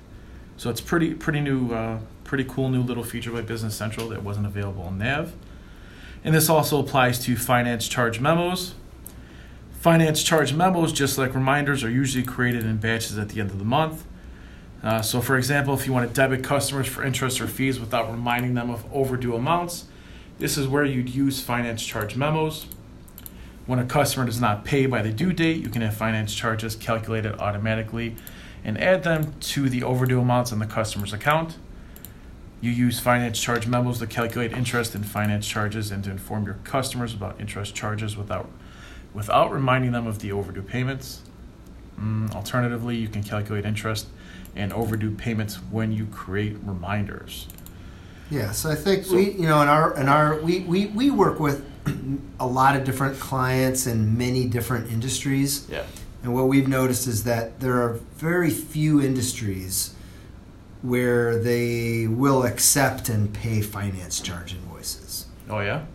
So 0.55 0.69
it's 0.69 0.79
pretty 0.79 1.13
pretty 1.13 1.41
new, 1.41 1.73
uh, 1.73 1.99
pretty 2.23 2.43
cool 2.45 2.69
new 2.69 2.81
little 2.81 3.03
feature 3.03 3.31
by 3.31 3.41
Business 3.41 3.75
Central 3.75 4.07
that 4.09 4.23
wasn't 4.23 4.45
available 4.45 4.87
in 4.87 4.99
Nav. 4.99 5.33
And 6.23 6.33
this 6.33 6.49
also 6.49 6.79
applies 6.79 7.19
to 7.25 7.35
finance 7.35 7.87
charge 7.87 8.19
memos. 8.19 8.73
Finance 9.79 10.23
charge 10.23 10.53
memos, 10.53 10.91
just 10.91 11.19
like 11.19 11.35
reminders, 11.35 11.83
are 11.83 11.89
usually 11.89 12.23
created 12.23 12.65
in 12.65 12.77
batches 12.77 13.17
at 13.17 13.29
the 13.29 13.39
end 13.39 13.51
of 13.51 13.59
the 13.59 13.65
month. 13.65 14.05
Uh, 14.81 15.01
so, 15.01 15.21
for 15.21 15.37
example, 15.37 15.73
if 15.75 15.85
you 15.85 15.93
want 15.93 16.07
to 16.07 16.13
debit 16.13 16.43
customers 16.43 16.87
for 16.87 17.03
interest 17.03 17.39
or 17.39 17.47
fees 17.47 17.79
without 17.79 18.11
reminding 18.11 18.55
them 18.55 18.71
of 18.71 18.83
overdue 18.91 19.35
amounts, 19.35 19.85
this 20.39 20.57
is 20.57 20.67
where 20.67 20.83
you'd 20.83 21.09
use 21.09 21.41
finance 21.41 21.85
charge 21.85 22.15
memos. 22.15 22.65
When 23.67 23.77
a 23.77 23.85
customer 23.85 24.25
does 24.25 24.41
not 24.41 24.65
pay 24.65 24.87
by 24.87 25.03
the 25.03 25.11
due 25.11 25.31
date, 25.31 25.57
you 25.57 25.69
can 25.69 25.83
have 25.83 25.95
finance 25.95 26.33
charges 26.33 26.75
calculated 26.75 27.35
automatically 27.35 28.15
and 28.63 28.79
add 28.81 29.03
them 29.03 29.33
to 29.39 29.69
the 29.69 29.83
overdue 29.83 30.19
amounts 30.19 30.51
on 30.51 30.59
the 30.59 30.65
customer's 30.65 31.13
account. 31.13 31.57
You 32.61 32.71
use 32.71 32.99
finance 32.99 33.39
charge 33.39 33.67
memos 33.67 33.99
to 33.99 34.07
calculate 34.07 34.53
interest 34.53 34.95
and 34.95 35.05
finance 35.05 35.47
charges 35.47 35.91
and 35.91 36.03
to 36.05 36.09
inform 36.09 36.45
your 36.45 36.57
customers 36.63 37.13
about 37.13 37.39
interest 37.39 37.75
charges 37.75 38.17
without 38.17 38.49
without 39.17 39.51
reminding 39.51 39.91
them 39.91 40.05
of 40.05 40.19
the 40.19 40.31
overdue 40.31 40.61
payments. 40.61 41.23
Mm, 41.99 42.35
alternatively, 42.35 42.95
you 42.95 43.07
can 43.07 43.23
calculate 43.23 43.65
interest 43.65 44.05
and 44.55 44.71
overdue 44.71 45.09
payments 45.09 45.55
when 45.71 45.91
you 45.91 46.05
create 46.05 46.55
reminders. 46.63 47.47
Yeah, 48.29 48.51
so 48.51 48.69
I 48.69 48.75
think 48.75 49.09
we, 49.09 49.31
you 49.31 49.47
know, 49.47 49.59
in 49.63 49.69
our 49.69 49.97
in 49.97 50.07
our 50.07 50.39
we 50.41 50.59
we, 50.59 50.85
we 50.87 51.09
work 51.09 51.39
with 51.39 51.65
a 52.39 52.45
lot 52.45 52.75
of 52.75 52.83
different 52.83 53.19
clients 53.19 53.87
in 53.87 54.15
many 54.17 54.45
different 54.45 54.91
industries. 54.91 55.67
Yeah. 55.67 55.85
And 56.21 56.35
what 56.35 56.47
we've 56.47 56.67
noticed 56.67 57.07
is 57.07 57.23
that 57.23 57.59
there 57.59 57.81
are 57.81 57.93
very 58.17 58.51
few 58.51 59.01
industries 59.01 59.95
where 60.83 61.39
they 61.41 62.05
will 62.05 62.43
accept 62.43 63.09
and 63.09 63.33
pay 63.33 63.61
finance 63.61 64.19
charge 64.19 64.53
invoices. 64.53 65.25
Oh 65.49 65.61
yeah. 65.61 65.85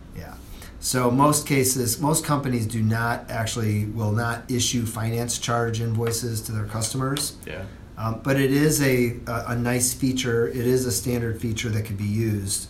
So 0.83 1.09
most 1.09 1.47
cases, 1.47 2.01
most 2.01 2.25
companies 2.25 2.67
do 2.67 2.83
not 2.83 3.31
actually 3.31 3.85
will 3.85 4.11
not 4.11 4.43
issue 4.51 4.85
finance 4.85 5.39
charge 5.39 5.79
invoices 5.79 6.41
to 6.41 6.51
their 6.51 6.65
customers. 6.65 7.37
Yeah. 7.47 7.63
Um, 7.97 8.19
but 8.21 8.35
it 8.37 8.51
is 8.51 8.81
a, 8.81 9.15
a, 9.25 9.45
a 9.53 9.55
nice 9.55 9.93
feature. 9.93 10.45
It 10.49 10.57
is 10.75 10.85
a 10.85 10.91
standard 10.91 11.39
feature 11.39 11.69
that 11.69 11.85
can 11.85 11.95
be 11.95 12.03
used. 12.03 12.67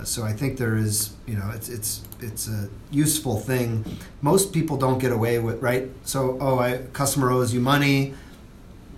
Uh, 0.00 0.04
So 0.04 0.22
I 0.24 0.32
think 0.32 0.56
there 0.56 0.76
is, 0.78 1.10
you 1.26 1.36
know, 1.36 1.50
it's 1.54 1.68
it's 1.68 2.00
it's 2.20 2.48
a 2.48 2.68
useful 2.90 3.36
thing. 3.38 3.84
Most 4.22 4.52
people 4.54 4.78
don't 4.78 4.98
get 4.98 5.12
away 5.12 5.38
with 5.38 5.60
right. 5.62 5.90
So 6.04 6.38
oh, 6.40 6.58
I 6.58 6.78
customer 6.94 7.30
owes 7.30 7.52
you 7.52 7.60
money. 7.60 8.14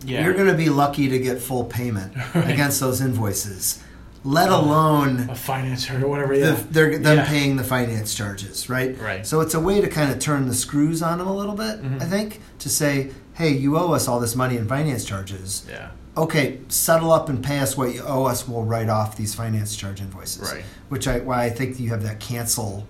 Yeah. 0.07 0.23
You're 0.23 0.35
going 0.35 0.53
to 0.57 0.61
be 0.67 0.69
lucky 0.69 1.09
to 1.09 1.19
get 1.19 1.41
full 1.41 1.65
payment 1.65 2.13
Right. 2.35 2.51
against 2.53 2.79
those 2.79 3.01
invoices, 3.01 3.83
let 4.25 4.49
Oh. 4.51 4.61
alone 4.61 5.29
a 5.31 5.35
finance 5.35 5.89
or 5.91 6.07
whatever. 6.09 6.37
the, 6.37 6.57
they're 6.70 6.99
them 6.99 7.18
Yeah. 7.18 7.27
paying 7.29 7.57
the 7.57 7.64
finance 7.64 8.14
charges, 8.14 8.68
right? 8.70 8.99
Right. 9.01 9.27
So 9.27 9.41
it's 9.41 9.55
a 9.55 9.61
way 9.61 9.81
to 9.81 9.89
kind 9.89 10.11
of 10.11 10.18
turn 10.18 10.49
the 10.49 10.55
screws 10.55 11.03
on 11.03 11.18
them 11.18 11.27
a 11.27 11.35
little 11.37 11.55
bit. 11.55 11.83
Mhm. 11.83 12.01
I 12.03 12.07
think 12.07 12.41
to 12.61 12.68
say, 12.68 13.11
hey, 13.35 13.51
you 13.51 13.77
owe 13.79 13.93
us 13.93 14.09
all 14.09 14.20
this 14.20 14.35
money 14.35 14.57
in 14.57 14.66
finance 14.66 15.05
charges. 15.05 15.62
Yeah. 15.68 15.89
Okay, 16.16 16.61
settle 16.68 17.12
up 17.12 17.29
and 17.29 17.43
pay 17.43 17.59
us 17.59 17.77
what 17.77 17.93
you 17.95 18.03
owe 18.07 18.25
us. 18.25 18.47
We'll 18.49 18.62
write 18.62 18.89
off 18.89 19.16
these 19.16 19.35
finance 19.35 19.75
charge 19.77 20.01
invoices. 20.01 20.51
Right. 20.53 20.64
Which 20.89 21.07
I 21.09 21.18
why 21.18 21.45
I 21.45 21.51
think 21.51 21.79
you 21.81 21.91
have 21.91 22.03
that 22.05 22.20
cancel 22.20 22.87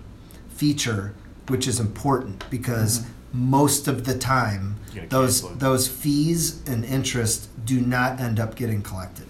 feature, 0.55 1.13
which 1.47 1.67
is 1.67 1.79
important 1.79 2.43
because 2.49 2.99
Mhm. 2.99 3.05
most 3.33 3.87
of 3.87 4.05
the 4.05 4.13
time 4.17 4.75
those 5.09 5.43
those 5.59 5.87
fees 5.87 6.57
and 6.65 6.85
interest 6.85 7.49
do 7.65 7.81
not 7.81 8.19
end 8.21 8.39
up 8.39 8.55
getting 8.55 8.81
collected. 8.81 9.25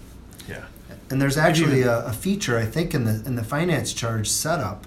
And 1.10 1.22
there's 1.22 1.36
actually 1.36 1.82
a, 1.82 2.06
a 2.06 2.12
feature 2.12 2.58
I 2.58 2.64
think 2.66 2.94
in 2.94 3.04
the 3.04 3.22
in 3.24 3.36
the 3.36 3.44
finance 3.44 3.92
charge 3.92 4.28
setup 4.28 4.86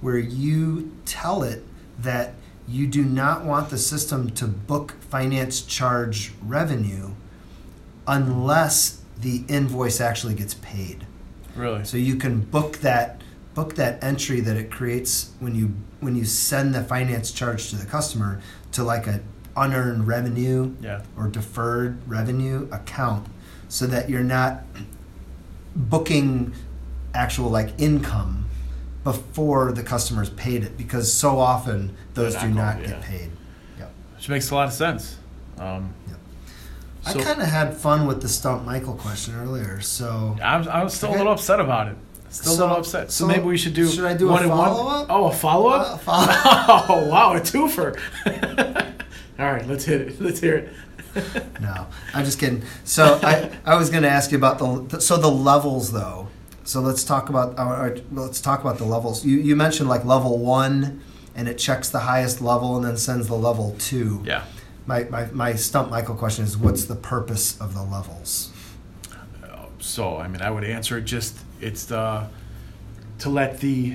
where 0.00 0.18
you 0.18 0.92
tell 1.04 1.42
it 1.42 1.64
that 1.98 2.34
you 2.68 2.86
do 2.86 3.04
not 3.04 3.44
want 3.44 3.70
the 3.70 3.78
system 3.78 4.30
to 4.30 4.46
book 4.46 4.94
finance 5.10 5.62
charge 5.62 6.32
revenue 6.42 7.10
unless 8.06 9.00
the 9.18 9.44
invoice 9.48 10.00
actually 10.00 10.34
gets 10.34 10.54
paid. 10.54 11.06
Really. 11.54 11.84
So 11.84 11.96
you 11.96 12.16
can 12.16 12.40
book 12.40 12.78
that 12.78 13.22
book 13.54 13.74
that 13.76 14.02
entry 14.04 14.40
that 14.40 14.56
it 14.56 14.70
creates 14.70 15.30
when 15.40 15.54
you 15.54 15.74
when 16.00 16.14
you 16.14 16.24
send 16.24 16.74
the 16.74 16.82
finance 16.84 17.32
charge 17.32 17.70
to 17.70 17.76
the 17.76 17.86
customer 17.86 18.40
to 18.72 18.84
like 18.84 19.06
a 19.06 19.20
unearned 19.56 20.06
revenue 20.06 20.74
Yeah. 20.82 21.02
or 21.16 21.28
deferred 21.28 22.06
revenue 22.06 22.68
account 22.70 23.26
so 23.68 23.86
that 23.86 24.10
you're 24.10 24.22
not 24.22 24.62
booking 25.76 26.52
actual 27.14 27.50
like 27.50 27.70
income 27.78 28.46
before 29.04 29.70
the 29.72 29.82
customer's 29.82 30.30
paid 30.30 30.64
it 30.64 30.76
because 30.76 31.12
so 31.12 31.38
often 31.38 31.94
those 32.14 32.32
They're 32.34 32.42
do 32.48 32.48
not 32.48 32.54
not 32.54 32.74
going- 32.78 32.88
get 32.88 32.98
yeah. 33.00 33.06
paid. 33.18 33.30
Which 34.16 34.28
makes 34.30 34.50
a 34.50 34.54
lot 34.54 34.66
of 34.66 34.72
sense. 34.72 35.16
Um, 35.58 35.92
I 37.04 37.12
So- 37.12 37.20
kind 37.20 37.40
of 37.40 37.46
had 37.46 37.76
fun 37.76 38.06
with 38.06 38.22
the 38.22 38.28
Stump 38.28 38.64
Michael 38.64 38.94
question 38.94 39.34
earlier, 39.36 39.80
so 39.80 40.36
I 40.42 40.56
was, 40.56 40.66
I'm 40.66 40.88
still 40.88 41.10
Okay. 41.10 41.16
a 41.16 41.18
little 41.18 41.34
upset 41.34 41.60
about 41.60 41.88
it. 41.88 41.96
Still 42.30 42.54
So- 42.54 42.58
a 42.58 42.62
little 42.64 42.76
upset. 42.78 43.12
So, 43.12 43.24
so 43.24 43.28
maybe 43.28 43.44
we 43.44 43.56
should 43.56 43.74
do. 43.74 43.86
should 43.86 44.04
I 44.06 44.14
do 44.14 44.28
a 44.28 44.32
one 44.32 44.42
and 44.42 44.50
one? 44.50 44.68
follow-up? 44.68 45.06
Oh, 45.10 45.26
a 45.26 45.32
follow 45.32 45.68
Uh, 45.70 45.76
up. 45.76 46.00
follow- 46.00 46.26
oh 46.88 47.08
wow, 47.08 47.34
a 47.34 47.40
twofer. 47.40 47.96
All 49.38 49.52
right, 49.52 49.68
let's 49.68 49.84
hit 49.84 50.00
it. 50.00 50.20
Let's 50.20 50.40
hear 50.40 50.56
it. 50.56 50.72
no, 51.60 51.86
I'm 52.14 52.24
just 52.24 52.38
kidding. 52.38 52.62
So 52.84 53.18
I, 53.22 53.50
I 53.64 53.76
was 53.76 53.90
going 53.90 54.02
to 54.02 54.08
ask 54.08 54.30
you 54.30 54.38
about 54.38 54.58
the 54.90 55.00
so 55.00 55.16
the 55.16 55.30
levels 55.30 55.92
though. 55.92 56.28
So 56.64 56.80
let's 56.80 57.04
talk 57.04 57.28
about 57.28 57.56
right, 57.56 58.02
let's 58.12 58.40
talk 58.40 58.60
about 58.60 58.78
the 58.78 58.84
levels. 58.84 59.24
You 59.24 59.38
you 59.38 59.56
mentioned 59.56 59.88
like 59.88 60.04
level 60.04 60.38
one, 60.38 61.02
and 61.34 61.48
it 61.48 61.58
checks 61.58 61.90
the 61.90 62.00
highest 62.00 62.40
level 62.40 62.76
and 62.76 62.84
then 62.84 62.96
sends 62.96 63.28
the 63.28 63.36
level 63.36 63.76
two. 63.78 64.22
Yeah. 64.24 64.44
My, 64.86 65.02
my, 65.04 65.26
my 65.32 65.54
stump 65.54 65.90
Michael 65.90 66.14
question 66.14 66.44
is 66.44 66.56
what's 66.56 66.84
the 66.84 66.94
purpose 66.94 67.60
of 67.60 67.74
the 67.74 67.82
levels? 67.82 68.52
So 69.78 70.16
I 70.16 70.28
mean, 70.28 70.42
I 70.42 70.50
would 70.50 70.64
answer 70.64 70.98
it 70.98 71.04
just 71.04 71.38
it's 71.60 71.84
the 71.84 72.28
to 73.20 73.30
let 73.30 73.60
the 73.60 73.94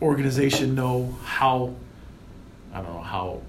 organization 0.00 0.74
know 0.74 1.16
how 1.22 1.74
I 2.72 2.80
don't 2.80 2.94
know 2.94 3.00
how 3.00 3.42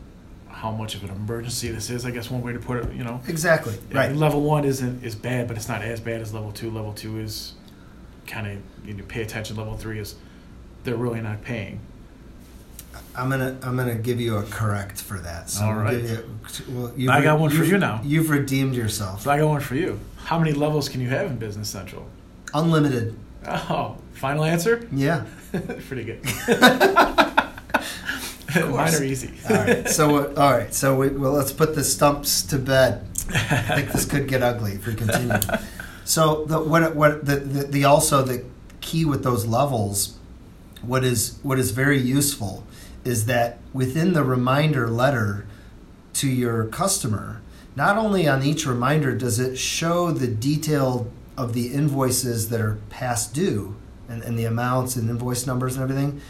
how 0.55 0.71
much 0.71 0.95
of 0.95 1.03
an 1.03 1.09
emergency 1.09 1.69
this 1.69 1.89
is. 1.89 2.05
I 2.05 2.11
guess 2.11 2.31
one 2.31 2.41
way 2.41 2.53
to 2.53 2.59
put 2.59 2.77
it, 2.83 2.93
you 2.93 3.03
know. 3.03 3.19
Exactly. 3.27 3.77
Right. 3.91 4.15
level 4.15 4.41
one 4.41 4.63
isn't 4.63 5.03
is 5.03 5.13
bad, 5.13 5.47
but 5.49 5.57
it's 5.57 5.67
not 5.67 5.81
as 5.81 5.99
bad 5.99 6.21
as 6.21 6.33
level 6.33 6.51
two. 6.51 6.71
Level 6.71 6.93
two 6.93 7.19
is 7.19 7.53
kind 8.25 8.47
of 8.47 8.87
you 8.87 8.93
know, 8.93 9.03
pay 9.07 9.21
attention. 9.21 9.57
Level 9.57 9.75
three 9.75 9.99
is 9.99 10.15
they're 10.83 10.95
really 10.95 11.21
not 11.21 11.43
paying. 11.43 11.79
I'm 13.13 13.29
gonna 13.29 13.57
I'm 13.63 13.75
gonna 13.75 13.95
give 13.95 14.19
you 14.21 14.37
a 14.37 14.43
correct 14.43 15.01
for 15.01 15.17
that. 15.19 15.49
So 15.49 15.65
All 15.65 15.89
give 15.89 16.09
you- 16.09 16.25
well, 16.69 17.11
I 17.11 17.21
got 17.21 17.39
one 17.39 17.49
for 17.49 17.63
you 17.63 17.77
now. 17.77 18.01
You've 18.03 18.29
redeemed 18.29 18.75
yourself. 18.75 19.23
So 19.23 19.31
I 19.31 19.37
got 19.37 19.47
one 19.47 19.61
for 19.61 19.75
you. 19.75 19.99
How 20.17 20.39
many 20.39 20.53
levels 20.53 20.87
can 20.89 21.01
you 21.01 21.09
have 21.09 21.29
in 21.29 21.37
Business 21.37 21.69
Central? 21.69 22.07
Unlimited. 22.53 23.15
Oh, 23.47 23.97
final 24.13 24.43
answer? 24.43 24.87
Yeah. 24.91 25.25
Pretty 25.87 26.03
good. 26.03 26.19
Mine 28.55 28.95
are 28.95 29.03
easy. 29.03 29.33
All 29.49 29.55
right. 29.55 29.89
So 29.89 30.17
uh, 30.17 30.33
all 30.37 30.51
right. 30.51 30.73
So 30.73 30.95
we, 30.95 31.09
well, 31.09 31.33
let's 31.33 31.51
put 31.51 31.75
the 31.75 31.83
stumps 31.83 32.41
to 32.43 32.57
bed. 32.57 33.05
I 33.29 33.75
think 33.75 33.91
this 33.91 34.05
could 34.05 34.27
get 34.27 34.41
ugly 34.43 34.73
if 34.73 34.85
we 34.87 34.93
continue. 34.95 35.39
So 36.03 36.45
the 36.45 36.59
what 36.61 36.95
what 36.95 37.25
the, 37.25 37.37
the 37.37 37.63
the 37.67 37.85
also 37.85 38.21
the 38.21 38.45
key 38.81 39.05
with 39.05 39.23
those 39.23 39.45
levels, 39.45 40.17
what 40.81 41.03
is 41.03 41.39
what 41.41 41.57
is 41.57 41.71
very 41.71 41.99
useful, 41.99 42.65
is 43.03 43.25
that 43.25 43.59
within 43.73 44.13
the 44.13 44.23
reminder 44.23 44.87
letter 44.89 45.47
to 46.13 46.27
your 46.29 46.65
customer, 46.65 47.41
not 47.75 47.97
only 47.97 48.27
on 48.27 48.43
each 48.43 48.65
reminder 48.65 49.15
does 49.15 49.39
it 49.39 49.57
show 49.57 50.11
the 50.11 50.27
detail 50.27 51.11
of 51.37 51.53
the 51.53 51.73
invoices 51.73 52.49
that 52.49 52.61
are 52.61 52.77
past 52.89 53.33
due 53.33 53.75
and, 54.07 54.23
and 54.23 54.39
the 54.39 54.45
amounts 54.45 54.95
and 54.95 55.09
invoice 55.09 55.45
numbers 55.45 55.75
and 55.75 55.83
everything, 55.83 56.21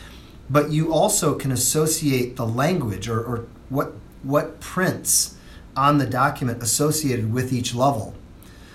but 0.49 0.71
you 0.71 0.93
also 0.93 1.35
can 1.35 1.51
associate 1.51 2.35
the 2.35 2.45
language 2.45 3.07
or, 3.07 3.19
or 3.23 3.45
what 3.69 3.93
what 4.23 4.59
prints 4.59 5.35
on 5.75 5.97
the 5.97 6.05
document 6.05 6.61
associated 6.63 7.33
with 7.33 7.53
each 7.53 7.75
level. 7.75 8.15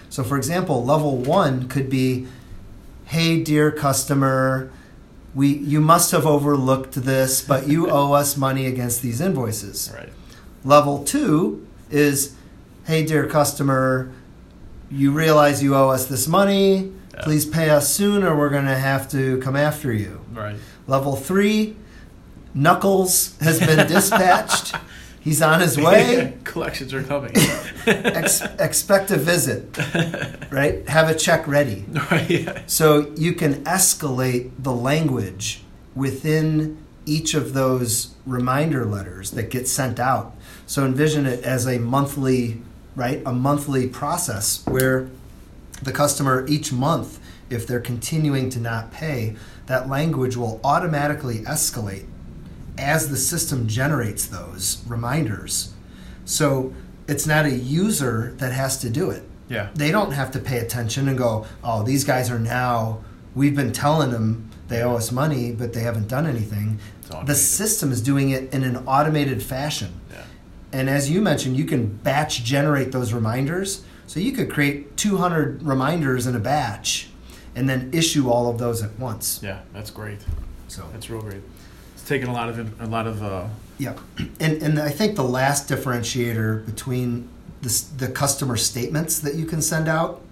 So, 0.09 0.23
for 0.23 0.37
example, 0.37 0.85
level 0.85 1.17
one 1.17 1.69
could 1.69 1.89
be, 1.89 2.27
"Hey, 3.05 3.43
dear 3.43 3.71
customer, 3.71 4.71
we 5.35 5.49
you 5.49 5.81
must 5.81 6.11
have 6.11 6.27
overlooked 6.27 6.95
this, 6.95 7.41
but 7.41 7.69
you 7.69 7.89
owe 7.91 8.13
us 8.13 8.37
money 8.37 8.67
against 8.67 9.03
these 9.03 9.21
invoices." 9.21 9.93
Right. 9.95 10.09
Level 10.65 11.05
two 11.05 11.67
is, 11.91 12.35
"Hey, 12.85 13.05
dear 13.05 13.27
customer, 13.27 14.11
you 14.91 15.13
realize 15.13 15.63
you 15.63 15.75
owe 15.77 15.91
us 15.91 16.07
this 16.07 16.27
money. 16.27 16.93
Yeah. 17.15 17.23
Please 17.23 17.47
pay 17.47 17.71
us 17.71 17.93
soon, 17.95 18.25
or 18.25 18.37
we're 18.37 18.51
going 18.51 18.67
to 18.67 18.79
have 18.79 19.09
to 19.11 19.39
come 19.39 19.55
after 19.55 19.93
you." 19.93 20.21
Right. 20.33 20.57
Level 20.91 21.15
three, 21.15 21.77
Knuckles 22.53 23.39
has 23.39 23.61
been 23.61 23.87
dispatched. 23.87 24.75
He's 25.21 25.41
on 25.41 25.61
his 25.61 25.79
way. 25.79 26.37
Collections 26.45 26.93
are 26.93 27.05
coming. 27.05 27.31
Ex- 27.87 28.41
expect 28.59 29.13
a 29.13 29.17
visit, 29.17 29.79
right? 30.51 30.89
Have 30.89 31.09
a 31.09 31.15
check 31.15 31.47
ready. 31.47 31.85
right. 32.11 32.29
Yeah. 32.29 32.63
So 32.67 33.13
you 33.17 33.35
can 33.35 33.63
escalate 33.65 34.51
the 34.59 34.73
language 34.73 35.63
within 35.95 36.79
each 37.07 37.35
of 37.35 37.53
those 37.53 38.15
reminder 38.27 38.85
letters 38.85 39.31
that 39.33 39.49
get 39.51 39.69
sent 39.69 40.01
out. 40.01 40.35
So 40.67 40.85
envision 40.85 41.25
it 41.25 41.45
as 41.45 41.69
a 41.69 41.79
monthly, 41.79 42.63
right? 42.97 43.23
A 43.25 43.33
monthly 43.33 43.87
process 43.87 44.67
where 44.67 45.09
the 45.83 45.93
customer 45.93 46.45
each 46.49 46.73
month, 46.73 47.21
if 47.49 47.65
they're 47.65 47.79
continuing 47.79 48.51
to 48.51 48.59
not 48.59 48.91
pay, 48.91 49.37
that 49.67 49.89
language 49.89 50.37
will 50.37 50.61
automatically 50.65 51.39
escalate 51.41 52.07
as 52.79 53.09
the 53.11 53.17
system 53.17 53.67
generates 53.69 54.27
those 54.27 54.83
reminders. 54.87 55.73
So 56.25 56.73
it's 57.07 57.27
not 57.27 57.45
a 57.47 57.51
user 57.51 58.35
that 58.39 58.53
has 58.53 58.79
to 58.79 58.91
do 58.91 59.11
it 59.11 59.23
Yeah. 59.49 59.69
they 59.75 59.91
don't 59.91 60.13
have 60.13 60.31
to 60.33 60.39
pay 60.39 60.59
attention 60.59 61.09
and 61.09 61.19
go, 61.19 61.47
oh, 61.65 61.83
these 61.83 62.05
guys 62.05 62.31
are 62.31 62.39
now, 62.39 63.01
we've 63.35 63.57
been 63.57 63.73
telling 63.73 64.11
them 64.13 64.49
they 64.69 64.83
owe 64.83 64.95
us 64.97 65.11
money, 65.11 65.53
but 65.53 65.73
they 65.73 65.81
haven't 65.81 66.09
done 66.09 66.27
anything. 66.27 66.79
The 67.27 67.35
system 67.35 67.91
is 67.91 68.01
doing 68.01 68.31
it 68.31 68.55
in 68.55 68.63
an 68.63 68.77
automated 68.87 69.43
fashion. 69.43 70.01
Yeah. 70.13 70.23
And 70.73 70.89
as 70.89 71.11
you 71.11 71.21
mentioned, 71.21 71.57
you 71.57 71.65
can 71.65 71.89
batch 71.89 72.45
generate 72.45 72.93
those 72.93 73.13
reminders. 73.13 73.83
So 74.07 74.21
you 74.21 74.31
could 74.31 74.49
create 74.49 74.97
200 74.97 75.63
reminders 75.65 76.29
in 76.29 76.37
a 76.37 76.39
batch 76.39 77.10
and 77.61 77.69
then 77.69 77.91
issue 77.93 78.31
all 78.31 78.49
of 78.49 78.57
those 78.57 78.83
at 78.83 78.99
once. 78.99 79.39
Yeah. 79.43 79.61
That's 79.75 79.91
great. 79.91 80.21
So, 80.69 80.89
That's 80.95 81.11
real 81.11 81.21
great. 81.21 81.43
It's 81.93 82.09
taken 82.09 82.31
a 82.31 82.33
lot 82.33 82.49
of 82.49 82.81
a 82.81 82.87
lot 82.87 83.07
of 83.07 83.23
uh, 83.23 83.49
yeah. 83.77 83.99
And, 84.41 84.63
and 84.63 84.79
I 84.79 84.89
think 84.89 85.15
the 85.15 85.25
last 85.25 85.69
differentiator 85.69 86.65
between 86.65 87.29
the, 87.61 87.85
the 87.99 88.09
customer 88.09 88.57
statements 88.57 89.19
that 89.19 89.35
you 89.35 89.45
can 89.45 89.61
send 89.61 89.89
out 89.89 90.23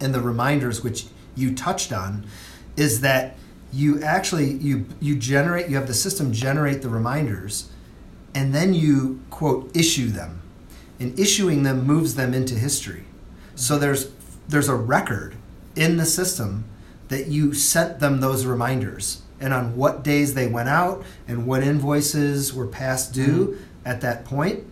and 0.00 0.14
the 0.14 0.22
reminders 0.22 0.82
which 0.82 1.04
you 1.36 1.54
touched 1.54 1.92
on 1.92 2.24
is 2.78 3.02
that 3.02 3.36
you 3.70 4.02
actually 4.02 4.52
you 4.52 4.86
you 4.98 5.14
generate 5.14 5.68
you 5.68 5.76
have 5.76 5.86
the 5.86 5.94
system 5.94 6.32
generate 6.32 6.80
the 6.80 6.88
reminders 6.88 7.68
and 8.34 8.54
then 8.54 8.72
you 8.72 9.20
quote 9.28 9.76
issue 9.76 10.08
them 10.08 10.40
and 10.98 11.18
issuing 11.18 11.64
them 11.64 11.84
moves 11.84 12.14
them 12.14 12.32
into 12.32 12.54
history 12.54 13.04
so 13.54 13.78
there's 13.78 14.10
there's 14.48 14.70
a 14.70 14.74
record 14.74 15.36
in 15.76 15.96
the 15.96 16.04
system 16.06 16.64
that 17.08 17.26
you 17.28 17.52
sent 17.54 17.98
them 18.00 18.20
those 18.20 18.44
reminders 18.46 19.22
and 19.40 19.52
on 19.52 19.76
what 19.76 20.02
days 20.04 20.34
they 20.34 20.46
went 20.46 20.68
out 20.68 21.02
and 21.26 21.46
what 21.46 21.62
invoices 21.62 22.54
were 22.54 22.66
past 22.66 23.12
due 23.12 23.58
at 23.84 24.00
that 24.00 24.24
point 24.24 24.64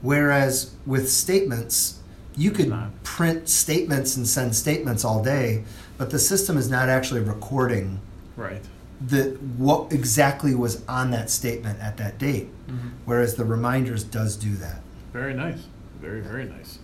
whereas 0.00 0.74
with 0.86 1.08
statements 1.10 1.98
you 2.36 2.50
could 2.50 2.72
print 3.04 3.48
statements 3.48 4.16
and 4.16 4.26
send 4.26 4.54
statements 4.54 5.04
all 5.04 5.22
day 5.22 5.62
but 5.98 6.10
the 6.10 6.18
system 6.18 6.56
is 6.56 6.68
not 6.70 6.88
actually 6.88 7.20
recording 7.20 8.00
right. 8.36 8.62
the 9.00 9.30
what 9.56 9.92
exactly 9.92 10.54
was 10.54 10.82
on 10.88 11.10
that 11.10 11.30
statement 11.30 11.78
at 11.80 11.96
that 11.96 12.18
date 12.18 12.48
Mm-hmm. 12.68 12.88
whereas 13.04 13.34
the 13.34 13.44
reminders 13.44 14.02
does 14.02 14.34
do 14.36 14.54
that 14.56 14.80
Very 15.12 15.34
nice. 15.34 15.66
Very 16.00 16.20
very 16.20 16.44
nice. 16.44 16.78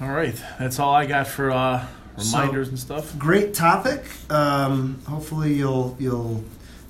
All 0.00 0.08
right. 0.08 0.34
That's 0.58 0.78
all 0.78 0.94
I 0.94 1.06
got 1.06 1.26
for 1.26 1.50
uh, 1.50 1.86
So- 2.18 2.38
reminders 2.38 2.68
and 2.68 2.78
stuff. 2.78 3.16
great 3.18 3.54
topic 3.54 4.04
um, 4.30 5.00
hopefully 5.06 5.54
you'll 5.54 5.96
you'll 5.98 6.44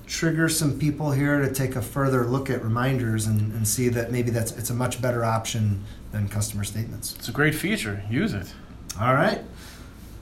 trigger 0.07 0.49
some 0.49 0.77
people 0.77 1.11
here 1.11 1.39
to 1.39 1.53
take 1.53 1.75
a 1.77 1.81
further 1.81 2.25
look 2.25 2.49
at 2.49 2.61
reminders 2.63 3.27
and, 3.27 3.53
and 3.53 3.65
see 3.67 3.87
that 3.89 4.11
maybe 4.11 4.29
that's 4.29 4.51
it's 4.57 4.69
a 4.69 4.73
much 4.73 5.01
better 5.01 5.23
option 5.23 5.83
than 6.11 6.27
customer 6.27 6.63
statements 6.65 7.15
It's 7.17 7.29
a 7.29 7.31
great 7.31 7.55
feature. 7.55 8.03
Use 8.09 8.33
it. 8.33 8.53
all 8.99 9.13
right 9.13 9.41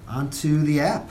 on 0.08 0.30
to 0.32 0.62
the 0.62 0.80
app 0.80 1.10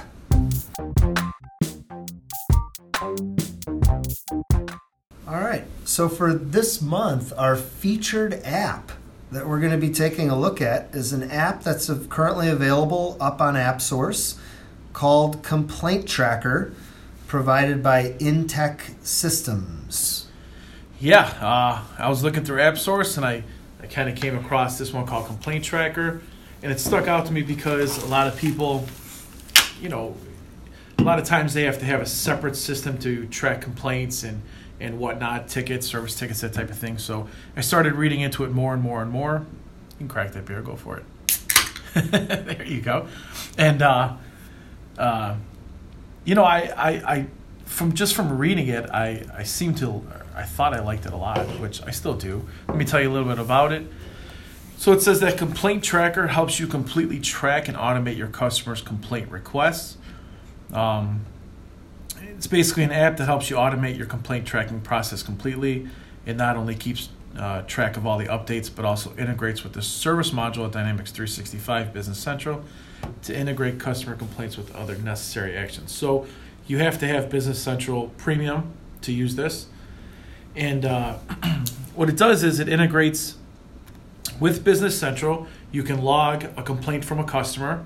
all 5.26 5.40
right 5.40 5.64
so 5.84 6.08
for 6.08 6.32
this 6.34 6.80
month 6.80 7.32
our 7.36 7.56
featured 7.56 8.34
app 8.44 8.92
that 9.30 9.46
we're 9.46 9.60
going 9.60 9.72
to 9.72 9.78
be 9.78 9.92
taking 9.92 10.30
a 10.30 10.38
look 10.38 10.60
at 10.60 10.94
is 10.94 11.12
an 11.12 11.30
app 11.30 11.62
that's 11.62 11.90
currently 12.08 12.48
available 12.48 13.16
up 13.20 13.40
on 13.40 13.56
app 13.56 13.80
source 13.80 14.38
called 14.92 15.42
complaint 15.42 16.08
tracker 16.08 16.72
provided 17.26 17.82
by 17.82 18.12
intech 18.18 18.80
systems. 19.04 20.26
Yeah, 20.98 21.26
uh, 21.40 21.84
I 21.98 22.08
was 22.08 22.24
looking 22.24 22.44
through 22.44 22.60
App 22.60 22.76
Source 22.76 23.16
and 23.16 23.24
I, 23.24 23.44
I 23.80 23.86
kind 23.86 24.08
of 24.08 24.16
came 24.16 24.36
across 24.36 24.78
this 24.78 24.92
one 24.92 25.06
called 25.06 25.26
Complaint 25.26 25.64
Tracker, 25.64 26.20
and 26.62 26.72
it 26.72 26.80
stuck 26.80 27.06
out 27.06 27.26
to 27.26 27.32
me 27.32 27.42
because 27.42 28.02
a 28.02 28.06
lot 28.06 28.26
of 28.26 28.36
people, 28.36 28.84
you 29.80 29.88
know, 29.88 30.16
a 30.98 31.02
lot 31.02 31.20
of 31.20 31.24
times 31.24 31.54
they 31.54 31.62
have 31.62 31.78
to 31.78 31.84
have 31.84 32.00
a 32.00 32.06
separate 32.06 32.56
system 32.56 32.98
to 32.98 33.26
track 33.26 33.60
complaints 33.60 34.24
and 34.24 34.42
and 34.80 34.98
whatnot, 34.98 35.48
tickets, 35.48 35.86
service 35.86 36.14
tickets, 36.14 36.40
that 36.40 36.52
type 36.52 36.70
of 36.70 36.78
thing. 36.78 36.98
So 36.98 37.28
I 37.56 37.60
started 37.60 37.94
reading 37.94 38.20
into 38.20 38.44
it 38.44 38.50
more 38.50 38.74
and 38.74 38.82
more 38.82 39.02
and 39.02 39.10
more. 39.10 39.46
You 39.92 39.96
can 39.98 40.08
crack 40.08 40.32
that 40.32 40.46
beer, 40.46 40.62
go 40.62 40.76
for 40.76 40.98
it. 40.98 41.04
there 41.94 42.64
you 42.64 42.80
go. 42.80 43.08
And 43.56 43.82
uh, 43.82 44.16
uh, 44.96 45.36
you 46.24 46.34
know, 46.34 46.44
I, 46.44 46.72
I, 46.76 46.90
I 46.90 47.26
from 47.64 47.92
just 47.94 48.14
from 48.14 48.38
reading 48.38 48.68
it, 48.68 48.88
I, 48.90 49.24
I 49.34 49.42
seem 49.42 49.74
to 49.76 50.02
I 50.34 50.44
thought 50.44 50.72
I 50.72 50.80
liked 50.80 51.04
it 51.04 51.12
a 51.12 51.16
lot, 51.16 51.44
which 51.60 51.82
I 51.82 51.90
still 51.90 52.14
do. 52.14 52.46
Let 52.68 52.76
me 52.76 52.84
tell 52.84 53.00
you 53.00 53.10
a 53.10 53.12
little 53.12 53.28
bit 53.28 53.40
about 53.40 53.72
it. 53.72 53.86
So 54.76 54.92
it 54.92 55.02
says 55.02 55.18
that 55.20 55.36
Complaint 55.36 55.82
Tracker 55.82 56.28
helps 56.28 56.60
you 56.60 56.68
completely 56.68 57.18
track 57.18 57.66
and 57.66 57.76
automate 57.76 58.16
your 58.16 58.28
customers' 58.28 58.80
complaint 58.80 59.28
requests. 59.32 59.96
Um, 60.72 61.26
it's 62.38 62.46
basically 62.46 62.84
an 62.84 62.92
app 62.92 63.16
that 63.16 63.24
helps 63.24 63.50
you 63.50 63.56
automate 63.56 63.98
your 63.98 64.06
complaint 64.06 64.46
tracking 64.46 64.80
process 64.80 65.24
completely. 65.24 65.88
It 66.24 66.36
not 66.36 66.56
only 66.56 66.76
keeps 66.76 67.08
uh, 67.36 67.62
track 67.62 67.96
of 67.96 68.06
all 68.06 68.16
the 68.16 68.26
updates, 68.26 68.70
but 68.72 68.84
also 68.84 69.12
integrates 69.16 69.64
with 69.64 69.72
the 69.72 69.82
service 69.82 70.30
module 70.30 70.64
at 70.64 70.70
Dynamics 70.70 71.10
365 71.10 71.92
Business 71.92 72.16
Central 72.16 72.62
to 73.22 73.36
integrate 73.36 73.80
customer 73.80 74.14
complaints 74.14 74.56
with 74.56 74.72
other 74.76 74.96
necessary 74.98 75.56
actions. 75.56 75.90
So 75.90 76.28
you 76.68 76.78
have 76.78 77.00
to 77.00 77.08
have 77.08 77.28
Business 77.28 77.60
Central 77.60 78.12
Premium 78.18 78.72
to 79.00 79.12
use 79.12 79.34
this. 79.34 79.66
And 80.54 80.84
uh, 80.84 81.14
what 81.96 82.08
it 82.08 82.16
does 82.16 82.44
is 82.44 82.60
it 82.60 82.68
integrates 82.68 83.36
with 84.38 84.62
Business 84.62 84.96
Central. 84.96 85.48
You 85.72 85.82
can 85.82 86.02
log 86.02 86.44
a 86.56 86.62
complaint 86.62 87.04
from 87.04 87.18
a 87.18 87.24
customer, 87.24 87.84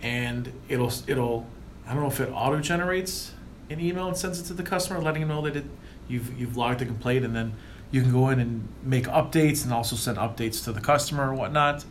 and 0.00 0.52
it'll 0.68 0.92
it'll 1.08 1.48
I 1.84 1.94
don't 1.94 2.04
know 2.04 2.08
if 2.08 2.20
it 2.20 2.30
auto 2.32 2.60
generates 2.60 3.32
an 3.72 3.80
email 3.80 4.08
and 4.08 4.16
sends 4.16 4.40
it 4.40 4.44
to 4.44 4.54
the 4.54 4.62
customer, 4.62 5.00
letting 5.00 5.20
them 5.20 5.28
know 5.28 5.42
that 5.42 5.56
it 5.56 5.64
you've 6.08 6.38
you've 6.38 6.56
logged 6.56 6.82
a 6.82 6.86
complaint, 6.86 7.24
and 7.24 7.34
then 7.34 7.54
you 7.90 8.02
can 8.02 8.12
go 8.12 8.28
in 8.28 8.40
and 8.40 8.68
make 8.82 9.04
updates 9.06 9.64
and 9.64 9.72
also 9.72 9.96
send 9.96 10.18
updates 10.18 10.64
to 10.64 10.72
the 10.72 10.80
customer 10.80 11.30
or 11.30 11.34
whatnot. 11.34 11.84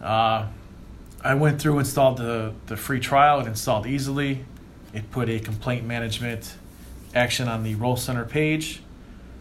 Uh, 0.00 0.46
I 1.22 1.34
went 1.34 1.60
through 1.60 1.78
installed 1.78 2.18
the 2.18 2.52
the 2.66 2.76
free 2.76 3.00
trial. 3.00 3.40
It 3.40 3.46
installed 3.46 3.86
easily. 3.86 4.44
It 4.92 5.10
put 5.10 5.28
a 5.28 5.38
complaint 5.38 5.84
management 5.84 6.54
action 7.14 7.48
on 7.48 7.62
the 7.62 7.74
Role 7.74 7.96
Center 7.96 8.24
page. 8.24 8.82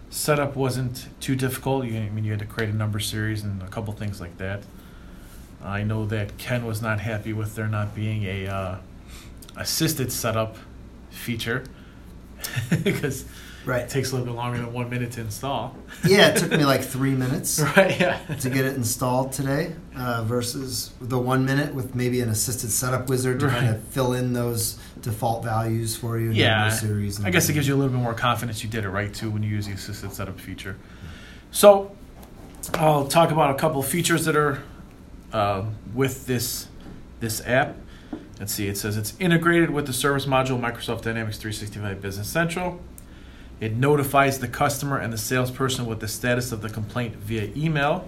Setup 0.10 0.56
wasn't 0.56 1.08
too 1.20 1.36
difficult. 1.36 1.86
You, 1.86 1.98
I 1.98 2.10
mean, 2.10 2.24
you 2.24 2.32
had 2.32 2.40
to 2.40 2.46
create 2.46 2.70
a 2.70 2.76
number 2.76 3.00
series 3.00 3.44
and 3.44 3.62
a 3.62 3.68
couple 3.68 3.94
things 3.94 4.22
like 4.22 4.38
that. 4.38 4.64
I 5.64 5.84
know 5.84 6.06
that 6.06 6.38
Ken 6.38 6.66
was 6.66 6.82
not 6.82 7.00
happy 7.00 7.34
with 7.34 7.56
there 7.56 7.68
not 7.68 7.96
being 7.96 8.24
a 8.24 8.48
uh, 8.48 8.78
assisted 9.58 10.12
setup 10.12 10.58
feature 11.16 11.64
because 12.84 13.22
it 13.24 13.28
right 13.66 13.90
takes 13.90 14.12
a 14.12 14.16
little 14.16 14.28
bit 14.32 14.36
longer 14.38 14.60
than 14.60 14.72
one 14.72 14.90
minute 14.90 15.12
to 15.14 15.22
install. 15.22 15.76
yeah 16.06 16.28
it 16.28 16.38
took 16.38 16.52
me 16.52 16.64
like 16.74 16.84
three 16.84 17.16
minutes 17.16 17.60
Right? 17.78 18.00
Yeah. 18.00 18.20
to 18.42 18.50
get 18.50 18.66
it 18.66 18.76
installed 18.76 19.32
today 19.34 19.74
uh, 19.98 20.24
versus 20.24 20.92
the 21.02 21.18
one 21.18 21.46
minute 21.46 21.74
with 21.74 21.96
maybe 21.96 22.22
an 22.22 22.30
assisted 22.30 22.70
setup 22.70 23.10
wizard 23.10 23.40
to 23.40 23.48
kind 23.50 23.68
of 23.70 23.82
fill 23.86 24.14
in 24.14 24.34
those 24.34 24.78
default 25.02 25.44
values 25.44 25.96
for 25.96 26.20
you. 26.20 26.32
Yeah, 26.32 26.70
series. 26.70 27.24
I 27.24 27.30
guess 27.30 27.48
it 27.50 27.54
gives 27.54 27.68
you 27.68 27.76
a 27.76 27.78
little 27.78 27.92
bit 27.94 28.02
more 28.02 28.14
confidence 28.14 28.64
you 28.64 28.70
did 28.70 28.84
it 28.86 28.90
right 28.90 29.14
too 29.14 29.30
when 29.32 29.42
you 29.44 29.50
use 29.50 29.68
the 29.68 29.74
assisted 29.74 30.12
setup 30.14 30.40
feature. 30.40 30.78
So, 31.52 31.96
I'll 32.74 33.08
talk 33.08 33.30
about 33.32 33.52
a 33.52 33.54
couple 33.56 33.82
features 33.84 34.26
that 34.26 34.36
are 34.36 34.62
uh, 35.32 35.66
with 35.94 36.26
this 36.26 36.68
this 37.20 37.42
app. 37.46 37.76
Let's 38.40 38.54
see. 38.54 38.68
It 38.68 38.78
says 38.78 38.98
it's 38.98 39.14
integrated 39.20 39.70
with 39.70 39.88
the 39.88 39.94
service 39.94 40.26
module 40.26 40.60
Microsoft 40.60 41.04
Dynamics 41.04 41.38
365 41.38 42.02
Business 42.02 42.28
Central. 42.28 42.80
It 43.62 43.76
notifies 43.76 44.40
the 44.40 44.50
customer 44.50 44.98
and 44.98 45.14
the 45.14 45.18
salesperson 45.18 45.86
with 45.86 46.02
the 46.02 46.08
status 46.10 46.52
of 46.52 46.62
the 46.62 46.70
complaint 46.70 47.16
via 47.16 47.50
email. 47.56 48.08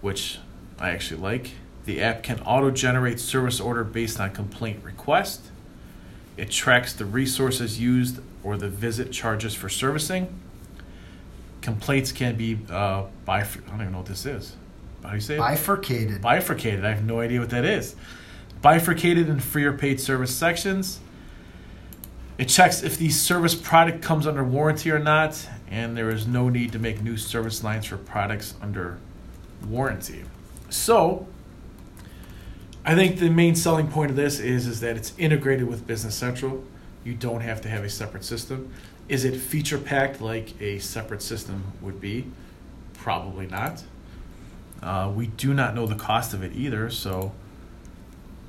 which 0.00 0.38
I 0.78 0.90
actually 0.90 1.20
like. 1.20 1.52
The 1.84 2.00
app 2.02 2.22
can 2.22 2.38
auto 2.40 2.70
generate 2.70 3.18
service 3.18 3.58
order 3.60 3.82
based 3.82 4.20
on 4.20 4.30
complaint 4.30 4.82
request. 4.84 5.46
It 6.36 6.50
tracks 6.50 6.92
the 6.92 7.04
resources 7.04 7.80
used 7.80 8.20
or 8.44 8.56
the 8.56 8.68
visit 8.68 9.10
charges 9.10 9.54
for 9.54 9.68
servicing. 9.68 10.28
Complaints 11.62 12.12
can 12.12 12.36
be 12.36 12.58
uh, 12.70 13.04
bifur- 13.26 13.64
I 13.66 13.70
don't 13.70 13.80
even 13.80 13.92
know 13.92 13.98
what 13.98 14.06
this 14.06 14.24
is. 14.26 14.54
How 15.02 15.10
do 15.10 15.14
you 15.16 15.20
say 15.20 15.34
it? 15.34 15.38
Bifurcated. 15.38 16.20
Bifurcated. 16.22 16.84
I 16.84 16.90
have 16.90 17.04
no 17.04 17.18
idea 17.20 17.40
what 17.40 17.50
that 17.50 17.64
is. 17.64 17.96
Bifurcated 18.60 19.28
in 19.28 19.40
free 19.40 19.64
or 19.64 19.72
paid 19.72 20.00
service 20.00 20.34
sections. 20.34 21.00
It 22.38 22.48
checks 22.48 22.82
if 22.82 22.96
the 22.98 23.10
service 23.10 23.54
product 23.54 24.02
comes 24.02 24.26
under 24.26 24.44
warranty 24.44 24.90
or 24.90 24.98
not, 24.98 25.48
and 25.68 25.96
there 25.96 26.08
is 26.08 26.26
no 26.26 26.48
need 26.48 26.72
to 26.72 26.78
make 26.78 27.02
new 27.02 27.16
service 27.16 27.64
lines 27.64 27.86
for 27.86 27.96
products 27.96 28.54
under 28.62 28.98
warranty. 29.66 30.24
So, 30.70 31.26
I 32.84 32.94
think 32.94 33.18
the 33.18 33.28
main 33.28 33.54
selling 33.54 33.88
point 33.88 34.10
of 34.10 34.16
this 34.16 34.38
is 34.38 34.66
is 34.66 34.80
that 34.80 34.96
it's 34.96 35.12
integrated 35.18 35.68
with 35.68 35.86
Business 35.86 36.14
Central. 36.14 36.64
You 37.04 37.14
don't 37.14 37.40
have 37.40 37.60
to 37.62 37.68
have 37.68 37.84
a 37.84 37.90
separate 37.90 38.24
system. 38.24 38.72
Is 39.08 39.24
it 39.24 39.36
feature 39.36 39.78
packed 39.78 40.20
like 40.20 40.60
a 40.60 40.78
separate 40.78 41.22
system 41.22 41.72
would 41.80 42.00
be? 42.00 42.26
Probably 42.94 43.46
not. 43.46 43.82
Uh, 44.82 45.10
we 45.14 45.26
do 45.26 45.54
not 45.54 45.74
know 45.74 45.86
the 45.86 45.96
cost 45.96 46.34
of 46.34 46.42
it 46.42 46.52
either, 46.54 46.88
so 46.88 47.32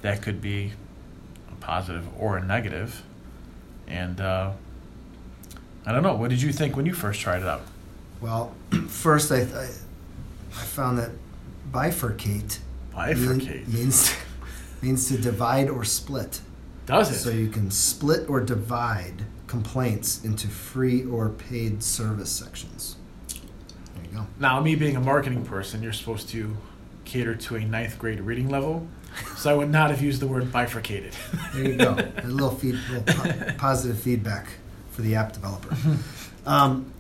that 0.02 0.22
could 0.22 0.42
be 0.42 0.72
a 1.52 1.56
positive 1.56 2.06
or 2.20 2.38
a 2.38 2.44
negative. 2.44 3.04
And 3.88 4.22
uh, 4.22 4.52
I 5.86 5.92
don't 5.92 6.04
know. 6.04 6.16
What 6.16 6.30
did 6.30 6.42
you 6.42 6.52
think 6.54 6.76
when 6.76 6.86
you 6.86 6.94
first 6.94 7.22
tried 7.22 7.42
it 7.42 7.48
out? 7.48 7.62
Well, 8.22 8.54
first 8.88 9.32
I, 9.32 9.42
I, 9.42 9.64
I 10.52 10.64
found 10.64 10.98
that 11.00 11.12
bifurcate, 11.72 12.60
Bifurcate. 12.94 13.68
means 13.68 14.14
means 14.82 15.08
to 15.10 15.18
divide 15.18 15.70
or 15.70 15.84
split. 15.84 16.42
Does 16.86 17.12
it? 17.12 17.20
So 17.20 17.30
you 17.30 17.50
can 17.50 17.70
split 17.70 18.30
or 18.30 18.40
divide 18.42 19.24
complaints 19.48 20.24
into 20.24 20.48
free 20.48 21.04
or 21.06 21.30
paid 21.30 21.84
service 21.84 22.32
sections. 22.32 22.96
There 23.34 24.04
you 24.12 24.18
go. 24.20 24.28
Now, 24.40 24.60
me 24.62 24.76
being 24.76 24.96
a 24.96 25.00
marketing 25.00 25.44
person, 25.46 25.84
you're 25.84 25.94
supposed 25.94 26.30
to 26.30 26.56
cater 27.06 27.36
to 27.36 27.56
a 27.58 27.60
ninth 27.66 28.00
grade 28.00 28.22
reading 28.22 28.50
level. 28.50 28.88
So 29.38 29.50
I 29.50 29.54
would 29.54 29.70
not 29.72 29.90
have 29.92 30.02
used 30.02 30.22
the 30.22 30.28
word 30.28 30.52
bifurcated. 30.52 31.14
There 31.54 31.64
you 31.68 31.76
go. 31.78 31.96
a 32.18 32.28
little, 32.28 32.52
feed, 32.52 32.76
little 32.92 33.04
po- 33.14 33.54
positive 33.58 34.00
feedback 34.00 34.48
for 34.92 35.02
the 35.02 35.16
app 35.16 35.34
developer. 35.34 35.76
Um, 36.46 36.92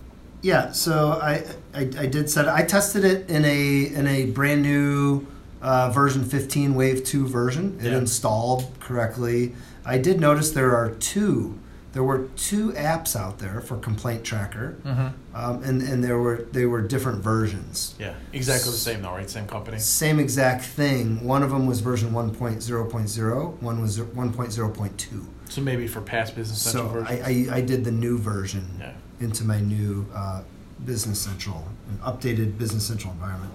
yeah, 0.41 0.71
so 0.71 1.19
I, 1.21 1.43
I 1.73 1.81
I 1.81 2.05
did 2.05 2.29
set. 2.29 2.47
I 2.47 2.63
tested 2.63 3.03
it 3.03 3.29
in 3.29 3.43
a 3.45 3.83
in 3.85 4.05
a 4.05 4.25
brand 4.27 4.61
new 4.61 5.25
uh, 5.61 5.89
version 5.91 6.23
15 6.23 6.75
Wave 6.75 7.03
2 7.03 7.27
version. 7.27 7.77
It 7.81 7.91
Yeah. 7.91 7.97
installed 7.97 8.69
correctly. 8.79 9.55
I 9.85 9.97
did 9.97 10.19
notice 10.19 10.51
there 10.51 10.75
are 10.75 10.91
two. 10.91 11.57
There 11.91 12.03
were 12.03 12.27
two 12.35 12.71
apps 12.73 13.15
out 13.15 13.39
there 13.39 13.61
for 13.61 13.75
Complaint 13.77 14.23
Tracker, 14.23 14.77
Mm-hmm. 14.85 15.35
um, 15.35 15.63
and 15.63 15.81
and 15.81 16.03
there 16.03 16.19
were 16.19 16.45
they 16.51 16.65
were 16.65 16.81
different 16.81 17.23
versions. 17.23 17.95
Yeah, 17.97 18.13
exactly 18.31 18.71
the 18.71 18.77
same 18.77 19.01
though, 19.01 19.11
right? 19.11 19.29
Same 19.29 19.47
company. 19.47 19.79
Same 19.79 20.19
exact 20.19 20.63
thing. 20.65 21.23
One 21.25 21.41
of 21.41 21.49
them 21.49 21.65
was 21.65 21.79
version 21.81 22.11
1.0.0. 22.11 23.61
One 23.61 23.81
was 23.81 23.99
1.0.2. 23.99 25.25
So 25.49 25.61
maybe 25.61 25.87
for 25.87 26.01
past 26.01 26.35
Business 26.35 26.61
Central 26.61 27.05
So. 27.05 27.11
I, 27.11 27.47
I, 27.51 27.55
I 27.57 27.61
did 27.61 27.83
the 27.83 27.91
new 27.91 28.19
version 28.19 28.67
yeah. 28.79 28.93
into 29.19 29.43
my 29.43 29.59
new 29.59 30.05
uh, 30.13 30.43
Business 30.85 31.19
Central, 31.19 31.67
an 31.89 31.97
updated 31.99 32.57
Business 32.57 32.85
Central 32.85 33.13
environment. 33.13 33.51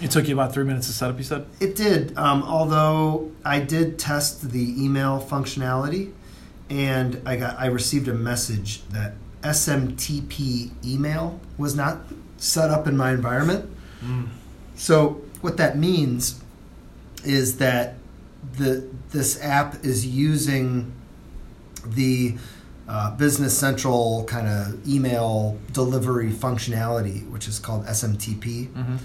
It 0.00 0.10
took 0.12 0.28
you 0.28 0.34
about 0.34 0.52
three 0.52 0.64
minutes 0.64 0.86
to 0.86 0.92
set 0.92 1.10
up. 1.10 1.16
You 1.18 1.24
said. 1.24 1.46
It 1.58 1.74
did, 1.74 2.16
um, 2.16 2.42
although 2.44 3.32
I 3.44 3.58
did 3.60 3.98
test 3.98 4.50
the 4.50 4.84
email 4.84 5.20
functionality, 5.20 6.12
and 6.70 7.20
I 7.26 7.36
got 7.36 7.58
I 7.58 7.66
received 7.66 8.08
a 8.08 8.14
message 8.14 8.86
that 8.88 9.14
SMTP 9.42 10.70
email 10.84 11.40
was 11.56 11.74
not 11.74 11.98
set 12.36 12.70
up 12.70 12.86
in 12.86 12.96
my 12.96 13.12
environment. 13.12 13.70
Mm. 14.04 14.28
So 14.76 15.22
what 15.40 15.56
that 15.56 15.76
means 15.78 16.42
is 17.24 17.58
that 17.58 17.94
the 18.56 18.88
this 19.10 19.42
app 19.42 19.84
is 19.84 20.06
using 20.06 20.92
the 21.84 22.36
uh, 22.88 23.14
Business 23.16 23.56
Central 23.56 24.24
kind 24.24 24.48
of 24.48 24.88
email 24.88 25.58
delivery 25.72 26.30
functionality, 26.30 27.28
which 27.30 27.46
is 27.46 27.58
called 27.58 27.84
SMTP, 27.86 28.68
Mm-hmm. 28.68 28.96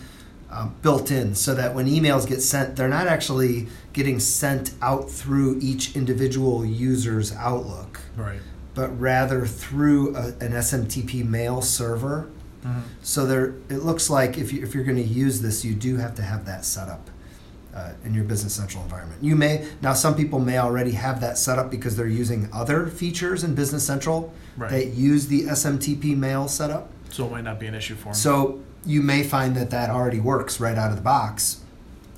Um, 0.56 0.76
built 0.82 1.10
in, 1.12 1.34
so 1.36 1.54
that 1.56 1.74
when 1.74 1.88
emails 1.88 2.28
get 2.28 2.42
sent, 2.42 2.76
they're 2.76 2.88
not 2.88 3.08
actually 3.08 3.68
getting 3.92 4.20
sent 4.20 4.74
out 4.82 5.10
through 5.10 5.60
each 5.62 5.96
individual 5.96 6.64
user's 6.66 7.34
Outlook, 7.36 8.00
Right. 8.16 8.40
but 8.76 8.90
rather 9.00 9.46
through 9.46 10.16
a, 10.16 10.28
an 10.40 10.52
SMTP 10.54 11.26
mail 11.26 11.62
server. 11.62 12.30
Mm-hmm. 12.64 12.80
So 13.02 13.26
there, 13.26 13.56
it 13.70 13.84
looks 13.84 14.10
like 14.10 14.38
if 14.38 14.54
you 14.54 14.64
if 14.64 14.74
you're 14.76 14.86
going 14.86 14.98
to 14.98 15.04
use 15.04 15.42
this, 15.42 15.66
you 15.66 15.74
do 15.74 15.98
have 15.98 16.16
to 16.16 16.22
have 16.22 16.46
that 16.46 16.64
set 16.66 16.88
up 16.88 17.10
uh, 17.76 17.92
in 18.06 18.14
your 18.14 18.24
Business 18.24 18.54
Central 18.54 18.84
environment. 18.84 19.22
You 19.24 19.36
may 19.36 19.68
now 19.82 19.94
some 19.94 20.16
people 20.16 20.40
may 20.40 20.58
already 20.60 20.92
have 20.92 21.20
that 21.22 21.38
set 21.38 21.60
up 21.60 21.70
because 21.72 21.98
they're 21.98 22.08
using 22.08 22.48
other 22.54 22.88
features 22.88 23.44
in 23.44 23.54
Business 23.56 23.86
Central 23.86 24.34
Right. 24.56 24.70
that 24.70 24.86
use 24.94 25.28
the 25.28 25.44
SMTP 25.46 26.16
mail 26.16 26.48
setup. 26.48 26.90
So 27.10 27.26
it 27.26 27.32
might 27.32 27.44
not 27.44 27.60
be 27.60 27.66
an 27.68 27.74
issue 27.76 27.96
for 27.96 28.06
them. 28.06 28.14
So 28.14 28.62
you 28.86 29.02
may 29.02 29.24
find 29.24 29.56
that 29.56 29.70
that 29.72 29.90
already 29.90 30.20
works 30.20 30.60
right 30.60 30.78
out 30.78 30.90
of 30.90 30.96
the 30.96 31.02
box, 31.02 31.62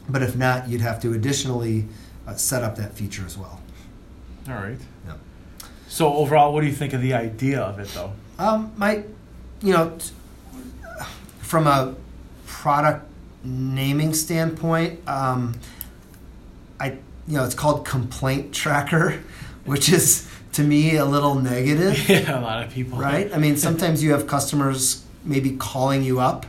but 0.09 0.21
if 0.21 0.35
not, 0.35 0.67
you'd 0.69 0.81
have 0.81 1.01
to 1.01 1.13
additionally 1.13 1.85
uh, 2.27 2.35
set 2.35 2.63
up 2.63 2.75
that 2.77 2.93
feature 2.93 3.25
as 3.25 3.37
well. 3.37 3.61
All 4.47 4.55
right. 4.55 4.77
Yep. 5.07 5.17
So 5.87 6.13
overall, 6.13 6.53
what 6.53 6.61
do 6.61 6.67
you 6.67 6.73
think 6.73 6.93
of 6.93 7.01
the 7.01 7.13
idea 7.13 7.61
of 7.61 7.79
it, 7.79 7.87
though? 7.89 8.13
Um, 8.37 8.71
my, 8.77 9.03
you 9.61 9.73
know, 9.73 9.95
t- 9.97 10.11
from 11.39 11.67
a 11.67 11.95
product 12.45 13.07
naming 13.43 14.13
standpoint, 14.13 15.07
um, 15.07 15.55
I, 16.79 16.97
you 17.27 17.37
know, 17.37 17.45
it's 17.45 17.55
called 17.55 17.85
complaint 17.85 18.53
tracker, 18.53 19.23
which 19.65 19.89
is 19.89 20.29
to 20.53 20.63
me 20.63 20.95
a 20.95 21.05
little 21.05 21.35
negative, 21.35 22.09
yeah, 22.09 22.39
a 22.39 22.41
lot 22.41 22.63
of 22.63 22.71
people. 22.71 22.97
right? 22.97 23.31
I 23.33 23.37
mean, 23.37 23.57
sometimes 23.57 24.03
you 24.03 24.11
have 24.11 24.27
customers 24.27 25.03
maybe 25.23 25.55
calling 25.57 26.03
you 26.03 26.19
up. 26.19 26.45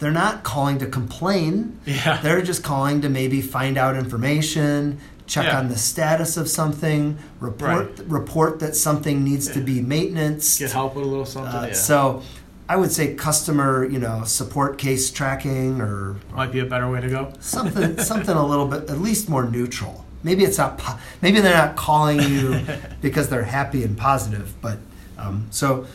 They're 0.00 0.10
not 0.10 0.42
calling 0.42 0.78
to 0.78 0.86
complain. 0.86 1.78
Yeah. 1.86 2.20
They're 2.22 2.42
just 2.42 2.64
calling 2.64 3.00
to 3.02 3.08
maybe 3.08 3.40
find 3.42 3.76
out 3.78 3.94
information, 3.96 4.98
check 5.26 5.44
Yeah. 5.46 5.58
on 5.58 5.68
the 5.68 5.76
status 5.78 6.36
of 6.36 6.48
something, 6.48 7.18
report 7.38 8.00
report 8.08 8.58
that 8.60 8.74
something 8.74 9.22
needs 9.22 9.46
to 9.48 9.60
be 9.60 9.80
maintenance. 9.80 10.58
Get 10.58 10.72
help 10.72 10.96
with 10.96 11.04
a 11.04 11.08
little 11.08 11.26
something. 11.26 11.54
Uh, 11.54 11.66
yeah. 11.68 11.72
So 11.74 12.22
I 12.68 12.76
would 12.76 12.92
say 12.92 13.14
customer, 13.14 13.84
you 13.84 13.98
know, 13.98 14.24
support 14.24 14.78
case 14.78 15.10
tracking 15.10 15.80
or 15.80 16.16
might 16.34 16.50
be 16.52 16.60
a 16.60 16.64
better 16.66 16.90
way 16.90 17.00
to 17.00 17.08
go. 17.08 17.32
something 17.40 17.98
something 18.12 18.34
a 18.36 18.46
little 18.46 18.66
bit 18.66 18.88
at 18.90 18.98
least 18.98 19.28
more 19.28 19.44
neutral. 19.44 20.04
Maybe 20.22 20.44
it's 20.44 20.58
not 20.58 20.78
po- 20.78 20.98
maybe 21.22 21.40
they're 21.40 21.56
not 21.56 21.76
calling 21.76 22.20
you 22.20 22.60
because 23.02 23.28
they're 23.28 23.44
happy 23.44 23.84
and 23.84 23.96
positive, 23.98 24.54
but 24.62 24.78
um, 25.18 25.46
so 25.50 25.86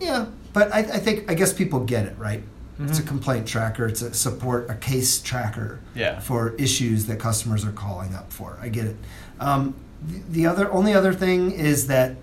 yeah, 0.00 0.26
but 0.52 0.72
I, 0.72 0.78
I 0.78 0.98
think 0.98 1.30
I 1.30 1.34
guess 1.34 1.52
people 1.52 1.80
get 1.80 2.06
it, 2.06 2.16
right? 2.18 2.42
It's 2.88 2.98
a 2.98 3.02
Mhm. 3.02 3.06
complaint 3.06 3.46
tracker, 3.46 3.86
it's 3.86 4.02
a 4.02 4.12
support 4.14 4.68
a 4.70 4.74
case 4.74 5.20
tracker 5.20 5.78
Yeah. 5.94 6.20
for 6.20 6.50
issues 6.56 7.06
that 7.06 7.18
customers 7.18 7.64
are 7.64 7.72
calling 7.72 8.14
up 8.14 8.32
for. 8.32 8.58
I 8.60 8.68
get 8.68 8.86
it. 8.86 8.96
Um, 9.40 9.74
the, 10.06 10.20
the 10.30 10.46
other 10.46 10.70
only 10.72 10.94
other 10.94 11.12
thing 11.14 11.50
is 11.52 11.86
that 11.88 12.16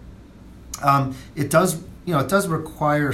um, 0.83 1.15
it 1.35 1.49
does 1.49 1.75
you 2.05 2.13
know 2.13 2.19
it 2.19 2.29
does 2.29 2.47
require 2.47 3.13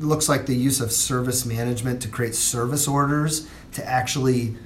looks 0.00 0.28
like 0.28 0.46
the 0.46 0.54
use 0.56 0.80
of 0.80 0.90
service 0.92 1.44
management 1.46 2.00
to 2.02 2.08
create 2.08 2.34
service 2.34 2.86
orders 2.88 3.46
to 3.72 3.86
actually 3.88 4.56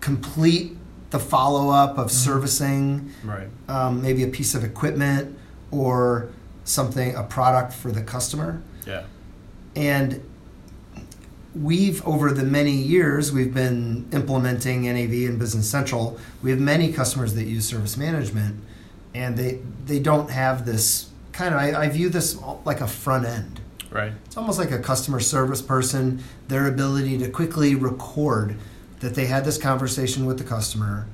complete 0.00 0.76
the 1.10 1.18
follow 1.18 1.70
up 1.70 1.98
of 1.98 2.10
servicing 2.10 3.10
Right. 3.24 3.48
um, 3.68 4.02
maybe 4.02 4.22
a 4.24 4.28
piece 4.28 4.54
of 4.54 4.64
equipment 4.64 5.36
or 5.70 6.28
something 6.64 7.14
a 7.14 7.22
product 7.22 7.72
for 7.72 7.92
the 7.92 8.02
customer 8.02 8.60
Yeah. 8.86 9.02
and 9.76 10.20
we've 11.62 12.06
over 12.06 12.32
the 12.32 12.42
many 12.42 12.72
years 12.72 13.32
we've 13.32 13.54
been 13.54 14.06
implementing 14.12 14.82
nav 14.82 15.10
and 15.28 15.38
business 15.38 15.68
central 15.68 16.18
we 16.42 16.50
have 16.50 16.60
many 16.60 16.92
customers 16.92 17.34
that 17.34 17.44
use 17.44 17.66
service 17.66 17.96
management 17.96 18.60
and 19.14 19.36
they 19.36 19.60
they 19.86 19.98
don't 19.98 20.30
have 20.30 20.66
this 20.66 21.08
kind 21.32 21.54
of 21.54 21.60
i, 21.60 21.84
I 21.84 21.88
view 21.88 22.08
this 22.08 22.36
like 22.64 22.80
a 22.80 22.86
front 22.86 23.26
end 23.26 23.60
Right. 23.90 24.12
it's 24.26 24.36
almost 24.36 24.58
like 24.58 24.72
a 24.72 24.78
customer 24.80 25.20
service 25.20 25.62
person 25.62 26.22
their 26.48 26.66
ability 26.66 27.16
to 27.18 27.30
quickly 27.30 27.74
record 27.74 28.56
that 29.00 29.14
they 29.14 29.26
had 29.26 29.44
this 29.44 29.56
conversation 29.56 30.26
with 30.26 30.36
the 30.38 30.44
customer 30.44 31.06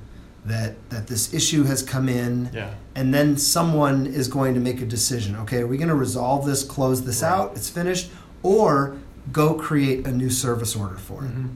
that 0.45 0.75
that 0.91 1.07
this 1.07 1.33
issue 1.33 1.65
has 1.65 1.83
come 1.83 2.09
in 2.09 2.51
Yeah. 2.53 2.75
and 2.97 3.15
then 3.15 3.37
someone 3.37 4.07
is 4.07 4.27
going 4.27 4.55
to 4.55 4.61
make 4.61 4.81
a 4.81 4.87
decision 4.87 5.37
okay 5.37 5.59
are 5.61 5.67
we 5.69 5.77
going 5.77 5.91
to 5.91 5.95
resolve 5.95 6.47
this 6.47 6.65
close 6.65 7.05
this 7.05 7.23
Right. 7.23 7.31
out 7.31 7.53
it's 7.55 7.69
finished 7.69 8.11
or 8.43 8.97
go 9.31 9.55
create 9.55 10.07
a 10.07 10.11
new 10.13 10.31
service 10.31 10.75
order 10.75 10.97
for 10.97 11.25
it 11.25 11.31
Mhm. 11.37 11.49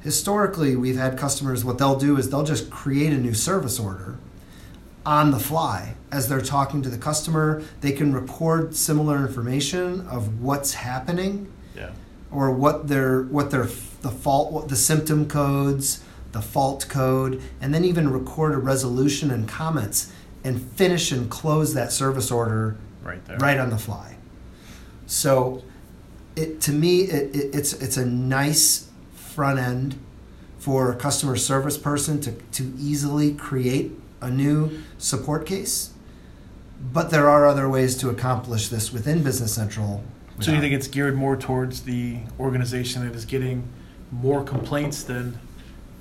historically 0.00 0.74
we've 0.76 0.96
had 0.96 1.16
customers 1.18 1.64
what 1.64 1.78
they'll 1.78 1.98
do 1.98 2.16
is 2.16 2.28
they'll 2.30 2.42
just 2.44 2.70
create 2.70 3.12
a 3.12 3.16
new 3.18 3.34
service 3.34 3.78
order 3.78 4.16
on 5.06 5.30
the 5.30 5.38
fly 5.38 5.94
as 6.10 6.28
they're 6.28 6.40
talking 6.40 6.82
to 6.82 6.88
the 6.88 6.98
customer 6.98 7.62
they 7.82 7.92
can 7.92 8.12
record 8.12 8.74
similar 8.74 9.18
information 9.26 10.06
of 10.08 10.40
what's 10.40 10.74
happening 10.74 11.46
Yeah. 11.76 11.90
or 12.32 12.50
what 12.50 12.88
their 12.88 13.22
what 13.22 13.50
their 13.50 13.68
the 14.02 14.10
fault 14.10 14.52
what 14.52 14.68
the 14.68 14.76
symptom 14.76 15.26
codes 15.26 16.00
the 16.32 16.42
fault 16.42 16.86
code 16.88 17.40
and 17.60 17.72
then 17.72 17.84
even 17.84 18.10
record 18.10 18.54
a 18.54 18.58
resolution 18.58 19.30
and 19.30 19.46
comments 19.48 20.08
and 20.42 20.60
finish 20.74 21.12
and 21.12 21.30
close 21.30 21.74
that 21.74 21.92
service 21.92 22.30
order 22.30 22.76
Right 23.04 23.24
there. 23.26 23.38
right 23.38 23.58
on 23.58 23.70
the 23.70 23.78
fly 23.78 24.16
so 25.06 25.62
it 26.36 26.60
to 26.62 26.72
me 26.72 27.02
it, 27.02 27.34
it, 27.34 27.54
it's 27.54 27.72
it's 27.74 27.96
a 27.96 28.06
nice 28.06 28.90
front 29.14 29.58
end 29.58 29.98
for 30.58 30.90
a 30.90 30.96
customer 30.96 31.36
service 31.36 31.76
person 31.76 32.20
to, 32.20 32.32
to 32.52 32.72
easily 32.78 33.34
create 33.34 33.92
a 34.20 34.30
new 34.30 34.82
support 34.98 35.46
case 35.46 35.92
but 36.92 37.10
there 37.10 37.28
are 37.28 37.46
other 37.46 37.68
ways 37.68 37.96
to 37.96 38.08
accomplish 38.08 38.68
this 38.68 38.92
within 38.92 39.22
business 39.22 39.54
central 39.54 40.02
So 40.40 40.52
you 40.52 40.60
think 40.60 40.74
it's 40.74 40.88
geared 40.88 41.14
more 41.14 41.36
towards 41.36 41.82
the 41.82 42.18
organization 42.40 43.06
that 43.06 43.14
is 43.14 43.24
getting 43.24 43.62
more 44.10 44.42
complaints 44.42 45.04
than, 45.04 45.38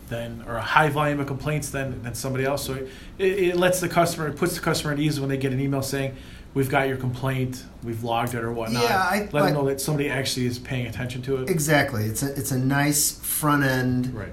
than 0.10 0.44
or 0.48 0.56
a 0.56 0.62
high 0.62 0.90
volume 0.90 1.20
of 1.20 1.28
complaints 1.28 1.70
than, 1.70 2.02
than 2.02 2.16
somebody 2.16 2.44
else? 2.44 2.66
So 2.66 2.74
it, 2.74 2.90
it 3.20 3.58
lets 3.58 3.80
the 3.80 3.90
customer, 3.90 4.28
it 4.28 4.36
puts 4.36 4.56
the 4.56 4.62
customer 4.62 4.94
at 4.94 5.00
ease 5.00 5.20
when 5.20 5.30
they 5.30 5.38
get 5.38 5.54
an 5.54 5.60
email 5.60 5.84
saying, 5.84 6.16
"We've 6.54 6.70
got 6.70 6.88
your 6.88 6.98
complaint, 6.98 7.64
we've 7.84 8.04
logged 8.04 8.34
it 8.36 8.44
or 8.44 8.52
whatnot." 8.52 8.84
Yeah, 8.84 8.98
I- 8.98 9.30
let 9.32 9.46
them 9.46 9.54
know 9.54 9.66
that 9.68 9.82
somebody 9.82 10.10
actually 10.10 10.46
is 10.46 10.60
paying 10.60 10.86
attention 10.88 11.22
to 11.24 11.38
it. 11.44 11.50
Exactly. 11.50 12.06
It's 12.06 12.24
a 12.24 12.34
it's 12.38 12.52
a 12.52 12.58
nice 12.60 13.12
front 13.12 13.64
end 13.64 14.14
Right. 14.16 14.30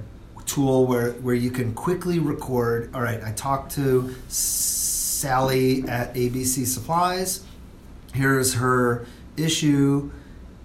tool 0.47 0.87
where 0.87 1.13
where 1.13 1.35
you 1.35 1.51
can 1.51 1.73
quickly 1.75 2.19
record. 2.19 2.91
All 2.95 3.03
right, 3.03 3.23
I 3.25 3.33
talked 3.33 3.73
to 3.77 4.15
Sally 4.29 5.85
at 5.89 6.15
ABC 6.15 6.65
Supplies. 6.67 7.41
Here's 8.13 8.55
her 8.55 9.07
issue, 9.37 10.11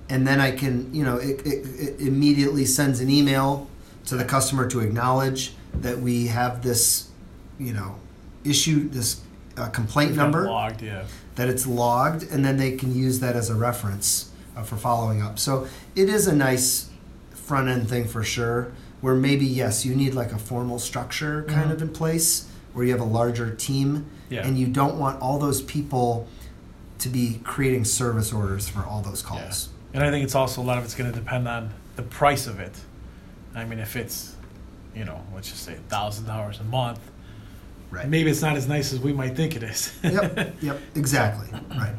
and 0.10 0.26
then 0.28 0.40
I 0.42 0.52
can 0.52 0.94
you 0.94 1.04
know 1.04 1.18
it, 1.18 1.42
it, 1.46 1.66
it 1.80 2.00
immediately 2.02 2.66
sends 2.66 3.00
an 3.00 3.10
email 3.10 3.68
to 4.06 4.16
the 4.16 4.26
customer 4.26 4.68
to 4.70 4.80
acknowledge 4.82 5.54
that 5.82 6.00
we 6.00 6.28
have 6.28 6.62
this 6.64 7.10
you 7.60 7.74
know 7.74 7.96
issue 8.44 8.88
this 8.90 9.22
uh, 9.58 9.68
complaint 9.70 10.16
number 10.16 10.46
logged. 10.46 10.82
Yeah. 10.82 11.04
That 11.36 11.50
it's 11.50 11.68
logged, 11.68 12.24
and 12.32 12.44
then 12.46 12.58
they 12.58 12.72
can 12.76 12.96
use 12.96 13.20
that 13.20 13.36
as 13.36 13.50
a 13.50 13.56
reference 13.56 14.32
uh, 14.56 14.64
for 14.64 14.78
following 14.78 15.22
up. 15.22 15.38
So 15.38 15.68
it 15.96 16.10
is 16.10 16.28
a 16.28 16.36
nice 16.36 16.90
front 17.34 17.68
end 17.70 17.90
thing 17.90 18.06
for 18.06 18.24
sure. 18.24 18.72
Where 19.02 19.16
maybe 19.16 19.46
yes, 19.46 19.86
you 19.86 19.96
need 19.96 20.14
like 20.16 20.32
a 20.32 20.38
formal 20.38 20.80
structure 20.80 21.44
kind 21.44 21.70
Mhm. 21.70 21.74
of 21.74 21.82
in 21.82 21.90
place, 21.90 22.46
where 22.74 22.86
you 22.86 22.92
have 22.92 23.02
a 23.02 23.04
larger 23.06 23.54
team, 23.54 24.06
Yeah. 24.30 24.46
and 24.48 24.58
you 24.58 24.68
don't 24.68 24.98
want 24.98 25.22
all 25.22 25.38
those 25.38 25.62
people 25.62 26.28
to 27.00 27.10
be 27.10 27.40
creating 27.44 27.86
service 27.86 28.32
orders 28.34 28.68
for 28.68 28.84
all 28.84 29.02
those 29.02 29.22
Yeah. 29.22 29.28
calls. 29.28 29.70
And 29.94 30.04
I 30.04 30.10
think 30.10 30.24
it's 30.24 30.34
also 30.36 30.62
a 30.62 30.64
lot 30.64 30.78
of 30.78 30.86
it's 30.86 30.96
going 30.96 31.12
to 31.12 31.18
depend 31.18 31.48
on 31.48 31.72
the 31.98 32.02
price 32.02 32.48
of 32.48 32.60
it. 32.60 32.74
I 33.54 33.66
mean, 33.66 33.80
if 33.80 33.96
it's, 33.96 34.34
you 34.96 35.06
know, 35.06 35.22
let's 35.34 35.50
just 35.50 35.64
say 35.64 35.76
thousand 35.90 36.26
dollars 36.26 36.60
a 36.60 36.64
month, 36.64 37.00
Right. 37.92 38.08
maybe 38.10 38.30
it's 38.30 38.42
not 38.42 38.56
as 38.58 38.68
nice 38.68 38.92
as 38.94 39.00
we 39.00 39.14
might 39.14 39.36
think 39.36 39.56
it 39.56 39.64
is. 39.64 39.98
yep, 40.04 40.56
yep, 40.62 40.80
exactly. 40.96 41.48
Right. 41.78 41.96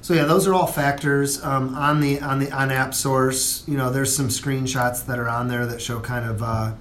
So 0.00 0.12
yeah, 0.12 0.24
those 0.24 0.46
are 0.46 0.52
all 0.54 0.66
factors 0.66 1.42
um, 1.44 1.74
on 1.74 2.00
the 2.00 2.20
on 2.20 2.38
the 2.38 2.50
on 2.50 2.70
App 2.70 2.92
Source. 2.94 3.62
You 3.66 3.76
know, 3.76 3.90
there's 3.90 4.14
some 4.14 4.28
screenshots 4.28 5.06
that 5.06 5.18
are 5.18 5.28
on 5.28 5.48
there 5.48 5.64
that 5.66 5.80
show 5.80 6.00
kind 6.00 6.28
of 6.28 6.42
uh, 6.42 6.72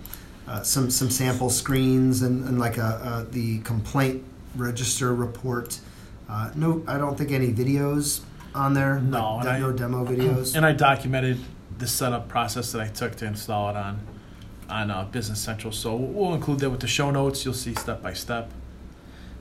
uh, 0.48 0.62
some 0.64 0.90
some 0.90 1.10
sample 1.10 1.50
screens 1.50 2.22
and, 2.22 2.46
and 2.48 2.60
like 2.60 2.78
a, 2.78 3.26
a 3.30 3.32
the 3.32 3.60
complaint 3.60 4.24
register 4.56 5.14
report. 5.14 5.80
Uh, 6.28 6.52
no, 6.56 6.84
I 6.88 6.98
don't 6.98 7.18
think 7.18 7.32
any 7.32 7.54
videos 7.54 8.22
on 8.56 8.74
there. 8.74 9.00
No, 9.00 9.36
like, 9.36 9.46
and 9.46 9.50
I- 9.56 9.60
no 9.60 9.72
demo 9.72 10.06
videos. 10.10 10.56
and 10.56 10.66
I 10.66 10.72
documented 10.74 11.38
the 11.78 11.88
setup 11.88 12.28
process 12.28 12.72
that 12.74 12.82
I 12.82 12.88
took 12.88 13.16
to 13.18 13.26
install 13.26 13.70
it 13.70 13.76
on 13.78 14.00
on 14.70 14.92
uh, 14.92 15.06
Business 15.06 15.40
Central. 15.40 15.72
So 15.74 15.96
we'll 15.96 16.34
include 16.34 16.60
that 16.60 16.70
with 16.70 16.80
the 16.82 16.88
show 16.88 17.12
notes. 17.12 17.44
You'll 17.46 17.54
see 17.54 17.74
step 17.76 18.02
by 18.02 18.14
step. 18.14 18.52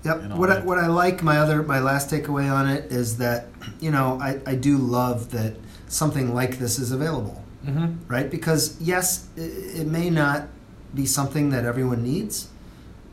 Yep. 0.05 0.31
What 0.33 0.51
I, 0.51 0.61
what 0.61 0.79
I 0.79 0.89
like, 0.89 1.23
my 1.23 1.39
other, 1.39 1.63
my 1.63 1.79
last 1.79 2.11
takeaway 2.11 2.53
on 2.53 2.69
it 2.69 2.91
is 2.91 3.19
that, 3.19 3.47
you 3.81 3.91
know, 3.93 4.19
I, 4.21 4.41
I 4.47 4.55
do 4.57 4.77
love 4.77 5.31
that 5.31 5.55
something 5.89 6.35
like 6.35 6.59
this 6.59 6.79
is 6.79 6.91
available, 6.93 7.39
Mm-hmm. 7.65 8.09
right? 8.13 8.29
Because 8.29 8.77
yes, 8.81 9.29
it, 9.37 9.83
it 9.83 9.87
may 9.87 10.11
not 10.11 10.49
be 10.93 11.07
something 11.07 11.51
that 11.51 11.65
everyone 11.65 12.03
needs, 12.03 12.49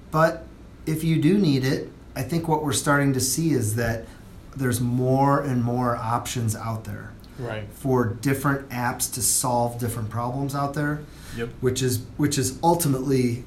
but 0.10 0.48
if 0.88 1.04
you 1.04 1.22
do 1.22 1.38
need 1.38 1.64
it, 1.64 1.90
I 2.16 2.24
think 2.24 2.48
what 2.48 2.64
we're 2.64 2.74
starting 2.74 3.14
to 3.14 3.20
see 3.20 3.52
is 3.52 3.76
that 3.76 4.06
there's 4.58 4.82
more 4.82 5.42
and 5.42 5.64
more 5.64 5.96
options 5.96 6.56
out 6.56 6.86
there 6.86 7.12
Right. 7.38 7.70
for 7.72 8.06
different 8.06 8.68
apps 8.70 9.14
to 9.14 9.22
solve 9.22 9.80
different 9.80 10.10
problems 10.10 10.56
out 10.56 10.74
there, 10.74 11.02
Yep. 11.40 11.50
which 11.62 11.82
is 11.82 12.00
which 12.18 12.38
is 12.38 12.60
ultimately 12.62 13.46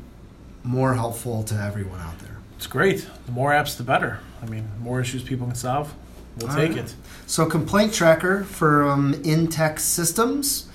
more 0.65 0.95
helpful 0.95 1.43
to 1.45 1.55
everyone 1.55 2.01
out 2.01 2.19
there. 2.21 2.39
It's 2.57 2.67
great. 2.67 3.07
The 3.27 3.33
more 3.33 3.51
apps, 3.51 3.77
the 3.77 3.83
better. 3.83 4.21
I 4.43 4.47
mean, 4.47 4.69
more 4.81 5.01
issues 5.01 5.23
people 5.23 5.47
can 5.47 5.55
solve, 5.57 5.93
we'll 6.39 6.49
All 6.51 6.57
take 6.57 6.71
right. 6.71 6.79
it. 6.79 6.95
So 7.27 7.45
complaint 7.47 7.93
tracker 7.93 8.45
from 8.45 9.15
Intech 9.23 9.79
Systems. 9.79 10.69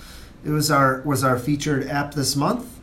It 0.45 0.51
was 0.51 0.69
our 0.69 1.01
was 1.01 1.23
our 1.23 1.39
featured 1.39 1.87
app 1.87 2.13
this 2.13 2.35
month. 2.35 2.79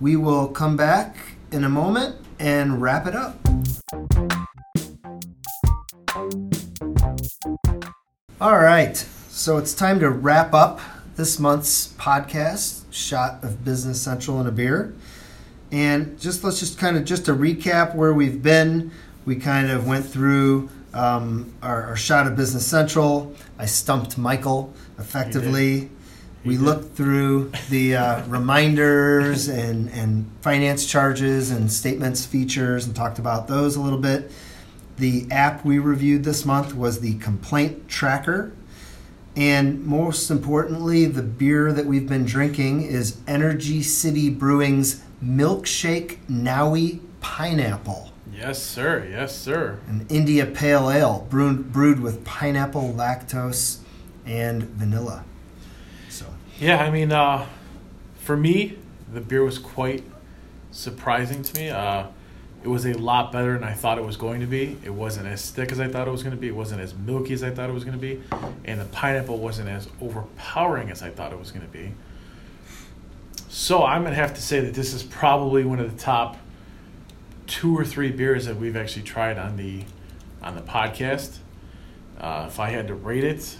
We 0.00 0.16
will 0.16 0.48
come 0.48 0.76
back 0.76 1.16
in 1.52 1.62
a 1.62 1.68
moment 1.68 2.16
and 2.38 2.82
wrap 2.82 3.06
it 3.06 3.14
up. 3.14 3.38
All 8.40 8.58
right. 8.58 8.96
So 9.28 9.58
it's 9.58 9.74
time 9.74 10.00
to 10.00 10.10
wrap 10.10 10.52
up 10.52 10.80
this 11.16 11.38
month's 11.38 11.92
podcast, 11.94 12.82
Shot 12.96 13.44
of 13.44 13.64
Business 13.64 14.00
Central 14.00 14.38
and 14.40 14.48
a 14.48 14.52
Beer. 14.52 14.94
And 15.70 16.18
just 16.18 16.44
let's 16.44 16.60
just 16.60 16.78
kind 16.78 16.96
of 16.96 17.04
just 17.04 17.26
to 17.26 17.32
recap 17.34 17.94
where 17.94 18.14
we've 18.14 18.42
been. 18.42 18.90
We 19.24 19.36
kind 19.36 19.70
of 19.70 19.86
went 19.86 20.06
through 20.06 20.70
um, 20.94 21.52
our, 21.62 21.84
our 21.84 21.96
shot 21.96 22.26
of 22.26 22.36
Business 22.36 22.66
Central. 22.66 23.34
I 23.58 23.66
stumped 23.66 24.16
Michael 24.16 24.72
effectively. 24.98 25.90
We 26.44 26.54
did. 26.54 26.62
looked 26.62 26.96
through 26.96 27.52
the 27.68 27.96
uh, 27.96 28.24
reminders 28.28 29.48
and, 29.48 29.90
and 29.90 30.30
finance 30.40 30.86
charges 30.86 31.50
and 31.50 31.70
statements 31.70 32.24
features 32.24 32.86
and 32.86 32.94
talked 32.94 33.18
about 33.18 33.48
those 33.48 33.76
a 33.76 33.80
little 33.80 33.98
bit. 33.98 34.30
The 34.96 35.26
app 35.30 35.64
we 35.64 35.78
reviewed 35.78 36.24
this 36.24 36.46
month 36.46 36.74
was 36.74 37.00
the 37.00 37.18
Complaint 37.18 37.88
Tracker. 37.88 38.52
And 39.36 39.84
most 39.84 40.30
importantly, 40.30 41.04
the 41.04 41.22
beer 41.22 41.72
that 41.72 41.84
we've 41.84 42.08
been 42.08 42.24
drinking 42.24 42.82
is 42.82 43.18
Energy 43.26 43.82
City 43.82 44.30
Brewing's 44.30 45.02
Milkshake 45.22 46.18
Nowie 46.28 47.00
Pineapple, 47.20 48.12
Yes, 48.32 48.62
sir. 48.62 49.06
Yes, 49.10 49.34
sir. 49.36 49.78
an 49.88 50.06
India 50.10 50.44
Pale 50.46 50.90
Ale 50.90 51.26
brewed, 51.30 51.72
brewed 51.72 52.00
with 52.00 52.24
pineapple, 52.24 52.92
lactose, 52.96 53.78
and 54.26 54.62
vanilla. 54.62 55.24
So, 56.10 56.26
Yeah, 56.60 56.78
I 56.82 56.90
mean, 56.90 57.12
uh, 57.12 57.46
for 58.20 58.36
me, 58.36 58.76
the 59.12 59.20
beer 59.20 59.42
was 59.42 59.58
quite 59.58 60.04
surprising 60.70 61.42
to 61.42 61.54
me. 61.60 61.70
Uh, 61.70 62.06
it 62.66 62.70
was 62.70 62.84
a 62.84 62.94
lot 62.94 63.30
better 63.30 63.52
than 63.52 63.62
I 63.62 63.74
thought 63.74 63.96
it 63.96 64.04
was 64.04 64.16
going 64.16 64.40
to 64.40 64.46
be. 64.46 64.76
It 64.82 64.92
wasn't 64.92 65.28
as 65.28 65.50
thick 65.50 65.70
as 65.70 65.78
I 65.78 65.86
thought 65.86 66.08
it 66.08 66.10
was 66.10 66.24
going 66.24 66.34
to 66.34 66.40
be. 66.40 66.48
It 66.48 66.56
wasn't 66.56 66.80
as 66.80 66.94
milky 66.94 67.32
as 67.32 67.44
I 67.44 67.50
thought 67.50 67.70
it 67.70 67.72
was 67.72 67.84
going 67.84 67.96
to 67.96 68.00
be, 68.00 68.20
and 68.64 68.80
the 68.80 68.86
pineapple 68.86 69.38
wasn't 69.38 69.68
as 69.68 69.88
overpowering 70.00 70.90
as 70.90 71.00
I 71.00 71.10
thought 71.10 71.32
it 71.32 71.38
was 71.38 71.52
going 71.52 71.64
to 71.64 71.72
be. 71.72 71.94
So 73.56 73.84
I'm 73.84 74.02
gonna 74.02 74.16
have 74.16 74.34
to 74.34 74.42
say 74.42 74.60
that 74.60 74.74
this 74.74 74.92
is 74.92 75.02
probably 75.02 75.64
one 75.64 75.80
of 75.80 75.90
the 75.90 75.98
top 75.98 76.36
two 77.46 77.74
or 77.74 77.86
three 77.86 78.10
beers 78.10 78.44
that 78.44 78.56
we've 78.56 78.76
actually 78.76 79.04
tried 79.04 79.38
on 79.38 79.56
the 79.56 79.84
on 80.42 80.56
the 80.56 80.60
podcast. 80.60 81.38
Uh, 82.20 82.44
if 82.48 82.60
I 82.60 82.68
had 82.68 82.88
to 82.88 82.94
rate 82.94 83.24
it, 83.24 83.56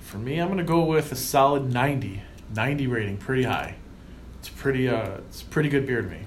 for 0.00 0.16
me, 0.16 0.38
I'm 0.38 0.48
gonna 0.48 0.64
go 0.64 0.82
with 0.82 1.12
a 1.12 1.16
solid 1.16 1.70
90. 1.70 2.22
90 2.54 2.86
rating, 2.86 3.18
pretty 3.18 3.42
high. 3.42 3.74
It's 4.38 4.48
pretty 4.48 4.88
uh, 4.88 5.18
it's 5.28 5.42
pretty 5.42 5.68
good 5.68 5.86
beer 5.86 6.00
to 6.00 6.08
me. 6.08 6.20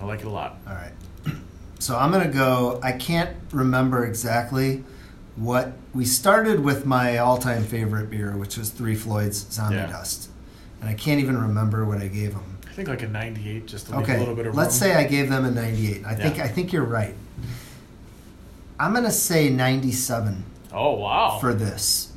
I 0.00 0.04
like 0.04 0.20
it 0.20 0.26
a 0.26 0.30
lot. 0.30 0.56
all 0.66 0.74
right. 0.74 0.92
So 1.78 1.96
I'm 1.96 2.10
going 2.12 2.26
to 2.26 2.32
go. 2.32 2.78
I 2.82 2.92
can't 2.92 3.34
remember 3.52 4.04
exactly 4.04 4.84
what 5.36 5.72
we 5.94 6.04
started 6.04 6.60
with 6.60 6.84
my 6.84 7.16
all 7.16 7.38
time 7.38 7.64
favorite 7.64 8.10
beer, 8.10 8.36
which 8.36 8.58
was 8.58 8.68
Three 8.68 8.94
Floyd's 8.94 9.38
Zombie 9.50 9.76
Yeah. 9.76 9.86
Dust. 9.86 10.28
And 10.82 10.90
I 10.90 10.94
can't 10.94 11.20
even 11.20 11.40
remember 11.40 11.86
what 11.86 11.98
I 12.02 12.08
gave 12.08 12.32
them. 12.32 12.58
I 12.68 12.72
think 12.72 12.88
like 12.88 13.00
a 13.02 13.08
98, 13.08 13.66
just 13.66 13.86
to 13.86 13.96
leave 13.98 14.08
a 14.10 14.18
little 14.18 14.34
bit 14.34 14.46
of 14.46 14.54
let's 14.54 14.74
room. 14.80 14.90
say 14.90 14.94
I 14.94 15.04
gave 15.04 15.30
them 15.30 15.46
a 15.46 15.50
98. 15.50 16.04
I 16.04 16.14
think 16.14 16.38
I 16.38 16.48
think 16.48 16.70
you're 16.72 16.84
right. 16.84 17.14
I'm 18.78 18.92
gonna 18.94 19.10
say 19.10 19.48
97 19.50 20.44
Oh 20.72 20.94
wow! 20.94 21.38
for 21.40 21.52
this, 21.52 22.12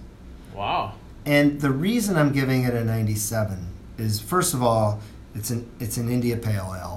wow. 0.54 0.94
and 1.26 1.60
the 1.60 1.72
reason 1.72 2.16
I'm 2.18 2.32
giving 2.32 2.64
it 2.64 2.74
a 2.74 2.84
97 2.84 3.68
is 3.98 4.20
first 4.20 4.54
of 4.54 4.62
all, 4.62 5.00
it's 5.36 5.50
an 5.50 5.70
it's 5.80 5.98
an 5.98 6.10
India 6.10 6.38
Pale 6.38 6.76
Ale 6.80 6.93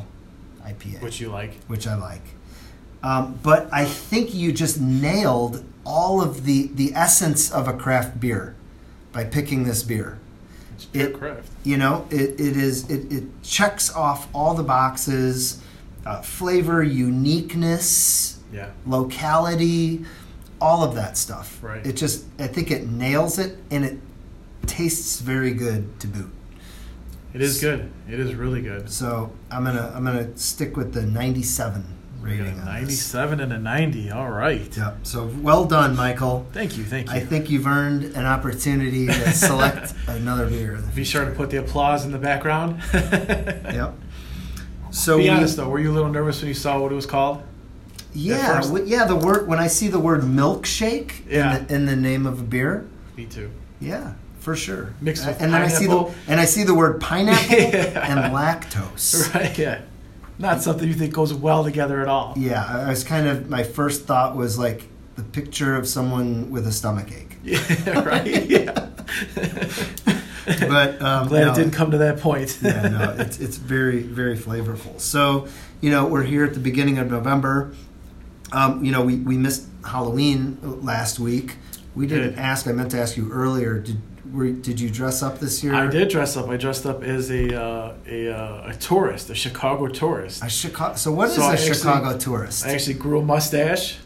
IPA, 0.66 1.00
Which 1.02 1.20
you 1.20 1.28
like? 1.28 1.54
which 1.68 1.86
I 1.86 1.94
like. 1.96 2.22
Um, 3.02 3.38
but 3.42 3.68
I 3.72 3.84
think 3.84 4.34
you 4.34 4.52
just 4.52 4.80
nailed 4.80 5.64
all 5.84 6.20
of 6.20 6.44
the 6.44 6.68
the 6.74 6.92
essence 6.94 7.50
of 7.52 7.68
a 7.68 7.72
craft 7.72 8.18
beer 8.18 8.54
by 9.12 9.24
picking 9.24 9.64
this 9.64 9.82
beer. 9.82 10.18
It's 10.74 10.84
pure 10.86 11.08
It- 11.08 11.18
craft. 11.18 11.48
You 11.62 11.76
know, 11.76 12.06
it, 12.10 12.40
it 12.40 12.56
is 12.56 12.90
it, 12.90 13.12
it 13.12 13.24
checks 13.42 13.92
off 13.94 14.28
all 14.34 14.54
the 14.54 14.62
boxes, 14.64 15.60
uh, 16.04 16.20
flavor, 16.22 16.82
uniqueness, 16.82 18.38
Yeah. 18.52 18.70
locality, 18.86 20.04
all 20.60 20.82
of 20.82 20.94
that 20.94 21.16
stuff. 21.16 21.58
Right. 21.62 21.86
It 21.86 21.96
just 21.96 22.24
I 22.38 22.46
think 22.48 22.70
it 22.70 22.88
nails 22.88 23.38
it 23.38 23.58
and 23.70 23.84
it 23.84 23.98
tastes 24.66 25.20
very 25.20 25.52
good 25.52 25.98
to 26.00 26.06
boot. 26.08 26.30
It 27.36 27.42
is 27.42 27.60
good. 27.60 27.90
It 28.10 28.18
is 28.18 28.34
really 28.34 28.62
good. 28.62 28.90
So 28.90 29.30
I'm 29.50 29.62
gonna 29.64 29.92
I'm 29.94 30.04
gonna 30.04 30.36
stick 30.36 30.76
with 30.76 30.92
the 30.94 31.02
97 31.02 31.84
rating. 32.20 32.46
a 32.46 32.48
on 32.50 32.56
this. 32.56 32.64
97 33.14 33.40
and 33.40 33.52
a 33.52 33.58
90. 33.58 34.10
All 34.10 34.30
right. 34.30 34.74
Yep. 34.76 34.98
So 35.04 35.26
well 35.42 35.64
done, 35.66 35.94
Michael. 35.96 36.46
Thank 36.52 36.76
you. 36.78 36.84
Thank 36.84 37.08
you. 37.08 37.14
I 37.14 37.20
think 37.20 37.50
you've 37.50 37.66
earned 37.66 38.04
an 38.16 38.24
opportunity 38.26 39.06
to 39.06 39.32
select 39.48 39.92
another 40.08 40.48
beer. 40.48 40.82
Be 40.94 41.04
sure 41.04 41.24
to 41.24 41.30
put 41.30 41.50
the 41.50 41.58
applause 41.58 42.04
in 42.06 42.10
the 42.12 42.18
background. 42.18 42.80
Yep. 42.92 43.94
So 44.92 45.18
Be 45.18 45.24
we- 45.24 45.28
honest 45.28 45.56
though, 45.58 45.68
were 45.68 45.78
you 45.80 45.90
a 45.90 45.94
little 45.94 46.10
nervous 46.10 46.40
when 46.40 46.48
you 46.48 46.54
saw 46.54 46.80
what 46.80 46.90
it 46.90 46.94
was 46.94 47.04
called? 47.06 47.42
Yeah, 48.14 48.62
w- 48.62 48.84
yeah. 48.86 49.04
The 49.04 49.16
word 49.16 49.46
when 49.46 49.58
I 49.58 49.66
see 49.66 49.88
the 49.88 49.98
word 49.98 50.22
milkshake 50.22 51.28
Yeah. 51.28 51.58
in, 51.58 51.66
the, 51.66 51.74
in 51.74 51.86
the 51.86 51.96
name 51.96 52.24
of 52.24 52.40
a 52.40 52.42
beer, 52.42 52.86
Me 53.14 53.26
too. 53.26 53.50
yeah, 53.78 54.14
for 54.46 54.54
sure. 54.54 54.94
Mixed 55.00 55.26
with 55.26 55.42
and 55.42 55.52
then 55.52 55.60
I 55.60 55.66
see 55.66 55.88
the 55.88 56.14
and 56.28 56.38
I 56.38 56.44
see 56.44 56.62
the 56.62 56.72
word 56.72 57.00
pineapple 57.00 57.56
and 57.56 58.32
lactose. 58.32 59.26
Right. 59.34 59.58
Yeah. 59.58 59.80
Not 60.38 60.62
something 60.62 60.86
you 60.86 60.94
think 60.94 61.12
goes 61.12 61.34
well 61.34 61.64
together 61.64 62.00
at 62.00 62.06
all. 62.06 62.32
Yeah, 62.36 62.64
I 62.64 62.88
was 62.88 63.02
kind 63.02 63.26
of 63.26 63.50
my 63.50 63.64
first 63.64 64.04
thought 64.04 64.36
was 64.36 64.56
like 64.56 64.84
the 65.16 65.24
picture 65.24 65.74
of 65.74 65.88
someone 65.88 66.50
with 66.52 66.64
a 66.68 66.70
stomach 66.70 67.10
ache. 67.10 67.38
Yeah. 67.42 68.04
Right. 68.04 68.46
Yeah. 68.48 68.88
But 70.46 71.02
um, 71.02 71.22
I'm 71.22 71.28
glad 71.28 71.44
no, 71.46 71.52
it 71.52 71.56
didn't 71.56 71.72
come 71.72 71.90
to 71.90 71.98
that 71.98 72.20
point. 72.20 72.56
yeah, 72.62 72.82
no, 72.86 73.16
it's 73.18 73.40
it's 73.40 73.56
very 73.56 74.02
very 74.02 74.38
flavorful. 74.38 75.00
So 75.00 75.48
you 75.80 75.90
know 75.90 76.06
we're 76.06 76.22
here 76.22 76.44
at 76.44 76.54
the 76.54 76.60
beginning 76.60 76.98
of 76.98 77.10
November. 77.10 77.74
Um, 78.52 78.84
you 78.84 78.92
know 78.92 79.02
we, 79.02 79.16
we 79.16 79.36
missed 79.36 79.66
Halloween 79.84 80.58
last 80.84 81.18
week. 81.18 81.56
We 81.96 82.06
didn't 82.06 82.36
Did. 82.36 82.38
ask. 82.38 82.68
I 82.68 82.72
meant 82.72 82.92
to 82.92 83.00
ask 83.00 83.16
you 83.16 83.32
earlier. 83.32 83.80
Did 83.80 84.00
were, 84.32 84.50
did 84.50 84.80
you 84.80 84.90
dress 84.90 85.22
up 85.22 85.38
this 85.40 85.62
year? 85.64 85.74
I 85.74 85.86
did 85.88 86.08
dress 86.08 86.36
up. 86.36 86.48
I 86.48 86.56
dressed 86.56 86.86
up 86.86 87.02
as 87.02 87.30
a 87.30 87.60
uh, 87.60 87.94
a, 88.06 88.28
uh, 88.30 88.70
a 88.70 88.74
tourist, 88.74 89.30
a 89.30 89.34
Chicago 89.34 89.88
tourist. 89.88 90.42
A 90.44 90.48
Chicago. 90.48 90.94
So 90.96 91.12
what 91.12 91.28
is 91.28 91.36
So 91.36 91.42
a 91.42 91.46
I 91.48 91.52
actually- 91.54 91.74
Chicago 91.74 92.18
tourist? 92.18 92.66
I 92.66 92.70
actually 92.70 92.94
grew 92.94 93.20
a 93.20 93.24
mustache, 93.24 93.98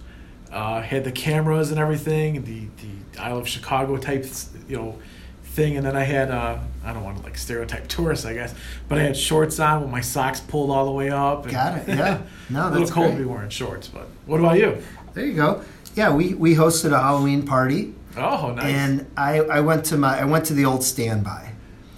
uh, 0.53 0.81
had 0.83 1.05
the 1.05 1.13
cameras 1.13 1.71
and 1.71 1.79
everything, 1.81 2.45
the 2.45 2.67
the 2.83 3.21
Isle 3.23 3.39
of 3.39 3.49
Chicago 3.49 3.97
type, 3.97 4.25
you 4.69 4.77
know, 4.77 4.99
thing, 5.45 5.77
and 5.77 5.85
then 5.85 5.97
I 5.97 6.05
had 6.05 6.31
uh, 6.31 6.59
I 6.85 6.93
don't 6.93 7.03
want 7.05 7.19
to 7.19 7.23
like 7.25 7.37
stereotype 7.37 7.89
tourists, 7.89 8.25
I 8.25 8.35
guess, 8.35 8.55
but 8.89 8.99
I 8.99 9.03
had 9.03 9.17
shorts 9.17 9.59
on 9.61 9.83
with 9.83 9.91
my 9.91 10.01
socks 10.01 10.41
pulled 10.41 10.71
all 10.71 10.85
the 10.87 10.93
way 10.93 11.11
up. 11.11 11.43
and- 11.45 11.53
Got 11.53 11.79
it. 11.79 11.89
Yeah. 11.89 12.21
No, 12.51 12.65
that's 12.65 12.75
a 12.77 12.79
little 12.81 12.95
cold 12.95 13.07
great. 13.11 13.19
to 13.19 13.23
be 13.23 13.31
wearing 13.33 13.49
shorts, 13.51 13.87
but 13.87 14.09
what 14.27 14.41
about 14.41 14.59
you? 14.59 14.83
There 15.15 15.25
you 15.25 15.35
go. 15.35 15.63
Yeah, 15.95 16.13
we, 16.13 16.35
we 16.35 16.57
hosted 16.57 16.91
a 16.93 16.99
Halloween 17.01 17.45
party, 17.47 17.95
Oh, 18.17 18.53
nice. 18.55 18.65
and 18.65 19.11
I, 19.17 19.41
I 19.41 19.61
went 19.61 19.85
to 19.87 19.97
my 19.97 20.21
I 20.21 20.25
went 20.25 20.45
to 20.47 20.55
the 20.55 20.65
old 20.65 20.83
standby. 20.83 21.53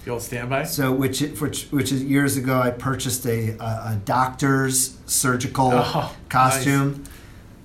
the 0.05 0.11
old 0.11 0.21
standby. 0.21 0.63
So 0.65 0.91
which 0.91 1.21
which 1.21 1.65
which 1.71 1.91
is 1.91 2.03
years 2.03 2.37
ago 2.37 2.59
I 2.59 2.69
purchased 2.71 3.25
a 3.25 3.51
a, 3.59 3.93
a 3.93 4.01
doctor's 4.05 4.97
surgical 5.05 5.71
Oh, 5.73 6.15
costume. 6.29 7.03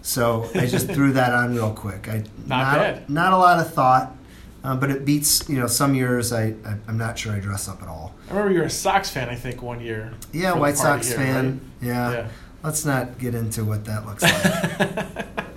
So 0.02 0.48
I 0.54 0.66
just 0.66 0.86
threw 0.94 1.12
that 1.12 1.34
on 1.34 1.54
real 1.54 1.72
quick. 1.72 2.08
I 2.08 2.24
Not 2.46 2.76
bad. 2.76 3.10
not 3.10 3.32
a 3.32 3.36
lot 3.36 3.58
of 3.60 3.72
thought, 3.74 4.16
uh, 4.64 4.76
but 4.76 4.90
it 4.90 5.04
beats 5.04 5.46
you 5.48 5.58
know 5.60 5.66
some 5.66 5.94
years 5.94 6.32
I, 6.32 6.54
I 6.64 6.76
I'm 6.88 6.96
not 6.96 7.18
sure 7.18 7.32
I 7.34 7.40
dress 7.40 7.68
up 7.68 7.82
at 7.82 7.88
all. 7.88 8.14
I 8.28 8.32
remember 8.32 8.52
you 8.52 8.60
were 8.60 8.66
a 8.66 8.70
Sox 8.70 9.10
fan, 9.10 9.28
I 9.28 9.34
think, 9.34 9.62
one 9.62 9.80
year. 9.80 10.12
Yeah, 10.32 10.52
White 10.54 10.76
Sox 10.78 11.08
here, 11.08 11.16
fan. 11.16 11.60
Yeah. 11.82 12.14
right? 12.14 12.26
let's 12.62 12.84
not 12.84 13.18
get 13.18 13.34
into 13.34 13.64
what 13.64 13.84
that 13.86 14.04
looks 14.06 14.22
like. 14.22 15.26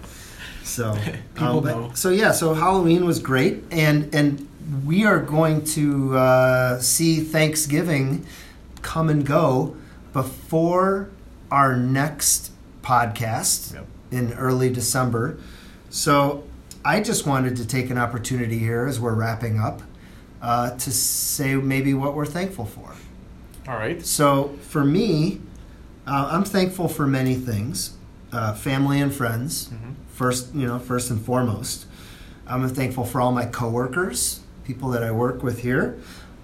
So, 0.63 0.95
People 1.35 1.67
um, 1.67 1.89
but- 1.89 1.97
so 1.97 2.09
yeah, 2.09 2.31
so 2.31 2.53
Halloween 2.53 3.05
was 3.05 3.19
great, 3.19 3.63
and 3.71 4.13
and 4.13 4.47
we 4.85 5.05
are 5.05 5.19
going 5.19 5.63
to 5.65 6.15
uh, 6.17 6.79
see 6.79 7.19
Thanksgiving 7.21 8.25
come 8.81 9.09
and 9.09 9.25
go 9.25 9.75
before 10.13 11.09
our 11.49 11.75
next 11.75 12.51
podcast 12.81 13.73
Yep. 13.73 13.85
in 14.11 14.33
early 14.33 14.69
December. 14.71 15.37
So, 15.89 16.43
I 16.85 17.01
just 17.01 17.27
wanted 17.27 17.57
to 17.57 17.65
take 17.67 17.89
an 17.89 17.97
opportunity 17.97 18.57
here 18.59 18.85
as 18.85 18.99
we're 18.99 19.13
wrapping 19.13 19.59
up 19.59 19.81
uh, 20.41 20.71
to 20.77 20.91
say 20.91 21.55
maybe 21.55 21.93
what 21.93 22.15
we're 22.15 22.25
thankful 22.25 22.65
for. 22.65 22.93
All 23.67 23.75
right. 23.75 24.03
So 24.03 24.57
for 24.61 24.83
me, 24.83 25.39
uh, 26.07 26.29
I'm 26.31 26.43
thankful 26.43 26.87
for 26.87 27.05
many 27.05 27.35
things, 27.35 27.93
uh, 28.31 28.53
family 28.55 28.99
and 28.99 29.13
friends. 29.13 29.69
Mhm. 29.69 29.93
First, 30.13 30.53
you 30.53 30.67
know, 30.67 30.79
first 30.79 31.09
and 31.09 31.21
foremost, 31.21 31.85
I'm 32.47 32.67
thankful 32.69 33.05
for 33.05 33.21
all 33.21 33.31
my 33.31 33.45
coworkers, 33.45 34.41
people 34.63 34.89
that 34.89 35.03
I 35.03 35.11
work 35.11 35.41
with 35.41 35.59
here, 35.59 35.99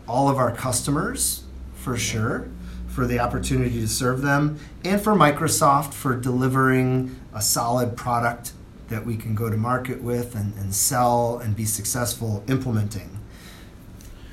all 0.08 0.30
of 0.30 0.38
our 0.38 0.52
customers, 0.52 1.44
for 1.76 1.98
sure, 1.98 2.48
for 2.88 3.06
the 3.06 3.20
opportunity 3.20 3.80
to 3.82 3.88
serve 3.88 4.22
them, 4.22 4.60
and 4.84 5.02
for 5.02 5.14
Microsoft 5.14 5.94
for 5.94 6.16
delivering 6.16 7.16
a 7.34 7.42
solid 7.42 7.96
product 7.96 8.54
that 8.88 9.06
we 9.06 9.18
can 9.18 9.36
go 9.36 9.50
to 9.50 9.58
market 9.58 10.02
with 10.02 10.36
and, 10.36 10.56
and 10.56 10.74
sell 10.74 11.40
and 11.40 11.56
be 11.56 11.66
successful 11.66 12.44
implementing. 12.48 13.20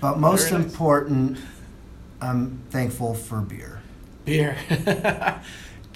But 0.01 0.19
most 0.19 0.53
nice. 0.53 0.65
important, 0.65 1.39
I'm 2.21 2.63
thankful 2.71 3.15
for 3.15 3.41
beer. 3.41 3.83
Beer. 4.25 4.57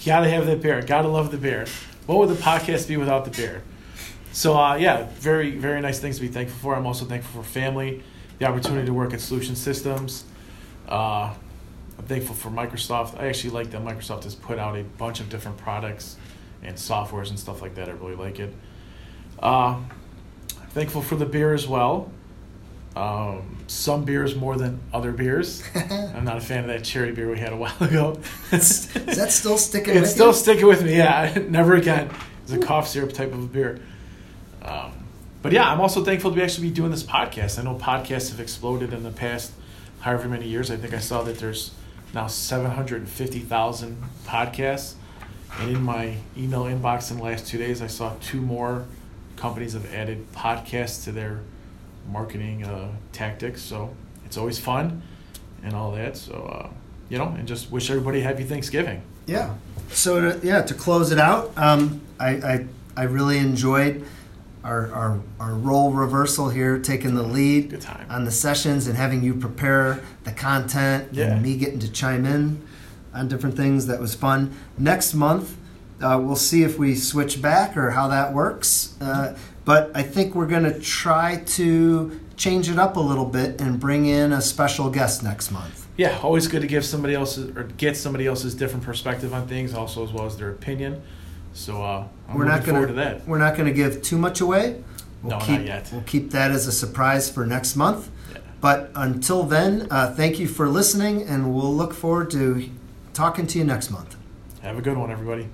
Gotta 0.05 0.29
have 0.29 0.47
the 0.47 0.57
beer. 0.57 0.83
Gotta 0.83 1.09
love 1.09 1.31
the 1.31 1.39
beer. 1.39 1.67
What 2.09 2.21
would 2.21 2.31
the 2.31 2.43
podcast 2.43 2.89
be 2.89 2.97
without 2.97 3.27
the 3.27 3.31
beer? 3.31 3.63
So 4.33 4.59
uh, 4.59 4.77
yeah, 4.77 5.09
very 5.17 5.51
very 5.51 5.79
nice 5.83 5.99
things 5.99 6.17
to 6.17 6.23
be 6.23 6.29
thankful 6.29 6.59
for. 6.59 6.75
I'm 6.75 6.87
also 6.87 7.05
thankful 7.05 7.43
for 7.43 7.47
family, 7.47 8.03
the 8.39 8.47
opportunity 8.47 8.87
to 8.87 8.95
work 8.95 9.13
at 9.13 9.21
Solution 9.21 9.55
Systems. 9.55 10.25
Uh, 10.89 11.35
I'm 11.99 12.05
thankful 12.07 12.35
for 12.35 12.49
Microsoft. 12.49 13.21
I 13.21 13.29
actually 13.29 13.51
like 13.51 13.73
that 13.73 13.85
Microsoft 13.85 14.25
has 14.25 14.35
put 14.35 14.59
out 14.59 14.75
a 14.75 14.85
bunch 14.85 15.21
of 15.21 15.29
different 15.29 15.59
products 15.59 16.17
and 16.63 16.77
softwares 16.77 17.29
and 17.29 17.39
stuff 17.39 17.61
like 17.61 17.75
that. 17.75 17.91
I 17.91 17.93
really 17.93 18.17
like 18.17 18.41
it. 18.41 18.55
Uh, 19.39 19.79
thankful 20.71 21.03
for 21.03 21.17
the 21.17 21.27
beer 21.27 21.53
as 21.53 21.69
well. 21.69 22.11
Um, 22.97 23.57
some 23.69 24.05
beers 24.05 24.35
more 24.35 24.57
than 24.57 24.81
other 24.93 25.13
beers. 25.13 25.63
I'm 25.75 26.25
not 26.25 26.37
a 26.37 26.41
fan 26.41 26.61
of 26.61 26.67
that 26.69 26.83
cherry 26.85 27.13
beer 27.13 27.31
we 27.31 27.39
had 27.39 27.53
a 27.53 27.57
while 27.57 27.77
ago. 27.81 28.19
Is 28.51 28.89
that 28.93 29.31
still 29.31 29.59
sticking 29.59 29.93
it's 29.95 30.01
with 30.01 30.11
still 30.11 30.27
you? 30.29 30.33
sticking 30.33 30.67
with 30.67 30.83
me. 30.85 30.97
Yeah, 30.97 31.39
never 31.49 31.75
again. 31.77 32.11
It's 32.43 32.53
a 32.53 32.59
cough 32.59 32.89
syrup 32.89 33.13
type 33.13 33.33
of 33.33 33.45
a 33.45 33.47
beer. 33.47 33.81
Um, 34.63 34.93
but 35.43 35.53
yeah, 35.53 35.71
I'm 35.71 35.81
also 35.81 36.03
thankful 36.03 36.31
to 36.31 36.37
be 36.37 36.43
actually 36.43 36.69
be 36.71 36.75
doing 36.75 36.91
this 36.91 37.05
podcast. 37.05 37.59
I 37.59 37.63
know 37.63 37.77
podcasts 37.77 38.31
have 38.31 38.41
exploded 38.41 38.93
in 38.93 39.03
the 39.05 39.11
past 39.13 39.53
however 40.01 40.29
many 40.29 40.49
years. 40.49 40.71
I 40.71 40.77
think 40.77 40.95
I 40.95 40.99
saw 40.99 41.23
that 41.23 41.39
there's 41.39 41.73
now 42.15 42.27
750,000 42.27 44.03
podcasts. 44.27 44.95
And 45.61 45.71
in 45.77 45.83
my 45.83 46.17
email 46.37 46.65
inbox 46.65 47.11
in 47.11 47.19
the 47.19 47.23
last 47.23 47.47
two 47.47 47.59
days, 47.59 47.81
I 47.83 47.87
saw 47.87 48.15
two 48.21 48.41
more 48.41 48.87
companies 49.37 49.75
have 49.75 49.93
added 49.95 50.33
podcasts 50.33 51.05
to 51.05 51.13
their 51.13 51.41
marketing 52.11 52.65
uh, 52.65 52.91
tactics. 53.13 53.63
So 53.63 53.95
it's 54.25 54.37
always 54.37 54.59
fun 54.59 55.03
and 55.63 55.75
all 55.75 55.93
that. 55.93 56.17
So, 56.17 56.35
uh, 56.35 56.71
you 57.09 57.19
know, 57.19 57.29
and 57.39 57.47
just 57.49 57.71
wish 57.71 57.91
everybody 57.91 58.21
a 58.21 58.23
happy 58.25 58.45
Thanksgiving. 58.45 59.03
Yeah. 59.27 59.55
So 59.91 60.21
to, 60.39 60.47
yeah, 60.47 60.63
to 60.63 60.75
close 60.75 61.13
it 61.13 61.19
out, 61.19 61.53
um, 61.57 62.01
I, 62.21 62.29
I 62.31 62.67
I 62.97 63.03
really 63.05 63.39
enjoyed 63.39 64.05
our, 64.65 64.93
our 64.93 65.21
our 65.41 65.55
role 65.55 65.93
reversal 65.93 66.51
here, 66.51 66.79
taking 66.79 67.15
the 67.15 67.23
lead 67.23 67.85
on 68.11 68.25
the 68.25 68.31
sessions 68.31 68.87
and 68.87 68.97
having 68.97 69.23
you 69.23 69.35
prepare 69.35 70.01
the 70.25 70.33
content 70.33 71.09
Yeah. 71.13 71.33
and 71.33 71.43
me 71.43 71.57
getting 71.57 71.79
to 71.79 71.91
chime 71.91 72.27
in 72.27 72.61
on 73.15 73.29
different 73.29 73.57
things. 73.57 73.87
That 73.87 74.01
was 74.01 74.15
fun. 74.15 74.55
Next 74.77 75.15
month, 75.15 75.57
uh, 76.03 76.21
we'll 76.23 76.37
see 76.37 76.63
if 76.65 76.79
we 76.79 76.95
switch 76.95 77.41
back 77.41 77.77
or 77.77 77.91
how 77.93 78.09
that 78.09 78.35
works. 78.35 78.95
Uh, 79.01 79.37
but 79.69 79.91
I 79.95 80.03
think 80.03 80.35
we're 80.35 80.47
going 80.47 80.63
to 80.63 80.81
try 80.81 81.43
to 81.45 82.19
change 82.39 82.71
it 82.71 82.79
up 82.79 82.97
a 82.97 83.01
little 83.01 83.27
bit 83.27 83.61
and 83.61 83.79
bring 83.79 84.07
in 84.07 84.33
a 84.33 84.41
special 84.41 84.89
guest 84.89 85.23
next 85.23 85.51
month. 85.51 85.87
Yeah, 85.99 86.19
always 86.23 86.49
good 86.49 86.63
to 86.63 86.67
give 86.67 86.87
somebody 86.87 87.15
else's 87.15 87.55
or 87.55 87.65
get 87.65 87.95
somebody 87.95 88.27
else's 88.27 88.55
different 88.55 88.83
perspective 88.83 89.35
on 89.35 89.47
things, 89.47 89.75
also 89.75 90.03
as 90.03 90.11
well 90.11 90.25
as 90.25 90.39
their 90.39 90.49
opinion. 90.49 91.03
So 91.53 91.83
uh, 91.83 92.09
I'm 92.27 92.39
we're 92.39 92.47
looking 92.47 92.49
not 92.49 92.65
going 92.65 92.75
forward 92.77 92.87
to 92.87 92.93
that. 92.95 93.29
We're 93.29 93.37
not 93.37 93.57
going 93.57 93.67
to 93.67 93.75
give 93.75 94.01
too 94.01 94.17
much 94.17 94.41
away. 94.41 94.83
We'll 95.23 95.33
No, 95.33 95.39
not 95.39 95.47
keep, 95.47 95.67
yet. 95.67 95.91
We'll 95.93 96.01
keep 96.01 96.31
that 96.31 96.51
as 96.51 96.67
a 96.67 96.73
surprise 96.73 97.29
for 97.29 97.45
next 97.45 97.77
month. 97.77 98.09
Yeah. 98.33 98.39
But 98.63 98.91
until 98.95 99.43
then, 99.43 99.87
uh, 99.91 100.15
thank 100.15 100.39
you 100.39 100.49
for 100.49 100.67
listening, 100.67 101.25
and 101.25 101.55
we'll 101.55 101.75
look 101.75 101.93
forward 101.93 102.31
to 102.31 102.71
talking 103.13 103.47
to 103.49 103.59
you 103.59 103.65
next 103.65 103.91
month. 103.91 104.17
Have 104.63 104.79
a 104.79 104.81
good 104.81 104.97
one, 104.97 105.11
everybody. 105.11 105.51